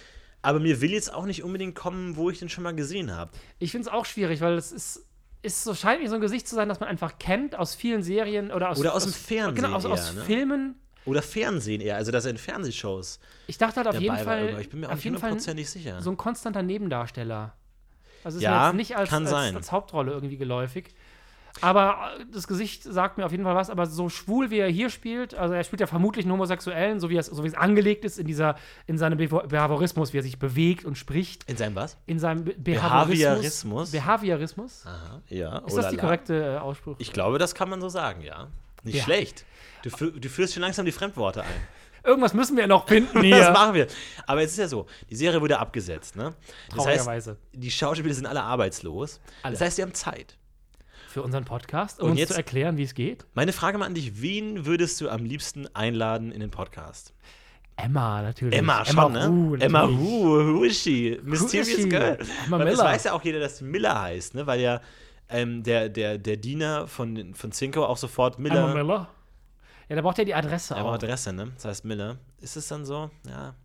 Aber 0.41 0.59
mir 0.59 0.81
will 0.81 0.91
jetzt 0.91 1.13
auch 1.13 1.25
nicht 1.25 1.43
unbedingt 1.43 1.75
kommen, 1.75 2.15
wo 2.15 2.29
ich 2.29 2.39
den 2.39 2.49
schon 2.49 2.63
mal 2.63 2.75
gesehen 2.75 3.13
habe. 3.13 3.31
ich 3.59 3.71
finde 3.71 3.87
es 3.87 3.93
auch 3.93 4.05
schwierig, 4.05 4.39
weil 4.41 4.53
es 4.53 4.71
ist, 4.71 5.05
ist 5.41 5.63
so, 5.63 5.73
scheint 5.73 6.01
mir 6.01 6.09
so 6.09 6.15
ein 6.15 6.21
Gesicht 6.21 6.47
zu 6.47 6.55
sein, 6.55 6.69
das 6.69 6.79
man 6.79 6.87
einfach 6.89 7.17
kennt 7.19 7.55
aus 7.57 7.75
vielen 7.75 8.03
Serien 8.03 8.51
oder 8.51 8.69
aus, 8.69 8.79
Oder 8.79 8.93
aus 8.93 9.03
dem 9.03 9.13
Fernsehen 9.13 9.55
Genau, 9.63 9.75
aus, 9.75 9.85
aus 9.85 10.09
eher, 10.09 10.13
ne? 10.13 10.21
Filmen. 10.23 10.75
Oder 11.05 11.21
Fernsehen 11.21 11.81
eher, 11.81 11.95
also 11.95 12.11
dass 12.11 12.25
er 12.25 12.31
in 12.31 12.37
Fernsehshows 12.37 13.19
Ich 13.47 13.57
dachte 13.57 13.77
halt 13.77 13.87
auf 13.87 13.99
jeden. 13.99 14.17
Fall. 14.17 14.57
Ich 14.59 14.69
bin 14.69 14.81
mir 14.81 14.87
auch 14.87 14.91
auf 14.91 14.95
nicht 14.97 15.05
jeden 15.05 15.17
Fall 15.17 15.29
hundertprozentig 15.31 15.69
sicher. 15.69 16.01
so 16.01 16.09
ein 16.11 16.17
konstanter 16.17 16.63
Nebendarsteller. 16.63 17.55
Also 18.23 18.37
ist 18.39 18.43
Ja, 18.43 18.59
mir 18.59 18.65
jetzt 18.67 18.75
nicht 18.89 18.97
als, 18.97 19.11
als, 19.13 19.55
als 19.55 19.71
Hauptrolle 19.71 20.11
irgendwie 20.11 20.37
geläufig. 20.37 20.93
Aber 21.61 22.11
das 22.33 22.47
Gesicht 22.47 22.83
sagt 22.83 23.17
mir 23.17 23.25
auf 23.25 23.31
jeden 23.31 23.43
Fall 23.43 23.55
was. 23.55 23.69
Aber 23.69 23.85
so 23.85 24.09
schwul, 24.09 24.49
wie 24.49 24.59
er 24.59 24.69
hier 24.69 24.89
spielt, 24.89 25.33
also 25.35 25.53
er 25.53 25.63
spielt 25.63 25.79
ja 25.79 25.87
vermutlich 25.87 26.25
einen 26.25 26.31
Homosexuellen, 26.33 26.99
so 26.99 27.09
wie 27.09 27.17
es, 27.17 27.27
so 27.27 27.43
wie 27.43 27.47
es 27.47 27.53
angelegt 27.55 28.05
ist 28.05 28.19
in, 28.19 28.27
dieser, 28.27 28.55
in 28.85 28.97
seinem 28.97 29.17
Behaviorismus, 29.17 30.13
wie 30.13 30.17
er 30.19 30.23
sich 30.23 30.39
bewegt 30.39 30.85
und 30.85 30.97
spricht. 30.97 31.43
in 31.49 31.57
seinem 31.57 31.75
was? 31.75 31.97
In 32.05 32.19
seinem 32.19 32.43
Be 32.45 32.53
Behaviorismus? 32.57 33.91
Behaviorismus. 33.91 33.91
Behaviorismus? 33.91 34.83
Aha, 34.85 35.21
ja. 35.29 35.57
Ist 35.59 35.77
das 35.77 35.89
die 35.89 35.97
korrekte 35.97 36.55
äh, 36.55 36.57
Ausspruch? 36.57 36.95
Ich 36.99 37.11
glaube, 37.13 37.37
das 37.39 37.55
kann 37.55 37.69
man 37.69 37.81
so 37.81 37.89
sagen, 37.89 38.21
ja. 38.21 38.47
Nicht 38.83 38.95
Ja. 38.97 39.03
schlecht. 39.03 39.45
Du, 39.83 39.89
du 40.11 40.29
führst 40.29 40.53
schon 40.53 40.61
langsam 40.61 40.85
die 40.85 40.91
Fremdworte 40.91 41.41
ein. 41.43 41.47
Irgendwas 42.03 42.33
müssen 42.33 42.55
wir 42.55 42.67
noch 42.67 42.87
finden 42.87 43.21
hier. 43.23 43.37
Das 43.39 43.53
machen 43.53 43.73
wir. 43.73 43.87
Aber 44.27 44.41
es 44.41 44.51
ist 44.51 44.57
ja 44.57 44.67
so, 44.67 44.85
die 45.09 45.15
Serie 45.15 45.41
wurde 45.41 45.59
abgesetzt, 45.59 46.15
ne? 46.15 46.33
Das 46.69 46.77
heißt, 46.85 47.03
Traurigerweise. 47.05 47.37
die 47.53 47.69
Schauspieler 47.71 48.13
sind 48.13 48.25
alle 48.27 48.41
arbeitslos. 48.43 49.19
Alle. 49.43 49.53
Das 49.53 49.61
heißt, 49.61 49.75
sie 49.75 49.81
haben 49.81 49.93
Zeit. 49.93 50.37
Für 51.17 51.23
unseren 51.23 51.45
Podcast, 51.45 51.99
um 51.99 52.05
Und 52.05 52.11
uns 52.11 52.19
jetzt- 52.19 52.29
zu 52.33 52.37
erklären, 52.37 52.77
wie 52.77 52.83
es 52.83 52.93
geht. 52.93 53.25
Meine 53.33 53.51
Frage 53.51 53.79
mal 53.79 53.87
an 53.87 53.95
dich: 53.95 54.21
Wen 54.21 54.67
würdest 54.67 55.01
du 55.01 55.09
am 55.09 55.25
liebsten 55.25 55.65
einladen 55.75 56.31
in 56.31 56.41
den 56.41 56.51
Podcast? 56.51 57.11
Emma, 57.75 58.21
natürlich. 58.21 58.55
Emma, 58.59 58.85
schon, 58.85 59.13
ne? 59.13 59.27
Hu, 59.27 59.55
Emma, 59.55 59.87
natürlich. 59.87 59.99
who, 59.99 60.63
is 60.63 60.79
she? 60.79 61.19
Mysterious 61.23 61.69
she? 61.69 61.89
Girl. 61.89 62.19
Emma 62.45 62.59
Weil 62.59 62.65
das 62.67 62.77
Miller. 62.77 62.89
weiß 62.89 63.03
ja 63.05 63.13
auch 63.13 63.23
jeder, 63.23 63.39
dass 63.39 63.61
Miller 63.61 63.99
heißt, 63.99 64.35
ne? 64.35 64.45
Weil 64.45 64.59
ja 64.61 64.79
ähm, 65.27 65.63
der, 65.63 65.89
der, 65.89 66.19
der 66.19 66.37
Diener 66.37 66.85
von, 66.85 67.33
von 67.33 67.51
Cinco 67.51 67.83
auch 67.83 67.97
sofort 67.97 68.37
Miller. 68.37 68.65
Emma 68.65 68.73
Miller. 68.75 69.07
Ja, 69.89 69.95
da 69.95 70.03
braucht 70.03 70.19
er 70.19 70.25
die 70.25 70.35
Adresse 70.35 70.75
Er 70.75 70.81
auch. 70.81 70.89
braucht 70.91 71.03
Adresse, 71.03 71.33
ne? 71.33 71.51
Das 71.55 71.65
heißt 71.65 71.83
Miller. 71.83 72.17
Ist 72.41 72.57
es 72.57 72.67
dann 72.67 72.85
so? 72.85 73.09
Ja. 73.27 73.55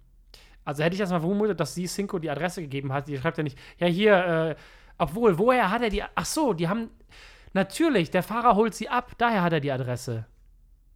Also 0.65 0.83
hätte 0.83 0.95
ich 0.95 1.01
das 1.01 1.11
mal 1.11 1.21
vermutet, 1.21 1.61
dass 1.61 1.75
sie 1.75 1.85
Cinco 1.85 2.19
die 2.19 2.31
Adresse 2.31 2.62
gegeben 2.62 2.95
hat. 2.95 3.09
Die 3.09 3.19
schreibt 3.19 3.37
ja 3.37 3.45
nicht, 3.45 3.59
ja 3.77 3.87
hier, 3.88 4.15
äh, 4.17 4.57
obwohl, 4.97 5.37
woher 5.38 5.71
hat 5.71 5.83
er 5.83 5.91
die, 5.91 6.03
ach 6.15 6.25
so, 6.25 6.55
die 6.55 6.67
haben, 6.69 6.88
natürlich, 7.55 8.11
der 8.11 8.23
Fahrer 8.23 8.57
holt 8.57 8.75
sie 8.75 8.88
ab, 8.88 9.12
daher 9.19 9.43
hat 9.43 9.53
er 9.53 9.61
die 9.61 9.73
Adresse. 9.73 10.27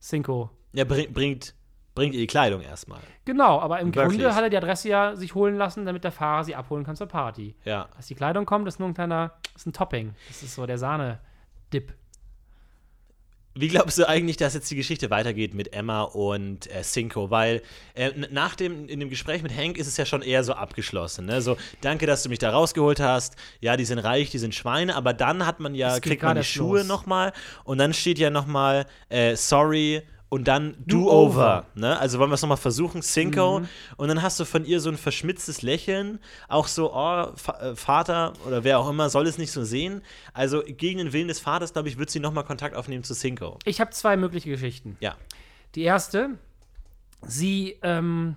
Cinco. 0.01 0.51
Ja, 0.73 0.85
bring, 0.85 1.13
bringt 1.13 1.55
bringt 1.97 2.15
ihr 2.15 2.21
die 2.21 2.29
Kleidung 2.29 2.61
erstmal. 2.61 3.01
Genau, 3.25 3.59
aber 3.59 3.81
im 3.81 3.93
Wirklich. 3.93 4.21
Grunde 4.21 4.35
hat 4.37 4.45
er 4.45 4.51
die 4.51 4.57
Adresse 4.57 4.89
ja 4.89 5.17
sich 5.17 5.35
holen 5.35 5.57
lassen, 5.57 5.85
damit 5.85 6.05
der 6.05 6.13
Fahrer 6.13 6.45
sie 6.45 6.55
abholen 6.55 6.85
kann 6.85 6.95
zur 6.95 7.09
Party. 7.09 7.57
Ja. 7.65 7.89
Als 7.97 8.07
die 8.07 8.15
Kleidung 8.15 8.47
kommt, 8.47 8.69
ist 8.69 8.79
nur 8.79 8.89
ein 8.89 8.95
kleiner, 8.95 9.33
ist 9.57 9.67
ein 9.67 9.73
Topping. 9.73 10.15
Das 10.29 10.45
ist 10.45 10.55
so 10.55 10.65
der 10.67 10.79
Sahne-Dip. 10.79 11.93
Wie 13.59 13.69
glaubst 13.69 13.99
du 13.99 14.07
eigentlich, 14.07 14.37
dass 14.37 14.53
jetzt 14.53 14.71
die 14.71 14.77
Geschichte 14.77 15.09
weitergeht 15.09 15.55
mit 15.55 15.73
Emma 15.73 16.03
und 16.03 16.71
äh, 16.71 16.83
Cinco? 16.83 17.31
Weil 17.31 17.63
äh, 17.95 18.11
nach 18.31 18.55
dem, 18.55 18.87
in 18.87 19.01
dem 19.01 19.09
Gespräch 19.09 19.43
mit 19.43 19.57
Hank 19.57 19.79
ist 19.79 19.87
es 19.87 19.97
ja 19.97 20.05
schon 20.05 20.21
eher 20.21 20.45
so 20.45 20.53
abgeschlossen. 20.53 21.25
Ne? 21.25 21.41
So, 21.41 21.57
danke, 21.81 22.07
dass 22.07 22.23
du 22.23 22.29
mich 22.29 22.39
da 22.39 22.51
rausgeholt 22.51 23.01
hast. 23.01 23.37
Ja, 23.61 23.79
die 23.79 23.87
sind 23.87 23.99
reich, 23.99 24.29
die 24.29 24.39
sind 24.39 24.55
Schweine. 24.55 24.95
Aber 24.95 25.15
dann 25.15 25.47
hat 25.47 25.59
man 25.59 25.75
ja, 25.75 25.99
kriegt 26.01 26.23
man 26.23 26.37
die 26.37 26.45
Schuhe 26.45 26.85
nochmal. 26.85 27.33
Und 27.65 27.79
dann 27.79 27.95
steht 27.95 28.19
ja 28.19 28.29
nochmal, 28.29 28.87
äh, 29.09 29.37
sorry. 29.37 30.03
Und 30.29 30.49
dann 30.49 30.75
Do-over. 30.85 31.67
Ne? 31.75 31.99
Also 31.99 32.19
wollen 32.19 32.31
wir 32.31 32.35
es 32.35 32.43
nochmal 32.43 32.57
versuchen, 32.57 33.01
Cinco. 33.01 33.61
Mhm. 33.61 33.69
Und 33.97 34.09
dann 34.09 34.23
hast 34.23 34.41
du 34.41 34.45
von 34.45 34.65
ihr 34.65 34.81
so 34.81 34.91
ein 34.91 34.97
verschmitztes 34.97 35.63
Lächeln. 35.63 36.19
Auch 36.49 36.67
so, 36.67 36.93
oh, 36.93 37.33
äh, 37.61 37.77
Vater 37.77 38.33
oder 38.45 38.65
wer 38.65 38.81
auch 38.81 38.89
immer 38.89 39.09
soll 39.09 39.29
es 39.29 39.39
nicht 39.39 39.53
so 39.53 39.63
sehen. 39.63 40.03
Also 40.33 40.63
gegen 40.67 40.99
den 40.99 41.13
Willen 41.13 41.29
des 41.29 41.39
Vaters, 41.39 41.73
glaube 41.73 41.89
ich, 41.89 41.97
wird 41.97 42.11
sie 42.11 42.19
nochmal 42.19 42.45
Kontakt 42.45 42.75
aufnehmen 42.75 43.05
zu 43.05 43.15
Cinco. 43.15 43.59
Ich 43.65 43.81
habe 43.81 43.91
zwei 43.91 44.17
mögliche 44.17 44.51
Geschichten. 44.51 44.97
Ja. 45.01 45.15
Die 45.77 45.83
erste, 45.83 46.31
sie 47.23 47.79
ähm, 47.83 48.37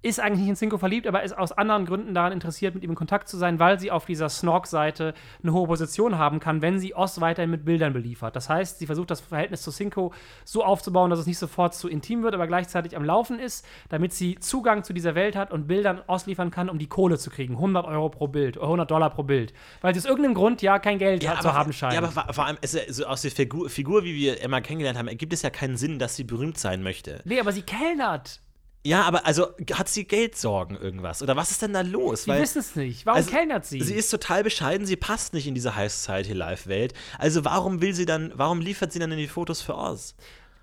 ist 0.00 0.20
eigentlich 0.20 0.40
nicht 0.40 0.48
in 0.50 0.56
Cinco 0.56 0.78
verliebt, 0.78 1.06
aber 1.08 1.24
ist 1.24 1.36
aus 1.36 1.50
anderen 1.50 1.84
Gründen 1.84 2.14
daran 2.14 2.32
interessiert, 2.32 2.74
mit 2.74 2.84
ihm 2.84 2.90
in 2.90 2.96
Kontakt 2.96 3.28
zu 3.28 3.36
sein, 3.36 3.58
weil 3.58 3.80
sie 3.80 3.90
auf 3.90 4.06
dieser 4.06 4.28
Snork-Seite 4.28 5.12
eine 5.42 5.52
hohe 5.52 5.66
Position 5.66 6.18
haben 6.18 6.38
kann, 6.38 6.62
wenn 6.62 6.78
sie 6.78 6.94
Oz 6.94 7.20
weiterhin 7.20 7.50
mit 7.50 7.64
Bildern 7.64 7.92
beliefert. 7.92 8.36
Das 8.36 8.48
heißt, 8.48 8.78
sie 8.78 8.86
versucht 8.86 9.10
das 9.10 9.20
Verhältnis 9.20 9.62
zu 9.62 9.72
Cinco 9.72 10.12
so 10.44 10.64
aufzubauen, 10.64 11.10
dass 11.10 11.18
es 11.18 11.26
nicht 11.26 11.38
sofort 11.38 11.74
zu 11.74 11.88
intim 11.88 12.22
wird, 12.22 12.34
aber 12.34 12.46
gleichzeitig 12.46 12.96
am 12.96 13.04
Laufen 13.04 13.40
ist, 13.40 13.66
damit 13.88 14.12
sie 14.12 14.38
Zugang 14.38 14.84
zu 14.84 14.92
dieser 14.92 15.16
Welt 15.16 15.34
hat 15.34 15.50
und 15.50 15.66
Bildern 15.66 16.00
ausliefern 16.06 16.52
kann, 16.52 16.70
um 16.70 16.78
die 16.78 16.88
Kohle 16.88 17.18
zu 17.18 17.30
kriegen. 17.30 17.54
100 17.54 17.84
Euro 17.86 18.08
pro 18.08 18.28
Bild, 18.28 18.56
oder 18.56 18.66
100 18.66 18.90
Dollar 18.90 19.10
pro 19.10 19.24
Bild. 19.24 19.52
Weil 19.80 19.94
sie 19.94 20.00
aus 20.00 20.06
irgendeinem 20.06 20.34
Grund 20.34 20.62
ja 20.62 20.78
kein 20.78 20.98
Geld 20.98 21.22
zu 21.22 21.52
haben 21.52 21.72
scheint. 21.72 21.94
Ja, 21.94 22.02
aber 22.02 22.32
vor, 22.32 22.46
allem, 22.46 22.58
es, 22.60 22.74
ist 22.74 22.86
ja 22.86 22.92
so 22.92 23.06
aus 23.06 23.22
der 23.22 23.32
Figur, 23.32 23.68
Figur, 23.68 24.04
wie 24.04 24.14
wir 24.14 24.40
Emma 24.42 24.60
kennengelernt 24.60 24.96
haben, 24.96 25.08
ergibt 25.08 25.32
es 25.32 25.42
ja 25.42 25.50
keinen 25.50 25.76
Sinn, 25.76 25.98
dass 25.98 26.14
sie 26.14 26.24
berühmt 26.24 26.58
sein 26.58 26.82
möchte. 26.84 27.20
nee, 27.24 27.40
aber 27.40 27.52
sie 27.52 27.62
kellnert. 27.62 28.40
Ja, 28.84 29.02
aber 29.02 29.26
also 29.26 29.48
hat 29.72 29.88
sie 29.88 30.04
Geldsorgen 30.04 30.76
irgendwas? 30.76 31.22
Oder 31.22 31.36
was 31.36 31.50
ist 31.50 31.62
denn 31.62 31.72
da 31.72 31.80
los? 31.80 32.24
Sie 32.24 32.30
wissen 32.30 32.60
es 32.60 32.76
nicht. 32.76 33.06
Warum 33.06 33.18
also, 33.18 33.30
kellnert 33.30 33.66
sie? 33.66 33.82
Sie 33.82 33.94
ist 33.94 34.08
total 34.10 34.44
bescheiden, 34.44 34.86
sie 34.86 34.96
passt 34.96 35.34
nicht 35.34 35.46
in 35.46 35.54
diese 35.54 35.74
High 35.74 35.92
Society 35.92 36.32
Life 36.32 36.68
Welt. 36.68 36.94
Also 37.18 37.44
warum 37.44 37.80
will 37.80 37.92
sie 37.92 38.06
dann, 38.06 38.32
warum 38.34 38.60
liefert 38.60 38.92
sie 38.92 38.98
dann 38.98 39.10
die 39.10 39.28
Fotos 39.28 39.60
für 39.60 39.74
Oz? 39.76 40.14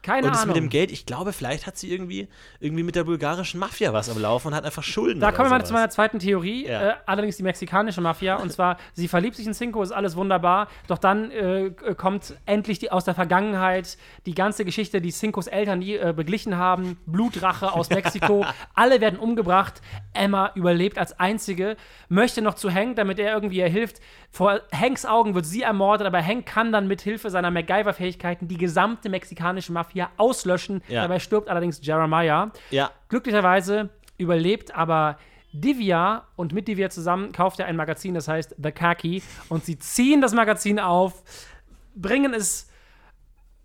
Keine 0.06 0.28
Und 0.28 0.34
das 0.36 0.44
Ahnung. 0.44 0.54
mit 0.54 0.64
dem 0.64 0.70
Geld, 0.70 0.92
ich 0.92 1.08
glaube, 1.08 1.34
vielleicht 1.34 1.66
hat 1.66 1.78
sie 1.78 1.92
irgendwie, 1.92 2.28
irgendwie 2.60 2.84
mit 2.84 2.96
der 2.96 3.06
bulgarischen 3.06 3.60
Mafia 3.60 3.92
was 3.92 4.08
am 4.10 4.22
Laufen 4.22 4.50
und 4.50 4.54
hat 4.56 4.64
einfach 4.64 4.84
Schulden. 4.84 5.20
Da 5.20 5.32
kommen 5.32 5.50
wir 5.50 5.58
mal 5.58 5.66
zu 5.66 5.74
meiner 5.74 5.90
zweiten 5.90 6.20
Theorie, 6.20 6.68
Ja. 6.68 6.90
äh, 6.90 6.94
allerdings 7.08 7.38
die 7.38 7.44
mexikanische 7.44 8.02
Mafia. 8.02 8.36
Und 8.36 8.52
zwar, 8.52 8.78
sie 8.94 9.08
verliebt 9.08 9.36
sich 9.36 9.48
in 9.48 9.54
Cinco, 9.54 9.82
ist 9.82 9.92
alles 9.92 10.16
wunderbar. 10.16 10.68
Doch 10.88 11.00
dann 11.00 11.32
äh, 11.32 11.72
k- 11.72 11.96
kommt 11.96 12.36
endlich 12.46 12.78
die, 12.78 12.92
aus 12.92 13.04
der 13.04 13.16
Vergangenheit 13.16 13.98
die 14.28 14.36
ganze 14.36 14.64
Geschichte, 14.64 15.02
die 15.02 15.12
Cincos 15.12 15.48
Eltern 15.48 15.82
die, 15.82 15.96
äh, 15.98 16.14
beglichen 16.16 16.56
haben. 16.58 16.98
Blutrache 17.08 17.74
aus 17.74 17.90
Mexiko. 17.90 18.46
Alle 18.76 19.02
werden 19.02 19.18
umgebracht. 19.18 19.82
Emma 20.14 20.52
überlebt 20.54 20.98
als 21.00 21.20
einzige, 21.20 21.78
möchte 22.10 22.42
noch 22.44 22.54
zu 22.54 22.72
Hank, 22.72 22.96
damit 22.98 23.18
er 23.18 23.34
irgendwie 23.34 23.58
ihr 23.58 23.68
hilft. 23.70 24.00
Vor 24.32 24.60
Hanks 24.74 25.06
Augen 25.06 25.34
wird 25.34 25.46
sie 25.46 25.62
ermordet, 25.62 26.06
aber 26.06 26.22
Hank 26.24 26.46
kann 26.46 26.72
dann 26.72 26.88
mit 26.88 27.02
Hilfe 27.02 27.30
seiner 27.30 27.50
MacGyver-Fähigkeiten 27.52 28.48
die 28.50 28.58
gesamte 28.58 29.10
mexikanische 29.10 29.72
Mafia 29.72 29.95
auslöschen. 30.18 30.82
Ja. 30.88 31.02
Dabei 31.04 31.20
stirbt 31.20 31.50
allerdings 31.50 31.80
Jeremiah. 31.86 32.52
Ja, 32.72 32.92
Glücklicherweise 33.10 33.90
überlebt 34.18 34.76
aber 34.76 35.18
Divya 35.52 36.26
und 36.36 36.54
mit 36.54 36.68
Divya 36.68 36.90
zusammen 36.90 37.32
kauft 37.32 37.60
er 37.60 37.66
ein 37.68 37.76
Magazin, 37.78 38.14
das 38.14 38.28
heißt 38.28 38.56
The 38.62 38.72
Khaki 38.72 39.24
und 39.50 39.64
sie 39.66 39.78
ziehen 39.80 40.22
das 40.22 40.34
Magazin 40.34 40.80
auf, 40.80 41.24
bringen 41.96 42.34
es, 42.34 42.70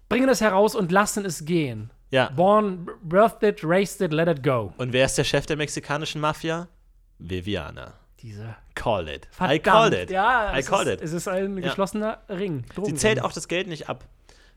bringen 0.09 0.29
es 0.29 0.41
heraus 0.41 0.75
und 0.75 0.93
lassen 0.93 1.25
es 1.25 1.45
gehen. 1.45 1.91
ja. 2.11 2.31
Born, 2.31 2.89
birthed 3.03 3.43
it, 3.43 3.61
raised 3.65 4.01
it, 4.01 4.13
let 4.13 4.29
it 4.29 4.43
go. 4.43 4.73
Und 4.79 4.93
wer 4.93 5.05
ist 5.07 5.19
der 5.19 5.25
Chef 5.25 5.47
der 5.47 5.57
mexikanischen 5.57 6.21
Mafia? 6.21 6.69
Viviana. 7.19 7.95
Diese 8.23 8.55
Called 8.75 9.09
it. 9.09 9.27
I 9.27 9.35
verdammt, 9.35 9.65
called 9.65 9.95
it. 9.95 10.11
Ja, 10.11 10.55
I 10.55 10.61
es 10.61 10.67
called 10.67 10.87
ist, 10.89 10.95
it. 10.95 11.03
Es 11.03 11.13
ist 11.13 11.29
ein 11.29 11.57
Ja. 11.57 11.69
geschlossener 11.69 12.19
Ring. 12.29 12.65
Sie 12.69 12.75
Drogenring. 12.75 12.97
zählt 12.99 13.23
auch 13.23 13.33
das 13.33 13.49
Geld 13.49 13.67
nicht 13.67 13.89
ab, 13.89 14.05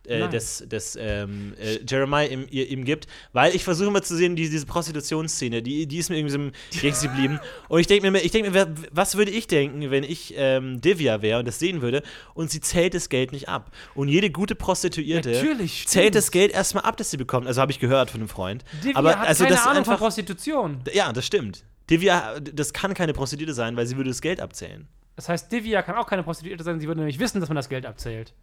äh, 0.07 0.27
das, 0.29 0.63
das 0.67 0.97
ähm, 0.99 1.53
äh, 1.59 1.79
Jeremiah 1.87 2.27
ihm, 2.27 2.45
ihm 2.49 2.83
gibt, 2.83 3.07
weil 3.31 3.55
ich 3.55 3.63
versuche 3.63 3.89
mal 3.91 4.01
zu 4.01 4.15
sehen, 4.15 4.35
die, 4.35 4.49
diese 4.49 4.65
Prostitutionsszene, 4.65 5.61
die, 5.61 5.87
die 5.87 5.97
ist 5.97 6.09
mir 6.09 6.17
irgendwie 6.17 6.31
so 6.31 6.39
im 6.39 6.51
Gedächtnis 6.71 7.01
geblieben. 7.01 7.39
Und 7.69 7.79
ich 7.79 7.87
denke 7.87 8.09
mir, 8.11 8.19
ich 8.19 8.31
denke 8.31 8.51
mir, 8.51 8.73
was 8.91 9.15
würde 9.15 9.31
ich 9.31 9.47
denken, 9.47 9.91
wenn 9.91 10.03
ich 10.03 10.33
ähm, 10.37 10.81
Divya 10.81 11.21
wäre 11.21 11.39
und 11.39 11.47
das 11.47 11.59
sehen 11.59 11.81
würde 11.81 12.03
und 12.33 12.51
sie 12.51 12.59
zählt 12.59 12.93
das 12.93 13.09
Geld 13.09 13.31
nicht 13.31 13.49
ab. 13.49 13.71
Und 13.95 14.09
jede 14.09 14.29
gute 14.29 14.55
Prostituierte 14.55 15.31
Natürlich, 15.31 15.87
zählt 15.87 16.15
das 16.15 16.31
Geld 16.31 16.51
erstmal 16.51 16.83
ab, 16.83 16.97
das 16.97 17.11
sie 17.11 17.17
bekommt. 17.17 17.47
Also 17.47 17.61
habe 17.61 17.71
ich 17.71 17.79
gehört 17.79 18.11
von 18.11 18.21
einem 18.21 18.29
Freund. 18.29 18.63
Divya 18.83 18.97
Aber 18.97 19.17
hat 19.17 19.27
also 19.27 19.43
keine 19.43 19.55
das 19.55 19.61
ist 19.61 19.67
Ahnung 19.67 19.85
von 19.85 19.93
einfach, 19.93 20.05
Prostitution. 20.05 20.81
ja, 20.93 21.11
das 21.13 21.25
stimmt. 21.25 21.63
Divya, 21.89 22.39
das 22.39 22.73
kann 22.73 22.93
keine 22.93 23.13
Prostituierte 23.13 23.53
sein, 23.53 23.75
weil 23.75 23.85
sie 23.85 23.97
würde 23.97 24.09
das 24.09 24.21
Geld 24.21 24.39
abzählen. 24.39 24.87
Das 25.15 25.29
heißt, 25.29 25.51
Divya 25.51 25.81
kann 25.83 25.95
auch 25.95 26.07
keine 26.07 26.23
Prostituierte 26.23 26.63
sein, 26.63 26.79
sie 26.79 26.87
würde 26.87 27.01
nämlich 27.01 27.19
wissen, 27.19 27.39
dass 27.39 27.49
man 27.49 27.55
das 27.55 27.69
Geld 27.69 27.85
abzählt. 27.85 28.33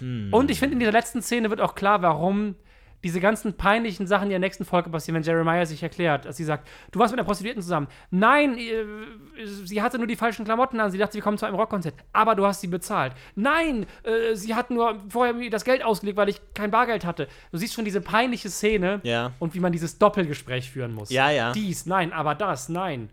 Hm. 0.00 0.32
Und 0.32 0.50
ich 0.50 0.58
finde, 0.58 0.74
in 0.74 0.80
dieser 0.80 0.92
letzten 0.92 1.22
Szene 1.22 1.50
wird 1.50 1.60
auch 1.60 1.74
klar, 1.74 2.02
warum 2.02 2.56
diese 3.02 3.18
ganzen 3.18 3.54
peinlichen 3.54 4.06
Sachen 4.06 4.24
in 4.24 4.30
der 4.30 4.38
nächsten 4.40 4.66
Folge 4.66 4.90
passieren, 4.90 5.14
wenn 5.16 5.22
Jeremiah 5.22 5.64
sich 5.64 5.82
erklärt, 5.82 6.26
dass 6.26 6.36
sie 6.36 6.44
sagt, 6.44 6.68
du 6.92 6.98
warst 6.98 7.12
mit 7.12 7.18
einer 7.18 7.24
Prostituierten 7.24 7.62
zusammen. 7.62 7.88
Nein, 8.10 8.58
äh, 8.58 9.46
sie 9.46 9.80
hatte 9.80 9.96
nur 9.96 10.06
die 10.06 10.16
falschen 10.16 10.44
Klamotten 10.44 10.78
an, 10.80 10.90
sie 10.90 10.98
dachte, 10.98 11.14
wir 11.14 11.22
kommen 11.22 11.38
zu 11.38 11.46
einem 11.46 11.54
Rockkonzert, 11.54 11.94
aber 12.12 12.34
du 12.34 12.44
hast 12.44 12.60
sie 12.60 12.66
bezahlt. 12.66 13.14
Nein, 13.34 13.86
äh, 14.02 14.34
sie 14.34 14.54
hat 14.54 14.70
nur 14.70 14.98
vorher 15.08 15.32
mir 15.32 15.48
das 15.48 15.64
Geld 15.64 15.82
ausgelegt, 15.82 16.18
weil 16.18 16.28
ich 16.28 16.42
kein 16.52 16.70
Bargeld 16.70 17.06
hatte. 17.06 17.26
Du 17.52 17.56
siehst 17.56 17.72
schon 17.72 17.86
diese 17.86 18.02
peinliche 18.02 18.50
Szene 18.50 19.00
Ja. 19.02 19.32
und 19.38 19.54
wie 19.54 19.60
man 19.60 19.72
dieses 19.72 19.96
Doppelgespräch 19.96 20.70
führen 20.70 20.92
muss. 20.92 21.08
Ja, 21.08 21.30
ja. 21.30 21.52
Dies, 21.52 21.86
nein, 21.86 22.12
aber 22.12 22.34
das, 22.34 22.68
nein. 22.68 23.08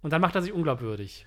Und 0.00 0.10
dann 0.14 0.22
macht 0.22 0.34
er 0.36 0.40
sich 0.42 0.54
unglaubwürdig. 0.54 1.26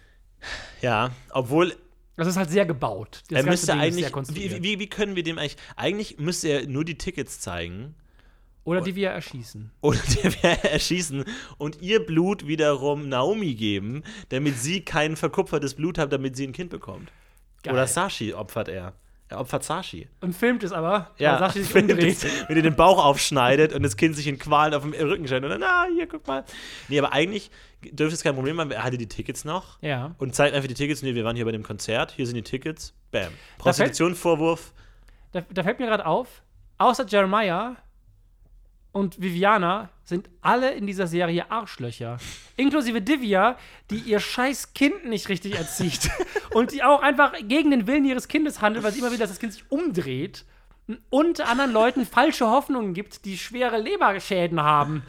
Ja, 0.82 1.12
obwohl 1.32 1.76
Das 2.15 2.28
ist 2.28 2.38
halt 2.38 2.49
sehr 2.49 2.65
gebaut. 2.65 3.23
Das 3.30 3.43
Er 3.43 3.49
müsste 3.49 3.67
Ding 3.67 3.75
ist 3.75 3.82
eigentlich, 3.82 4.36
wie, 4.36 4.63
wie, 4.63 4.80
wie 4.80 4.88
können 4.88 5.15
wir 5.15 5.23
dem 5.23 5.38
eigentlich, 5.38 5.58
eigentlich 5.75 6.17
müsste 6.17 6.47
er 6.47 6.67
nur 6.67 6.86
die 6.86 6.97
Tickets 6.97 7.39
zeigen 7.39 7.95
Oder 8.63 8.82
die 8.82 8.95
wir 8.95 9.10
erschießen. 9.10 9.71
oder 9.82 9.99
der 10.23 10.34
wäre 10.43 10.71
erschießen 10.71 11.25
und 11.58 11.82
ihr 11.82 12.06
Blut 12.06 12.47
wiederum 12.47 13.10
Naomi 13.10 13.56
geben, 13.56 14.04
damit 14.30 14.58
sie 14.58 14.82
kein 14.82 15.15
verkupfertes 15.15 15.73
Blut 15.75 15.97
hat, 15.97 16.13
damit 16.13 16.36
sie 16.36 16.47
ein 16.47 16.54
Kind 16.54 16.69
bekommt. 16.69 17.12
Geil. 17.63 17.73
Oder 17.73 17.88
Sashi 17.88 18.34
opfert 18.34 18.69
er. 18.69 18.93
Opfert 19.36 19.63
Sashi. 19.63 20.08
Und 20.21 20.34
filmt 20.34 20.63
es 20.63 20.71
aber, 20.71 21.12
Ja, 21.17 21.34
weil 21.34 21.39
Sashi 21.39 21.63
sich 21.63 21.74
wenn 21.76 21.89
umdreht. 21.91 22.24
wenn 22.48 22.56
er 22.58 22.63
den 22.63 22.76
Bauch 22.76 23.04
aufschneidet 23.04 23.74
und 23.74 23.84
das 23.84 23.98
Kind 23.98 24.15
sich 24.15 24.28
in 24.28 24.38
Qualen 24.39 24.74
auf 24.74 24.84
dem 24.84 24.93
Rücken 24.93 25.28
stellt 25.28 25.43
und 25.43 25.50
dann, 25.52 25.63
ah, 25.63 25.86
hier, 25.93 26.08
guck 26.08 26.26
mal. 26.28 26.43
Nee, 26.88 27.00
aber 27.00 27.13
eigentlich 27.13 27.52
dürfte 27.91 28.15
es 28.15 28.24
kein 28.24 28.34
Problem 28.36 28.58
sein, 28.58 28.71
er 28.71 28.84
hatte 28.84 28.98
die 28.98 29.08
Tickets 29.08 29.45
noch 29.45 29.82
Ja. 29.82 30.15
und 30.17 30.34
zeigt 30.34 30.56
einfach 30.56 30.67
die 30.67 30.74
Tickets, 30.74 31.02
nee, 31.04 31.13
wir 31.15 31.24
waren 31.24 31.36
hier 31.36 31.45
bei 31.45 31.52
dem 31.52 31.63
Konzert, 31.63 32.12
hier 32.12 32.26
sind 32.26 32.36
die 32.36 32.41
Tickets, 32.43 32.93
bam. 33.12 33.28
Prostitution, 33.60 34.15
Vorwurf, 34.15 34.74
Da, 35.32 35.41
da 35.52 35.63
fällt 35.63 35.80
mir 35.80 35.86
gerade 35.86 36.06
auf, 36.06 36.41
außer 36.80 37.06
Jeremiah 37.08 37.76
und 38.95 39.21
Viviana 39.21 39.89
sind 40.05 40.29
alle 40.39 40.71
in 40.71 40.88
dieser 40.88 41.05
Serie 41.05 41.51
Arschlöcher. 41.51 42.15
Inklusive 42.55 43.01
Divya, 43.01 43.58
die 43.91 43.97
ihr 43.97 44.21
scheiß 44.21 44.73
Kind 44.73 45.03
nicht 45.03 45.27
richtig 45.27 45.55
erzieht. 45.55 46.10
und 46.53 46.71
die 46.71 46.81
auch 46.81 47.01
einfach 47.01 47.34
gegen 47.45 47.71
den 47.71 47.88
Willen 47.88 48.05
ihres 48.05 48.29
Kindes 48.29 48.62
handelt, 48.62 48.86
weil 48.86 48.93
sie 48.93 48.99
immer 48.99 49.12
will, 49.12 49.17
dass 49.17 49.31
das 49.31 49.39
Kind 49.39 49.51
sich 49.51 49.69
umdreht. 49.69 50.45
Und 51.10 51.41
anderen 51.41 51.73
Leuten 51.73 52.05
falsche 52.05 52.47
Hoffnungen 52.49 52.93
gibt, 52.93 53.25
die 53.25 53.38
schwere 53.38 53.79
Leberschäden 53.79 54.62
haben. 54.63 55.03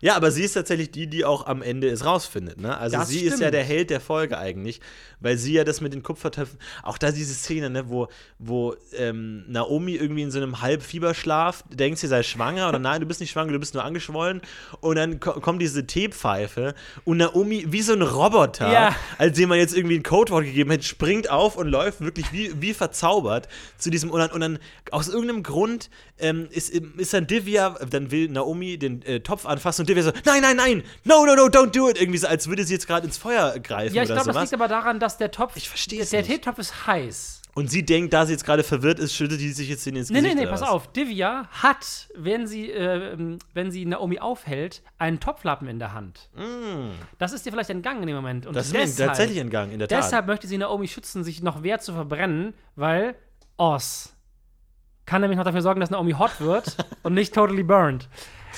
Ja, 0.00 0.14
aber 0.16 0.30
sie 0.30 0.42
ist 0.44 0.52
tatsächlich 0.54 0.90
die, 0.90 1.06
die 1.06 1.24
auch 1.24 1.46
am 1.46 1.62
Ende 1.62 1.88
es 1.88 2.04
rausfindet. 2.04 2.60
Ne? 2.60 2.76
Also 2.76 2.96
Das 2.98 3.08
sie 3.08 3.20
ist 3.20 3.32
ja 3.32 3.36
stimmt. 3.36 3.54
der 3.54 3.64
Held 3.64 3.90
der 3.90 4.00
Folge 4.00 4.36
eigentlich, 4.38 4.80
weil 5.20 5.38
sie 5.38 5.54
ja 5.54 5.64
das 5.64 5.80
mit 5.80 5.92
den 5.94 6.02
Kupfertöpfen, 6.02 6.58
auch 6.82 6.98
da 6.98 7.10
diese 7.12 7.34
Szene, 7.34 7.70
ne, 7.70 7.88
wo, 7.88 8.08
wo 8.38 8.74
ähm, 8.96 9.44
Naomi 9.48 9.94
irgendwie 9.94 10.22
in 10.22 10.30
so 10.30 10.38
einem 10.38 10.60
Halbfieberschlaf 10.60 11.64
denkt, 11.70 11.98
sie 11.98 12.06
sei 12.06 12.22
schwanger 12.22 12.68
oder 12.68 12.78
nein, 12.78 13.00
du 13.00 13.06
bist 13.06 13.20
nicht 13.20 13.30
schwanger, 13.30 13.52
du 13.52 13.58
bist 13.58 13.74
nur 13.74 13.84
angeschwollen 13.84 14.40
und 14.80 14.96
dann 14.96 15.20
ko 15.20 15.32
kommt 15.40 15.60
diese 15.62 15.86
Teepfeife 15.86 16.74
und 17.04 17.18
Naomi 17.18 17.64
wie 17.68 17.82
so 17.82 17.92
ein 17.92 18.02
Roboter, 18.02 18.70
Ja. 18.72 18.96
als 19.18 19.36
dem 19.36 19.48
man 19.48 19.58
jetzt 19.58 19.76
irgendwie 19.76 19.96
ein 19.96 20.02
Codewort 20.02 20.44
gegeben 20.44 20.70
hat, 20.72 20.84
springt 20.84 21.30
auf 21.30 21.56
und 21.56 21.68
läuft 21.68 22.00
wirklich 22.00 22.32
wie, 22.32 22.52
wie 22.60 22.74
verzaubert 22.74 23.48
zu 23.78 23.90
diesem 23.90 24.10
und 24.10 24.20
dann, 24.20 24.30
und 24.30 24.40
dann 24.40 24.58
aus 24.90 25.08
irgendeinem 25.08 25.42
Grund 25.42 25.90
ähm, 26.18 26.48
ist, 26.50 26.70
ist 26.70 27.12
dann 27.12 27.26
Divya, 27.26 27.76
dann 27.90 28.10
will 28.10 28.28
Naomi 28.28 28.78
den 28.78 29.02
äh, 29.02 29.20
Topf 29.20 29.46
anfassen 29.46 29.85
und 29.86 29.88
Divya 29.88 30.02
so, 30.02 30.12
nein, 30.24 30.42
nein, 30.42 30.56
nein, 30.56 30.82
no, 31.04 31.24
no, 31.24 31.34
no, 31.34 31.44
don't 31.46 31.70
do 31.76 31.88
it. 31.88 32.00
Irgendwie 32.00 32.18
so, 32.18 32.26
als 32.26 32.48
würde 32.48 32.64
sie 32.64 32.74
jetzt 32.74 32.86
gerade 32.86 33.06
ins 33.06 33.16
Feuer 33.18 33.58
greifen 33.58 33.94
Ja, 33.94 34.02
ich 34.02 34.08
glaube, 34.08 34.32
das 34.32 34.40
liegt 34.42 34.54
aber 34.54 34.68
daran, 34.68 34.98
dass 35.00 35.16
der 35.18 35.30
Topf. 35.30 35.56
Ich 35.56 35.68
verstehe 35.68 36.02
es 36.02 36.10
Der. 36.10 36.22
Teetopf 36.24 36.58
ist 36.58 36.86
heiß. 36.86 37.42
Und 37.54 37.70
sie 37.70 37.86
denkt, 37.86 38.12
da 38.12 38.26
sie 38.26 38.32
jetzt 38.32 38.44
gerade 38.44 38.62
verwirrt 38.62 38.98
ist, 38.98 39.14
schüttet 39.14 39.40
die 39.40 39.50
sich 39.50 39.70
jetzt 39.70 39.86
in 39.86 39.96
ins 39.96 40.10
Nee, 40.10 40.18
Gesicht. 40.18 40.34
nee, 40.34 40.40
nee, 40.42 40.46
oder 40.46 40.58
pass 40.58 40.68
auf. 40.68 40.92
Divya 40.92 41.48
hat, 41.50 42.08
wenn 42.14 42.46
sie, 42.46 42.70
äh, 42.70 43.16
wenn 43.54 43.70
sie 43.70 43.86
Naomi 43.86 44.18
aufhält, 44.18 44.82
einen 44.98 45.20
Topflappen 45.20 45.66
in 45.66 45.78
der 45.78 45.94
Hand. 45.94 46.28
Das 47.18 47.32
ist 47.32 47.46
ihr 47.46 47.52
vielleicht 47.52 47.70
entgangen 47.70 48.02
in 48.02 48.08
dem 48.08 48.16
Moment. 48.16 48.44
Und 48.44 48.52
Mm. 48.52 48.56
Das 48.56 48.66
ist 48.66 48.72
mir 48.74 48.80
deshalb, 48.80 49.08
tatsächlich 49.08 49.38
entgangen, 49.38 49.72
in 49.72 49.78
der 49.78 49.88
Tat. 49.88 50.04
Deshalb 50.04 50.26
möchte 50.26 50.46
sie 50.46 50.58
Naomi 50.58 50.86
schützen, 50.86 51.24
sich 51.24 51.42
noch 51.42 51.60
mehr 51.60 51.78
zu 51.80 51.94
verbrennen, 51.94 52.52
weil 52.74 53.14
Oz 53.56 54.12
kann 55.06 55.22
nämlich 55.22 55.38
noch 55.38 55.44
dafür 55.44 55.62
sorgen, 55.62 55.80
dass 55.80 55.88
Naomi 55.88 56.12
hot 56.12 56.40
wird 56.40 56.76
und 57.04 57.14
nicht 57.14 57.34
totally 57.34 57.62
burned. 57.62 58.06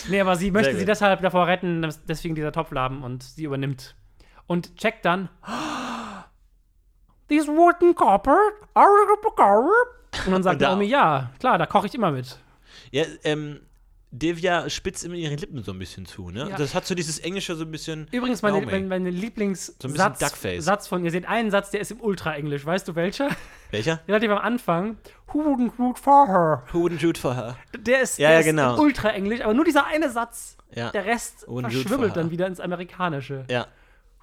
Nee, 0.08 0.20
aber 0.20 0.36
sie 0.36 0.50
möchte 0.50 0.76
sie 0.76 0.84
deshalb 0.84 1.20
davor 1.22 1.46
retten, 1.46 1.92
deswegen 2.08 2.34
dieser 2.34 2.52
Topflappen 2.52 3.02
und 3.02 3.22
sie 3.22 3.44
übernimmt. 3.44 3.96
Und 4.46 4.76
checkt 4.76 5.04
dann. 5.04 5.28
These 7.28 7.50
rotten 7.50 7.94
copper. 7.94 8.38
Und 10.26 10.32
dann 10.32 10.42
sagt 10.42 10.60
Naomi, 10.60 10.86
ja, 10.86 11.30
klar, 11.38 11.58
da 11.58 11.66
koche 11.66 11.86
ich 11.86 11.94
immer 11.94 12.10
mit. 12.10 12.38
Ja, 12.90 13.04
ähm, 13.24 13.60
Devia 14.10 14.70
spitzt 14.70 15.04
immer 15.04 15.16
ihre 15.16 15.34
Lippen 15.34 15.62
so 15.62 15.72
ein 15.72 15.78
bisschen 15.78 16.06
zu, 16.06 16.30
ne? 16.30 16.48
Ja. 16.50 16.56
Das 16.56 16.74
hat 16.74 16.86
so 16.86 16.94
dieses 16.94 17.18
Englische 17.18 17.54
so 17.56 17.64
ein 17.64 17.70
bisschen. 17.70 18.06
Übrigens, 18.10 18.40
meine, 18.40 18.60
meine 18.64 18.70
So 18.70 18.94
ein 18.94 19.02
bisschen 19.02 19.14
Lieblingssatz 19.20 20.18
Duckface. 20.18 20.64
Satz 20.64 20.88
von 20.88 21.04
ihr. 21.04 21.10
Seht 21.10 21.26
einen 21.26 21.50
Satz, 21.50 21.70
der 21.70 21.80
ist 21.80 21.90
im 21.90 22.00
Ultra-Englisch. 22.00 22.64
Weißt 22.64 22.88
du 22.88 22.94
welcher? 22.94 23.28
Welcher? 23.70 24.00
Relativ 24.08 24.30
am 24.30 24.38
Anfang. 24.38 24.96
Who 25.32 25.40
wouldn't 25.40 25.72
root 25.78 25.98
for 25.98 26.26
her? 26.26 26.62
Who 26.72 26.86
wouldn't 26.86 27.00
shoot 27.00 27.18
for 27.18 27.34
her? 27.34 27.56
Der 27.78 28.00
ist, 28.00 28.18
Ja, 28.18 28.28
der 28.28 28.34
ja, 28.36 28.40
ist 28.40 28.46
genau. 28.46 28.74
im 28.74 28.80
Ultra-Englisch, 28.80 29.42
aber 29.42 29.52
nur 29.52 29.66
dieser 29.66 29.86
eine 29.86 30.10
Satz. 30.10 30.56
Ja. 30.74 30.90
Der 30.90 31.04
Rest 31.04 31.46
Wouldn't 31.46 31.90
root 31.90 32.00
her. 32.00 32.08
dann 32.08 32.30
wieder 32.30 32.46
ins 32.46 32.60
Amerikanische. 32.60 33.44
Ja. 33.50 33.66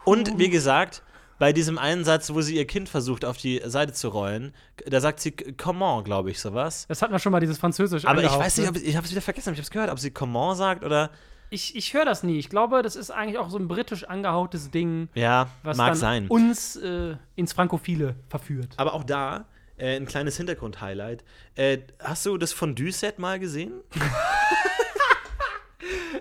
Und 0.04 0.40
wie 0.40 0.50
gesagt, 0.50 1.04
bei 1.40 1.54
diesem 1.54 1.78
einen 1.78 2.04
Satz, 2.04 2.34
wo 2.34 2.42
sie 2.42 2.56
ihr 2.56 2.66
Kind 2.66 2.88
versucht, 2.90 3.26
auf 3.26 3.38
die 3.38 3.62
Seite 3.66 3.94
zu 3.94 4.10
rollen, 4.10 4.54
da 4.88 5.00
sagt 5.02 5.20
sie 5.20 5.32
comment, 5.32 6.06
glaube 6.06 6.32
ich, 6.32 6.40
sowas. 6.40 6.86
Das 6.88 7.02
hat 7.02 7.12
man 7.12 7.20
schon 7.20 7.32
mal, 7.32 7.40
dieses 7.40 7.58
Französisch 7.58 8.06
Aber 8.06 8.24
ich 8.24 8.32
weiß 8.32 8.58
nicht, 8.58 8.72
ne? 8.72 8.78
ob 8.78 8.84
ich 8.84 8.96
habe 8.96 9.06
es 9.06 9.12
wieder 9.12 9.22
vergessen, 9.22 9.54
ich 9.54 9.58
habe 9.60 9.64
es 9.66 9.72
gehört, 9.72 9.90
ob 9.92 10.00
sie 10.00 10.12
comment 10.12 10.58
sagt 10.58 10.84
oder. 10.84 11.10
Ich, 11.52 11.76
ich 11.76 11.94
höre 11.94 12.06
das 12.06 12.24
nie. 12.24 12.40
Ich 12.40 12.50
glaube, 12.50 12.82
das 12.82 12.96
ist 12.96 13.12
eigentlich 13.12 13.38
auch 13.38 13.50
so 13.50 13.58
ein 13.58 13.68
britisch 13.68 14.04
angehauchtes 14.06 14.72
Ding, 14.72 15.10
Ja, 15.14 15.48
was 15.64 15.78
mag 15.78 15.96
sein. 15.96 16.28
uns 16.28 16.76
äh, 16.76 17.16
ins 17.36 17.54
Frankophile 17.54 18.16
verführt. 18.30 18.70
Aber 18.78 18.94
auch 18.94 19.04
da 19.04 19.46
äh, 19.78 19.96
ein 19.96 20.06
kleines 20.06 20.38
Hintergrund-Highlight. 20.38 21.24
Äh, 21.56 21.80
hast 22.00 22.26
du 22.26 22.38
das 22.38 22.52
Fondue-Set 22.52 23.20
mal 23.20 23.40
gesehen? 23.40 23.74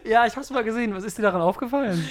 Ja, 0.05 0.27
ich 0.27 0.37
hab's 0.37 0.51
mal 0.51 0.63
gesehen. 0.65 0.95
Was 0.95 1.03
ist 1.05 1.17
dir 1.17 1.23
daran 1.23 1.41
aufgefallen? 1.41 2.07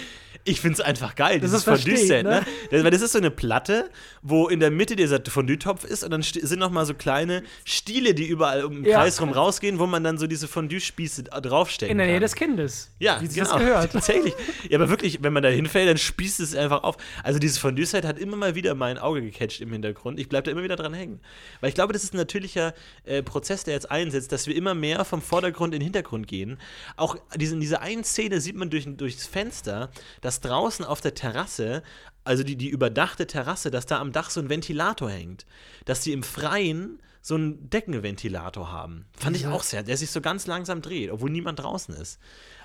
Ich 0.45 0.59
find's 0.59 0.81
einfach 0.81 1.15
geil, 1.15 1.39
Das 1.39 1.51
dieses 1.51 1.63
Fondue-Set, 1.63 2.23
ne? 2.25 2.43
ne? 2.71 2.83
Weil 2.83 2.91
das 2.91 3.01
ist 3.01 3.13
so 3.13 3.17
eine 3.17 3.31
Platte, 3.31 3.89
wo 4.21 4.49
in 4.49 4.59
der 4.59 4.71
Mitte 4.71 4.95
dieser 4.97 5.21
Fondue-Topf 5.25 5.85
ist 5.85 6.03
und 6.03 6.11
dann 6.11 6.21
sind 6.21 6.59
noch 6.59 6.69
mal 6.69 6.85
so 6.85 6.93
kleine 6.93 7.43
Stiele, 7.63 8.13
die 8.13 8.25
überall 8.27 8.65
um 8.65 8.75
den 8.83 8.85
Ja. 8.85 8.99
Kreis 8.99 9.21
rum 9.21 9.29
rausgehen, 9.31 9.79
wo 9.79 9.85
man 9.85 10.03
dann 10.03 10.17
so 10.17 10.27
diese 10.27 10.49
Fondue-Spieße 10.49 11.23
draufstecken 11.23 11.91
In 11.91 11.97
der 11.97 12.07
Nähe 12.07 12.15
kann. 12.15 12.21
des 12.23 12.35
Kindes. 12.35 12.89
Ja, 12.99 13.21
wie 13.21 13.27
genau. 13.29 13.49
das 13.51 13.57
gehört. 13.57 13.91
Tatsächlich. 13.93 14.33
Ja, 14.69 14.79
aber 14.79 14.89
wirklich, 14.89 15.23
wenn 15.23 15.31
man 15.31 15.43
da 15.43 15.49
hinfällt, 15.49 15.87
dann 15.89 15.97
spießt 15.97 16.41
es 16.41 16.55
einfach 16.55 16.83
auf. 16.83 16.97
Also 17.23 17.39
dieses 17.39 17.57
Fondue-Set 17.57 18.03
hat 18.05 18.19
immer 18.19 18.35
mal 18.35 18.53
wieder 18.55 18.75
mein 18.75 18.97
Auge 18.97 19.21
gecatcht 19.21 19.61
im 19.61 19.71
Hintergrund. 19.71 20.19
Ich 20.19 20.27
bleibe 20.27 20.43
da 20.45 20.51
immer 20.51 20.63
wieder 20.63 20.75
dran 20.75 20.93
hängen. 20.93 21.21
Weil 21.61 21.69
ich 21.69 21.75
glaube, 21.75 21.93
das 21.93 22.03
ist 22.03 22.13
ein 22.13 22.17
natürlicher 22.17 22.73
äh, 23.05 23.23
Prozess, 23.23 23.63
der 23.63 23.75
jetzt 23.75 23.89
einsetzt, 23.89 24.31
dass 24.33 24.47
wir 24.47 24.55
immer 24.55 24.73
mehr 24.75 25.05
vom 25.05 25.21
Vordergrund 25.21 25.73
in 25.73 25.79
den 25.79 25.85
Hintergrund 25.85 26.27
gehen. 26.27 26.57
Auch 26.97 27.15
diese, 27.37 27.53
in 27.55 27.61
dieser 27.61 27.81
einen 27.81 28.03
Szene 28.03 28.41
sieht 28.41 28.55
man 28.57 28.69
durch, 28.69 28.85
durchs 28.97 29.25
Fenster, 29.25 29.89
dass 30.21 30.32
draußen 30.39 30.85
auf 30.85 31.01
der 31.01 31.13
Terrasse, 31.15 31.83
also 32.23 32.43
die, 32.43 32.55
die 32.55 32.69
überdachte 32.69 33.27
Terrasse, 33.27 33.69
dass 33.71 33.85
da 33.85 33.99
am 33.99 34.11
Dach 34.11 34.29
so 34.29 34.39
ein 34.39 34.49
Ventilator 34.49 35.09
hängt. 35.09 35.45
Dass 35.85 36.01
die 36.01 36.13
im 36.13 36.23
Freien 36.23 37.01
so 37.21 37.35
einen 37.35 37.69
Deckenventilator 37.69 38.71
haben. 38.71 39.05
Fand 39.17 39.35
ich 39.37 39.47
auch 39.47 39.63
sehr, 39.63 39.83
der 39.83 39.95
sich 39.97 40.11
so 40.11 40.19
ganz 40.21 40.45
langsam 40.45 40.81
dreht, 40.81 41.09
obwohl 41.09 41.29
niemand 41.29 41.59
draußen 41.59 41.95
ist. 41.95 42.19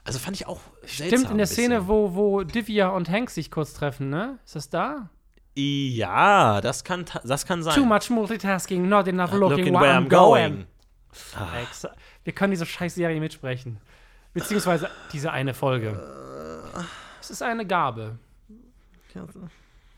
Also 0.04 0.18
fand 0.18 0.36
ich 0.36 0.46
auch 0.46 0.60
seltsam. 0.84 1.18
Stimmt, 1.20 1.30
in 1.30 1.38
der 1.38 1.46
Szene, 1.46 1.86
wo, 1.88 2.14
wo 2.14 2.42
Divya 2.42 2.88
und 2.88 3.08
Hank 3.08 3.30
sich 3.30 3.50
kurz 3.50 3.72
treffen, 3.74 4.10
ne? 4.10 4.38
Ist 4.44 4.56
das 4.56 4.68
da? 4.70 5.10
Ja, 5.56 6.60
das 6.60 6.84
kann, 6.84 7.04
das 7.24 7.44
kann 7.46 7.62
sein. 7.62 7.74
Too 7.74 7.84
much 7.84 8.10
multitasking, 8.10 8.88
not 8.88 9.06
enough 9.08 9.32
looking, 9.32 9.58
Looking 9.58 9.74
where, 9.74 9.96
I'm 9.96 10.08
going. 10.08 10.66
Ah. 11.36 11.48
Exa- 11.62 11.90
Wir 12.24 12.32
können 12.32 12.52
diese 12.52 12.66
scheiß 12.66 12.94
Serie 12.94 13.18
mitsprechen. 13.20 13.78
Beziehungsweise 14.34 14.88
diese 15.12 15.32
eine 15.32 15.54
Folge. 15.54 16.00
Es 17.28 17.32
ist 17.32 17.42
eine 17.42 17.66
Gabe, 17.66 18.18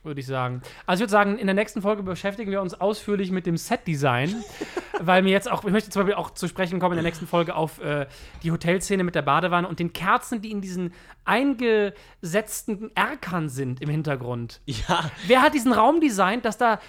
würde 0.02 0.20
ich 0.20 0.26
sagen. 0.26 0.62
Also 0.84 0.98
ich 0.98 1.02
würde 1.04 1.12
sagen, 1.12 1.38
in 1.38 1.46
der 1.46 1.54
nächsten 1.54 1.80
Folge 1.80 2.02
beschäftigen 2.02 2.50
wir 2.50 2.60
uns 2.60 2.74
ausführlich 2.80 3.30
mit 3.30 3.46
dem 3.46 3.56
Set-Design, 3.56 4.34
weil 5.00 5.22
mir 5.22 5.30
jetzt 5.30 5.48
auch, 5.48 5.62
ich 5.64 5.70
möchte 5.70 5.90
zum 5.90 6.02
Beispiel 6.02 6.16
auch 6.16 6.30
zu 6.30 6.48
sprechen 6.48 6.80
kommen 6.80 6.94
in 6.94 6.96
der 6.96 7.04
nächsten 7.04 7.28
Folge 7.28 7.54
auf 7.54 7.80
äh, 7.80 8.06
die 8.42 8.50
Hotelszene 8.50 9.04
mit 9.04 9.14
der 9.14 9.22
Badewanne 9.22 9.68
und 9.68 9.78
den 9.78 9.92
Kerzen, 9.92 10.42
die 10.42 10.50
in 10.50 10.60
diesen 10.60 10.92
eingesetzten 11.24 12.90
Erkern 12.96 13.48
sind 13.48 13.80
im 13.80 13.90
Hintergrund. 13.90 14.60
Ja, 14.66 15.08
Wer 15.28 15.42
hat 15.42 15.54
diesen 15.54 15.72
Raum 15.72 16.00
designt, 16.00 16.44
dass 16.44 16.58
da 16.58 16.80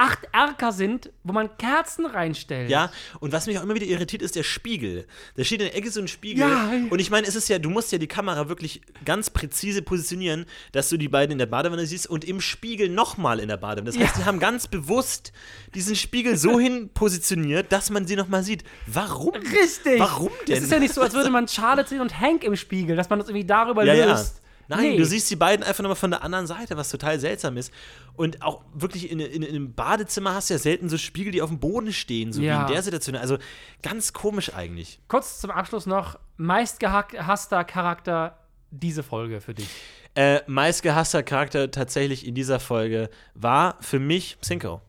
acht 0.00 0.20
Erker 0.32 0.72
sind, 0.72 1.10
wo 1.24 1.32
man 1.32 1.56
Kerzen 1.58 2.06
reinstellt? 2.06 2.70
ja. 2.70 2.90
Und 3.20 3.32
was 3.32 3.46
mich 3.46 3.58
auch 3.58 3.62
immer 3.62 3.74
wieder 3.74 3.86
irritiert, 3.86 4.22
ist 4.22 4.34
der 4.34 4.42
Spiegel. 4.42 5.06
Da 5.36 5.44
steht 5.44 5.60
in 5.60 5.66
der 5.66 5.76
Ecke 5.76 5.90
so 5.90 6.00
ein 6.00 6.08
Spiegel. 6.08 6.48
Ja. 6.48 6.72
Und 6.88 6.98
ich 7.00 7.10
meine, 7.10 7.26
es 7.26 7.34
ist 7.36 7.48
ja, 7.48 7.58
du 7.58 7.68
musst 7.70 7.92
ja 7.92 7.98
die 7.98 8.06
Kamera 8.06 8.48
wirklich 8.48 8.80
ganz 9.04 9.30
präzise 9.30 9.82
positionieren, 9.82 10.46
dass 10.72 10.88
du 10.88 10.96
die 10.96 11.08
beiden 11.08 11.32
in 11.32 11.38
der 11.38 11.46
Badewanne 11.46 11.84
siehst 11.86 12.06
und 12.08 12.24
im 12.24 12.40
Spiegel 12.40 12.88
nochmal 12.88 13.40
in 13.40 13.48
der 13.48 13.56
Badewanne. 13.58 13.90
Das 13.92 13.98
heißt, 14.00 14.16
Ja. 14.16 14.22
die 14.22 14.24
haben 14.26 14.38
ganz 14.40 14.66
bewusst 14.66 15.32
diesen 15.74 15.94
Spiegel 15.96 16.36
so 16.36 16.58
hin 16.58 16.90
positioniert, 16.94 17.70
dass 17.72 17.90
man 17.90 18.06
sie 18.06 18.16
nochmal 18.16 18.42
sieht. 18.42 18.64
Warum? 18.86 19.34
Richtig. 19.34 19.98
Warum 20.00 20.30
denn? 20.48 20.56
Es 20.56 20.64
ist 20.64 20.72
ja 20.72 20.78
nicht 20.78 20.94
so, 20.94 21.02
als 21.02 21.12
würde 21.14 21.30
man 21.38 21.46
Charlotte 21.46 21.88
sehen 21.90 22.00
und 22.00 22.18
Hank 22.18 22.44
im 22.44 22.56
Spiegel, 22.56 22.96
dass 22.96 23.10
man 23.10 23.18
das 23.18 23.28
irgendwie 23.28 23.46
darüber 23.46 23.84
Ja, 23.84 23.94
ja. 23.94 24.24
Nein, 24.70 24.80
Nee. 24.92 24.96
du 24.96 25.04
siehst 25.04 25.28
die 25.30 25.36
beiden 25.36 25.64
einfach 25.64 25.82
nochmal 25.82 25.96
von 25.96 26.10
der 26.12 26.22
anderen 26.22 26.46
Seite, 26.46 26.76
was 26.76 26.88
total 26.90 27.18
seltsam 27.20 27.56
ist. 27.56 27.72
Und 28.14 28.40
auch 28.40 28.62
wirklich 28.72 29.10
in, 29.10 29.18
in, 29.20 29.42
in 29.42 29.48
einem 29.48 29.74
Badezimmer 29.74 30.32
hast 30.34 30.48
du 30.48 30.54
ja 30.54 30.58
selten 30.58 30.88
so 30.88 30.96
Spiegel, 30.96 31.32
die 31.32 31.42
auf 31.42 31.50
dem 31.50 31.58
Boden 31.58 31.92
stehen, 31.92 32.32
so 32.32 32.40
Ja. 32.40 32.58
wie 32.60 32.62
in 32.68 32.72
der 32.74 32.82
Situation. 32.82 33.16
Also 33.16 33.36
ganz 33.82 34.12
komisch 34.12 34.54
eigentlich. 34.54 35.00
Kurz 35.08 35.40
zum 35.40 35.50
Abschluss 35.50 35.86
noch: 35.86 36.18
meistgehasster 36.36 37.64
Charakter 37.64 38.36
diese 38.70 39.02
Folge 39.02 39.40
für 39.40 39.54
dich. 39.54 39.68
Äh, 40.14 40.40
meistgehasster 40.46 41.22
Charakter 41.24 41.70
tatsächlich 41.70 42.26
in 42.26 42.34
dieser 42.34 42.60
Folge 42.60 43.10
war 43.34 43.76
für 43.80 43.98
mich 43.98 44.38
Cinco. 44.42 44.80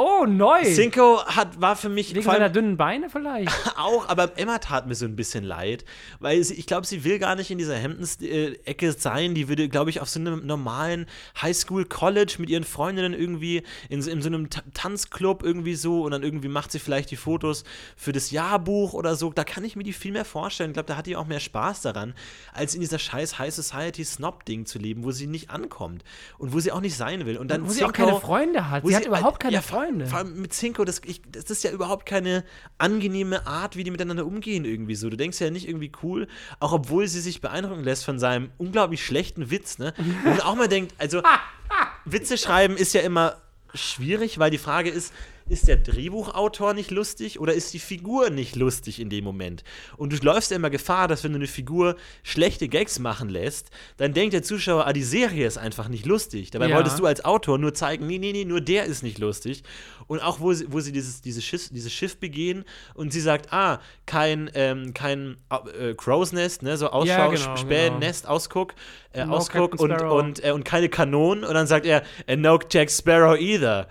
Oh, 0.00 0.26
neu! 0.26 0.62
Cinco 0.62 1.24
hat, 1.26 1.60
war 1.60 1.74
für 1.74 1.88
mich 1.88 2.14
Wegen 2.14 2.24
seiner 2.24 2.48
dünnen 2.50 2.76
Beine 2.76 3.10
vielleicht. 3.10 3.50
Auch, 3.76 4.08
aber 4.08 4.38
Emma 4.38 4.58
tat 4.58 4.86
mir 4.86 4.94
so 4.94 5.04
ein 5.06 5.16
bisschen 5.16 5.42
leid, 5.42 5.84
weil 6.20 6.42
sie, 6.44 6.54
ich 6.54 6.66
glaube, 6.66 6.86
sie 6.86 7.02
will 7.02 7.18
gar 7.18 7.34
nicht 7.34 7.50
in 7.50 7.58
dieser 7.58 7.74
Hemdens-Ecke 7.76 8.92
sein. 8.92 9.34
Die 9.34 9.48
würde, 9.48 9.68
glaube 9.68 9.90
ich, 9.90 10.00
auf 10.00 10.08
so 10.08 10.20
einem 10.20 10.46
normalen 10.46 11.06
Highschool-College 11.42 12.36
mit 12.38 12.48
ihren 12.50 12.62
Freundinnen 12.64 13.12
irgendwie 13.12 13.62
in, 13.88 14.00
so- 14.02 14.10
in 14.10 14.22
so 14.22 14.28
einem 14.28 14.50
Ta- 14.50 14.62
Tanzclub 14.72 15.42
irgendwie 15.42 15.74
so 15.74 16.02
und 16.04 16.12
dann 16.12 16.22
irgendwie 16.22 16.48
macht 16.48 16.70
sie 16.70 16.78
vielleicht 16.78 17.10
die 17.10 17.16
Fotos 17.16 17.64
für 17.96 18.12
das 18.12 18.30
Jahrbuch 18.30 18.92
oder 18.92 19.16
so. 19.16 19.32
Da 19.32 19.42
kann 19.42 19.64
ich 19.64 19.74
mir 19.74 19.82
die 19.82 19.92
viel 19.92 20.12
mehr 20.12 20.24
vorstellen. 20.24 20.70
Ich 20.70 20.74
glaube, 20.74 20.86
da 20.86 20.96
hat 20.96 21.06
die 21.06 21.16
auch 21.16 21.26
mehr 21.26 21.40
Spaß 21.40 21.82
daran, 21.82 22.14
als 22.52 22.74
in 22.74 22.80
dieser 22.80 23.00
scheiß 23.00 23.38
High 23.38 23.52
Society-Snob-Ding 23.52 24.66
zu 24.66 24.78
leben, 24.78 25.02
wo 25.04 25.10
sie 25.10 25.26
nicht 25.26 25.50
ankommt 25.50 26.04
und 26.38 26.52
wo 26.52 26.60
sie 26.60 26.70
auch 26.70 26.80
nicht 26.80 26.96
sein 26.96 27.26
will. 27.26 27.36
Und 27.36 27.50
dann 27.50 27.66
Wo 27.66 27.70
sie 27.72 27.82
auch 27.84 27.92
Cinco- 27.92 28.06
keine 28.06 28.20
Freunde 28.20 28.70
hat. 28.70 28.84
wo 28.84 28.88
Sie 28.88 28.96
hat 28.96 29.04
überhaupt 29.06 29.40
keine 29.40 29.54
ja, 29.54 29.62
Freunde. 29.62 29.87
Vor 30.06 30.18
allem 30.18 30.40
mit 30.40 30.52
Cinco, 30.52 30.84
das, 30.84 31.00
ich, 31.04 31.22
das 31.30 31.50
ist 31.50 31.64
ja 31.64 31.70
überhaupt 31.70 32.06
keine 32.06 32.44
angenehme 32.78 33.46
Art, 33.46 33.76
wie 33.76 33.84
die 33.84 33.90
miteinander 33.90 34.26
umgehen 34.26 34.64
irgendwie 34.64 34.94
so. 34.94 35.10
Du 35.10 35.16
denkst 35.16 35.40
ja 35.40 35.50
nicht 35.50 35.68
irgendwie 35.68 35.92
cool, 36.02 36.28
auch 36.60 36.72
obwohl 36.72 37.08
sie 37.08 37.20
sich 37.20 37.40
beeindrucken 37.40 37.84
lässt 37.84 38.04
von 38.04 38.18
seinem 38.18 38.50
unglaublich 38.58 39.04
schlechten 39.04 39.50
Witz, 39.50 39.78
ne? 39.78 39.94
Man 40.24 40.40
auch 40.40 40.54
mal 40.54 40.68
denkt, 40.68 40.94
also 40.98 41.22
Witze 42.04 42.38
schreiben 42.38 42.76
ist 42.76 42.94
ja 42.94 43.00
immer 43.00 43.36
schwierig, 43.74 44.38
weil 44.38 44.50
die 44.50 44.58
Frage 44.58 44.90
ist, 44.90 45.12
ist 45.48 45.68
der 45.68 45.76
Drehbuchautor 45.76 46.74
nicht 46.74 46.90
lustig 46.90 47.40
oder 47.40 47.52
ist 47.54 47.72
die 47.74 47.78
Figur 47.78 48.30
nicht 48.30 48.56
lustig 48.56 49.00
in 49.00 49.10
dem 49.10 49.24
Moment? 49.24 49.64
Und 49.96 50.12
du 50.12 50.16
läufst 50.24 50.50
ja 50.50 50.56
immer 50.56 50.70
Gefahr, 50.70 51.08
dass 51.08 51.24
wenn 51.24 51.32
du 51.32 51.36
eine 51.38 51.46
Figur 51.46 51.96
schlechte 52.22 52.68
Gags 52.68 52.98
machen 52.98 53.28
lässt, 53.28 53.70
dann 53.96 54.12
denkt 54.12 54.32
der 54.34 54.42
Zuschauer, 54.42 54.86
ah, 54.86 54.92
die 54.92 55.02
Serie 55.02 55.46
ist 55.46 55.58
einfach 55.58 55.88
nicht 55.88 56.06
lustig. 56.06 56.50
Dabei 56.50 56.68
Ja. 56.68 56.76
wolltest 56.76 56.98
du 56.98 57.06
als 57.06 57.24
Autor 57.24 57.58
nur 57.58 57.74
zeigen, 57.74 58.06
nee, 58.06 58.18
nee, 58.18 58.32
nee, 58.32 58.44
nur 58.44 58.60
der 58.60 58.84
ist 58.84 59.02
nicht 59.02 59.18
lustig. 59.18 59.62
Und 60.06 60.20
auch 60.20 60.40
wo 60.40 60.52
sie, 60.52 60.66
wo 60.72 60.80
sie 60.80 60.92
dieses, 60.92 61.20
dieses, 61.20 61.44
Schiff, 61.44 61.68
dieses 61.70 61.92
Schiff 61.92 62.18
begehen 62.18 62.64
und 62.94 63.12
sie 63.12 63.20
sagt, 63.20 63.52
ah, 63.52 63.80
kein, 64.06 64.50
ähm, 64.54 64.94
kein 64.94 65.36
äh, 65.78 65.94
Crow's 65.94 66.32
Nest, 66.32 66.62
ne, 66.62 66.76
so 66.76 66.88
Ausschau, 66.88 67.08
Ja, 67.08 67.26
genau, 67.28 67.56
Spähennest, 67.56 68.26
Ausguck, 68.26 68.74
äh, 69.12 69.24
No 69.26 69.36
Ausguck 69.36 69.80
und, 69.80 69.92
und, 69.92 70.44
äh, 70.44 70.52
und 70.52 70.64
keine 70.64 70.88
Kanonen. 70.88 71.44
Und 71.44 71.54
dann 71.54 71.66
sagt 71.66 71.86
er, 71.86 72.02
and 72.26 72.42
no 72.42 72.58
Jack 72.70 72.90
Sparrow 72.90 73.38
either. 73.38 73.88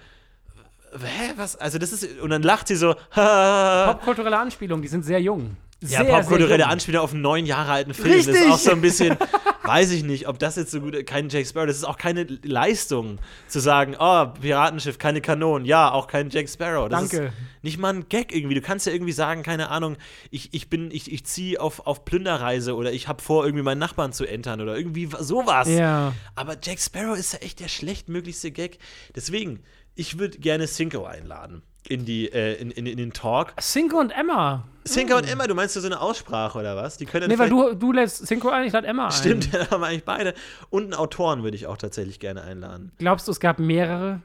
Hä, 1.06 1.34
was? 1.36 1.56
Also 1.56 1.78
das 1.78 1.92
ist, 1.92 2.20
und 2.20 2.30
dann 2.30 2.42
lacht 2.42 2.68
sie 2.68 2.76
so, 2.76 2.96
ja, 3.16 3.94
Popkulturelle 3.94 4.38
Anspielung, 4.38 4.82
die 4.82 4.88
sind 4.88 5.04
sehr 5.04 5.22
jung. 5.22 5.58
Sehr, 5.80 6.04
popkulturelle 6.06 6.48
sehr 6.48 6.58
jung. 6.60 6.72
Anspielung 6.72 7.04
auf 7.04 7.14
einen 7.14 7.22
neun 7.22 7.46
Jahre 7.46 7.72
alten 7.72 7.94
Film. 7.94 8.18
Das 8.18 8.26
ist 8.26 8.34
Richtig. 8.34 8.52
auch 8.52 8.58
so 8.58 8.72
ein 8.72 8.82
bisschen, 8.82 9.16
weiß 9.64 9.92
ich 9.92 10.04
nicht, 10.04 10.28
ob 10.28 10.40
das 10.40 10.56
jetzt 10.56 10.72
so 10.72 10.82
gut 10.82 11.06
kein 11.06 11.30
Jack 11.30 11.46
Sparrow, 11.46 11.68
das 11.68 11.78
ist 11.78 11.84
auch 11.84 11.98
keine 11.98 12.24
Leistung 12.24 13.20
zu 13.48 13.60
sagen, 13.60 13.96
oh, 14.00 14.26
Piratenschiff, 14.42 14.98
keine 14.98 15.22
Kanonen, 15.22 15.66
ja, 15.66 15.92
auch 15.92 16.08
kein 16.08 16.32
Jack 16.32 16.50
Sparrow. 16.50 16.90
Das 16.90 17.10
Danke. 17.10 17.28
ist 17.28 17.34
nicht 17.62 17.78
mal 17.78 17.94
ein 17.94 18.10
Gag 18.10 18.34
irgendwie. 18.36 18.56
Du 18.56 18.62
kannst 18.62 18.88
ja 18.88 18.94
irgendwie 18.94 19.12
sagen, 19.12 19.44
keine 19.44 19.70
Ahnung, 19.70 19.98
ich, 20.32 20.52
ich 20.54 20.68
bin, 20.68 20.90
ich, 20.90 21.12
ich 21.12 21.26
ziehe 21.26 21.62
auf, 21.62 21.86
auf 21.86 22.06
Plünderreise 22.06 22.76
oder 22.76 22.92
ich 22.92 23.08
habe 23.08 23.22
vor, 23.22 23.46
irgendwie 23.46 23.64
meinen 23.64 23.80
Nachbarn 23.80 24.14
zu 24.14 24.26
entern 24.26 24.62
oder 24.62 24.76
irgendwie 24.76 25.10
sowas. 25.20 25.68
Ja. 25.68 26.14
Aber 26.34 26.58
Jack 26.60 26.80
Sparrow 26.80 27.16
ist 27.16 27.34
ja 27.34 27.40
echt 27.40 27.60
der 27.60 27.68
schlechtmöglichste 27.68 28.50
Gag. 28.50 28.80
Deswegen, 29.16 29.64
ich 29.98 30.20
würde 30.20 30.38
gerne 30.38 30.66
Cinco 30.68 31.06
einladen 31.06 31.62
in, 31.90 32.06
die, 32.06 32.32
äh, 32.32 32.56
in, 32.62 32.72
in, 32.72 32.86
in 32.86 32.98
den 32.98 33.14
Talk. 33.14 33.54
Cinco 33.60 33.98
und 34.00 34.12
Emma. 34.12 34.66
Cinco 34.86 35.18
und 35.18 35.30
Emma, 35.30 35.48
du 35.48 35.56
meinst 35.56 35.74
so 35.74 35.86
eine 35.86 36.00
Aussprache 36.00 36.58
oder 36.60 36.76
was? 36.76 36.98
Die 36.98 37.06
können 37.06 37.28
Nee, 37.30 37.38
weil 37.38 37.50
du, 37.50 37.74
du 37.74 37.92
lädst 37.92 38.26
Cinco 38.26 38.50
ein, 38.50 38.66
ich 38.66 38.74
lade 38.74 38.88
Emma 38.88 39.06
ein. 39.08 39.12
Stimmt, 39.12 39.54
da 39.54 39.70
haben 39.72 39.82
wir 39.82 39.88
eigentlich 39.88 40.06
beide. 40.06 40.34
Und 40.70 40.84
einen 40.84 40.94
Autoren 40.94 41.44
würde 41.44 41.56
ich 41.58 41.68
auch 41.68 41.78
tatsächlich 41.78 42.20
gerne 42.20 42.42
einladen. 42.44 42.92
Glaubst 42.98 43.28
du, 43.28 43.32
es 43.32 43.40
gab 43.40 43.60
mehrere? 43.60 44.22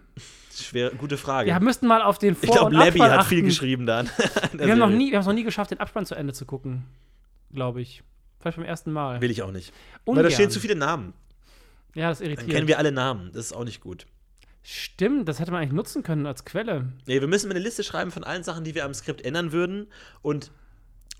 Schwer, 0.54 0.90
gute 0.90 1.16
Frage. 1.16 1.50
Wir 1.50 1.60
müssten 1.60 1.86
mal 1.86 2.02
auf 2.02 2.18
den 2.18 2.34
Vor- 2.34 2.44
ich 2.44 2.50
glaube, 2.52 2.74
Labby 2.74 2.98
hat 2.98 3.24
viel 3.26 3.38
achten. 3.38 3.46
geschrieben 3.46 3.86
dann. 3.86 4.10
Wir 4.52 4.70
haben 4.70 4.78
noch 4.78 4.90
nie, 4.90 5.10
wir 5.10 5.16
haben 5.16 5.22
es 5.22 5.26
noch 5.26 5.32
nie 5.32 5.44
geschafft, 5.44 5.70
den 5.70 5.80
Abspann 5.80 6.04
zu 6.04 6.14
Ende 6.14 6.34
zu 6.34 6.44
gucken. 6.44 6.84
Glaube 7.54 7.80
ich. 7.80 8.02
Vielleicht 8.40 8.56
beim 8.58 8.66
ersten 8.66 8.92
Mal. 8.92 9.20
Will 9.22 9.30
ich 9.30 9.42
auch 9.42 9.50
nicht. 9.52 9.72
Ungern. 10.04 10.24
Weil 10.24 10.30
da 10.30 10.34
stehen 10.34 10.50
zu 10.50 10.60
viele 10.60 10.74
Namen. 10.74 11.14
Ja, 11.94 12.08
das 12.10 12.18
Dann 12.18 12.28
irritiert. 12.28 12.50
kennen 12.50 12.68
wir 12.68 12.78
alle 12.78 12.92
Namen. 12.92 13.30
Das 13.32 13.46
ist 13.46 13.52
auch 13.52 13.64
nicht 13.64 13.80
gut. 13.80 14.06
Stimmt, 14.62 15.28
das 15.28 15.40
hätte 15.40 15.50
man 15.50 15.60
eigentlich 15.60 15.72
nutzen 15.72 16.02
können 16.02 16.26
als 16.26 16.44
Quelle. 16.44 16.92
Nee, 17.06 17.20
wir 17.20 17.28
müssen 17.28 17.50
eine 17.50 17.58
Liste 17.58 17.82
schreiben 17.82 18.12
von 18.12 18.22
allen 18.22 18.44
Sachen, 18.44 18.62
die 18.62 18.74
wir 18.74 18.84
am 18.84 18.94
Skript 18.94 19.24
ändern 19.24 19.52
würden 19.52 19.88
und 20.22 20.52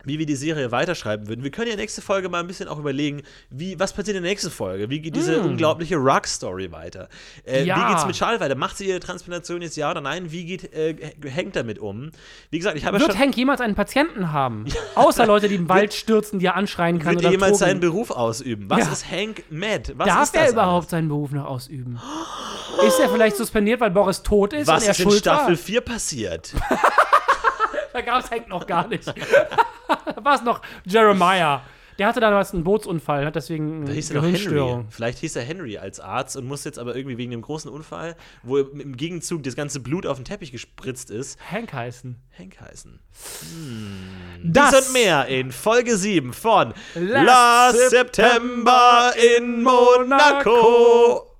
wie 0.04 0.18
wir 0.18 0.26
die 0.26 0.36
Serie 0.36 0.70
weiterschreiben 0.72 1.28
würden. 1.28 1.42
Wir 1.44 1.50
können 1.50 1.70
ja 1.70 1.76
nächste 1.76 2.02
Folge 2.02 2.28
mal 2.28 2.40
ein 2.40 2.46
bisschen 2.46 2.68
auch 2.68 2.78
überlegen, 2.78 3.22
wie, 3.50 3.78
was 3.78 3.92
passiert 3.92 4.16
in 4.16 4.22
der 4.22 4.30
nächsten 4.30 4.50
Folge? 4.50 4.90
Wie 4.90 5.00
geht 5.00 5.14
diese 5.16 5.40
unglaubliche 5.40 5.96
Rock-Story 5.96 6.70
weiter? 6.72 7.08
Äh, 7.44 7.62
Mm. 7.62 7.66
Ja. 7.66 7.76
Wie 7.88 7.92
geht's 7.92 8.06
mit 8.06 8.16
Charles 8.16 8.40
weiter? 8.40 8.54
Macht 8.54 8.76
sie 8.76 8.86
ihre 8.88 9.00
Transplantation 9.00 9.62
jetzt 9.62 9.76
ja 9.76 9.90
oder 9.90 10.00
nein? 10.00 10.32
Wie 10.32 10.44
geht 10.44 10.72
äh, 10.74 10.94
Hank 11.34 11.52
damit 11.52 11.78
um? 11.78 12.10
Wie 12.50 12.58
gesagt, 12.58 12.76
ich 12.76 12.84
habe 12.84 12.98
Wird. 12.98 13.16
Hank 13.18 13.36
jemals 13.36 13.60
einen 13.60 13.74
Patienten 13.74 14.32
haben? 14.32 14.64
Außer 14.94 15.26
Leute, 15.26 15.48
die 15.48 15.54
im 15.56 15.68
Wald 15.68 15.94
stürzen, 15.94 16.38
die 16.38 16.46
er 16.46 16.56
anschreien 16.56 16.98
kann 16.98 17.10
Wird 17.14 17.18
oder 17.20 17.28
er 17.28 17.32
jemals 17.32 17.58
Drogen. 17.58 17.70
seinen 17.70 17.80
Beruf 17.80 18.10
ausüben? 18.10 18.68
Was 18.68 18.90
ist 18.92 19.10
Hank 19.10 19.44
mad? 19.50 19.92
Was 19.96 20.06
Darf 20.08 20.34
er 20.34 20.50
überhaupt 20.50 20.84
alles? 20.84 20.90
seinen 20.90 21.08
Beruf 21.08 21.30
noch 21.32 21.44
ausüben? 21.46 22.00
Ist 22.86 22.98
er 22.98 23.08
vielleicht 23.10 23.36
suspendiert, 23.36 23.80
weil 23.80 23.90
Boris 23.90 24.22
tot 24.22 24.52
ist 24.52 24.66
Was 24.66 24.80
und 24.82 24.86
er 24.88 24.90
ist 24.92 25.00
in 25.00 25.10
Staffel 25.12 25.50
war? 25.54 25.56
4 25.56 25.80
passiert? 25.82 26.52
Da 27.92 28.00
gab 28.00 28.24
es 28.24 28.30
Hank 28.30 28.48
noch 28.48 28.66
gar 28.66 28.88
nicht. 28.88 29.06
da 29.88 30.24
war 30.24 30.34
es 30.34 30.42
noch 30.42 30.60
Jeremiah. 30.84 31.62
Der 31.98 32.06
hatte 32.06 32.20
damals 32.20 32.54
einen 32.54 32.64
Bootsunfall, 32.64 33.26
hat 33.26 33.36
deswegen 33.36 33.84
Da 33.84 33.92
hieß 33.92 34.10
er 34.12 34.22
Henry. 34.22 34.84
Vielleicht 34.88 35.18
hieß 35.18 35.36
er 35.36 35.42
Henry 35.42 35.76
als 35.78 36.00
Arzt 36.00 36.36
und 36.36 36.46
muss 36.46 36.64
jetzt 36.64 36.78
aber 36.78 36.96
irgendwie 36.96 37.18
wegen 37.18 37.30
dem 37.30 37.42
großen 37.42 37.70
Unfall, 37.70 38.16
wo 38.42 38.58
im 38.58 38.96
Gegenzug 38.96 39.42
das 39.42 39.56
ganze 39.56 39.80
Blut 39.80 40.06
auf 40.06 40.16
den 40.16 40.24
Teppich 40.24 40.52
gespritzt 40.52 41.10
ist, 41.10 41.38
Hank 41.50 41.72
heißen. 41.72 42.16
Hank 42.38 42.60
heißen. 42.60 42.98
Das 44.42 44.70
Dies 44.70 44.86
und 44.88 44.92
mehr 44.94 45.26
in 45.26 45.52
Folge 45.52 45.96
7 45.96 46.32
von 46.32 46.72
Last 46.94 47.76
Last 47.76 47.90
September 47.90 49.12
in 49.38 49.62
Monaco. 49.62 51.31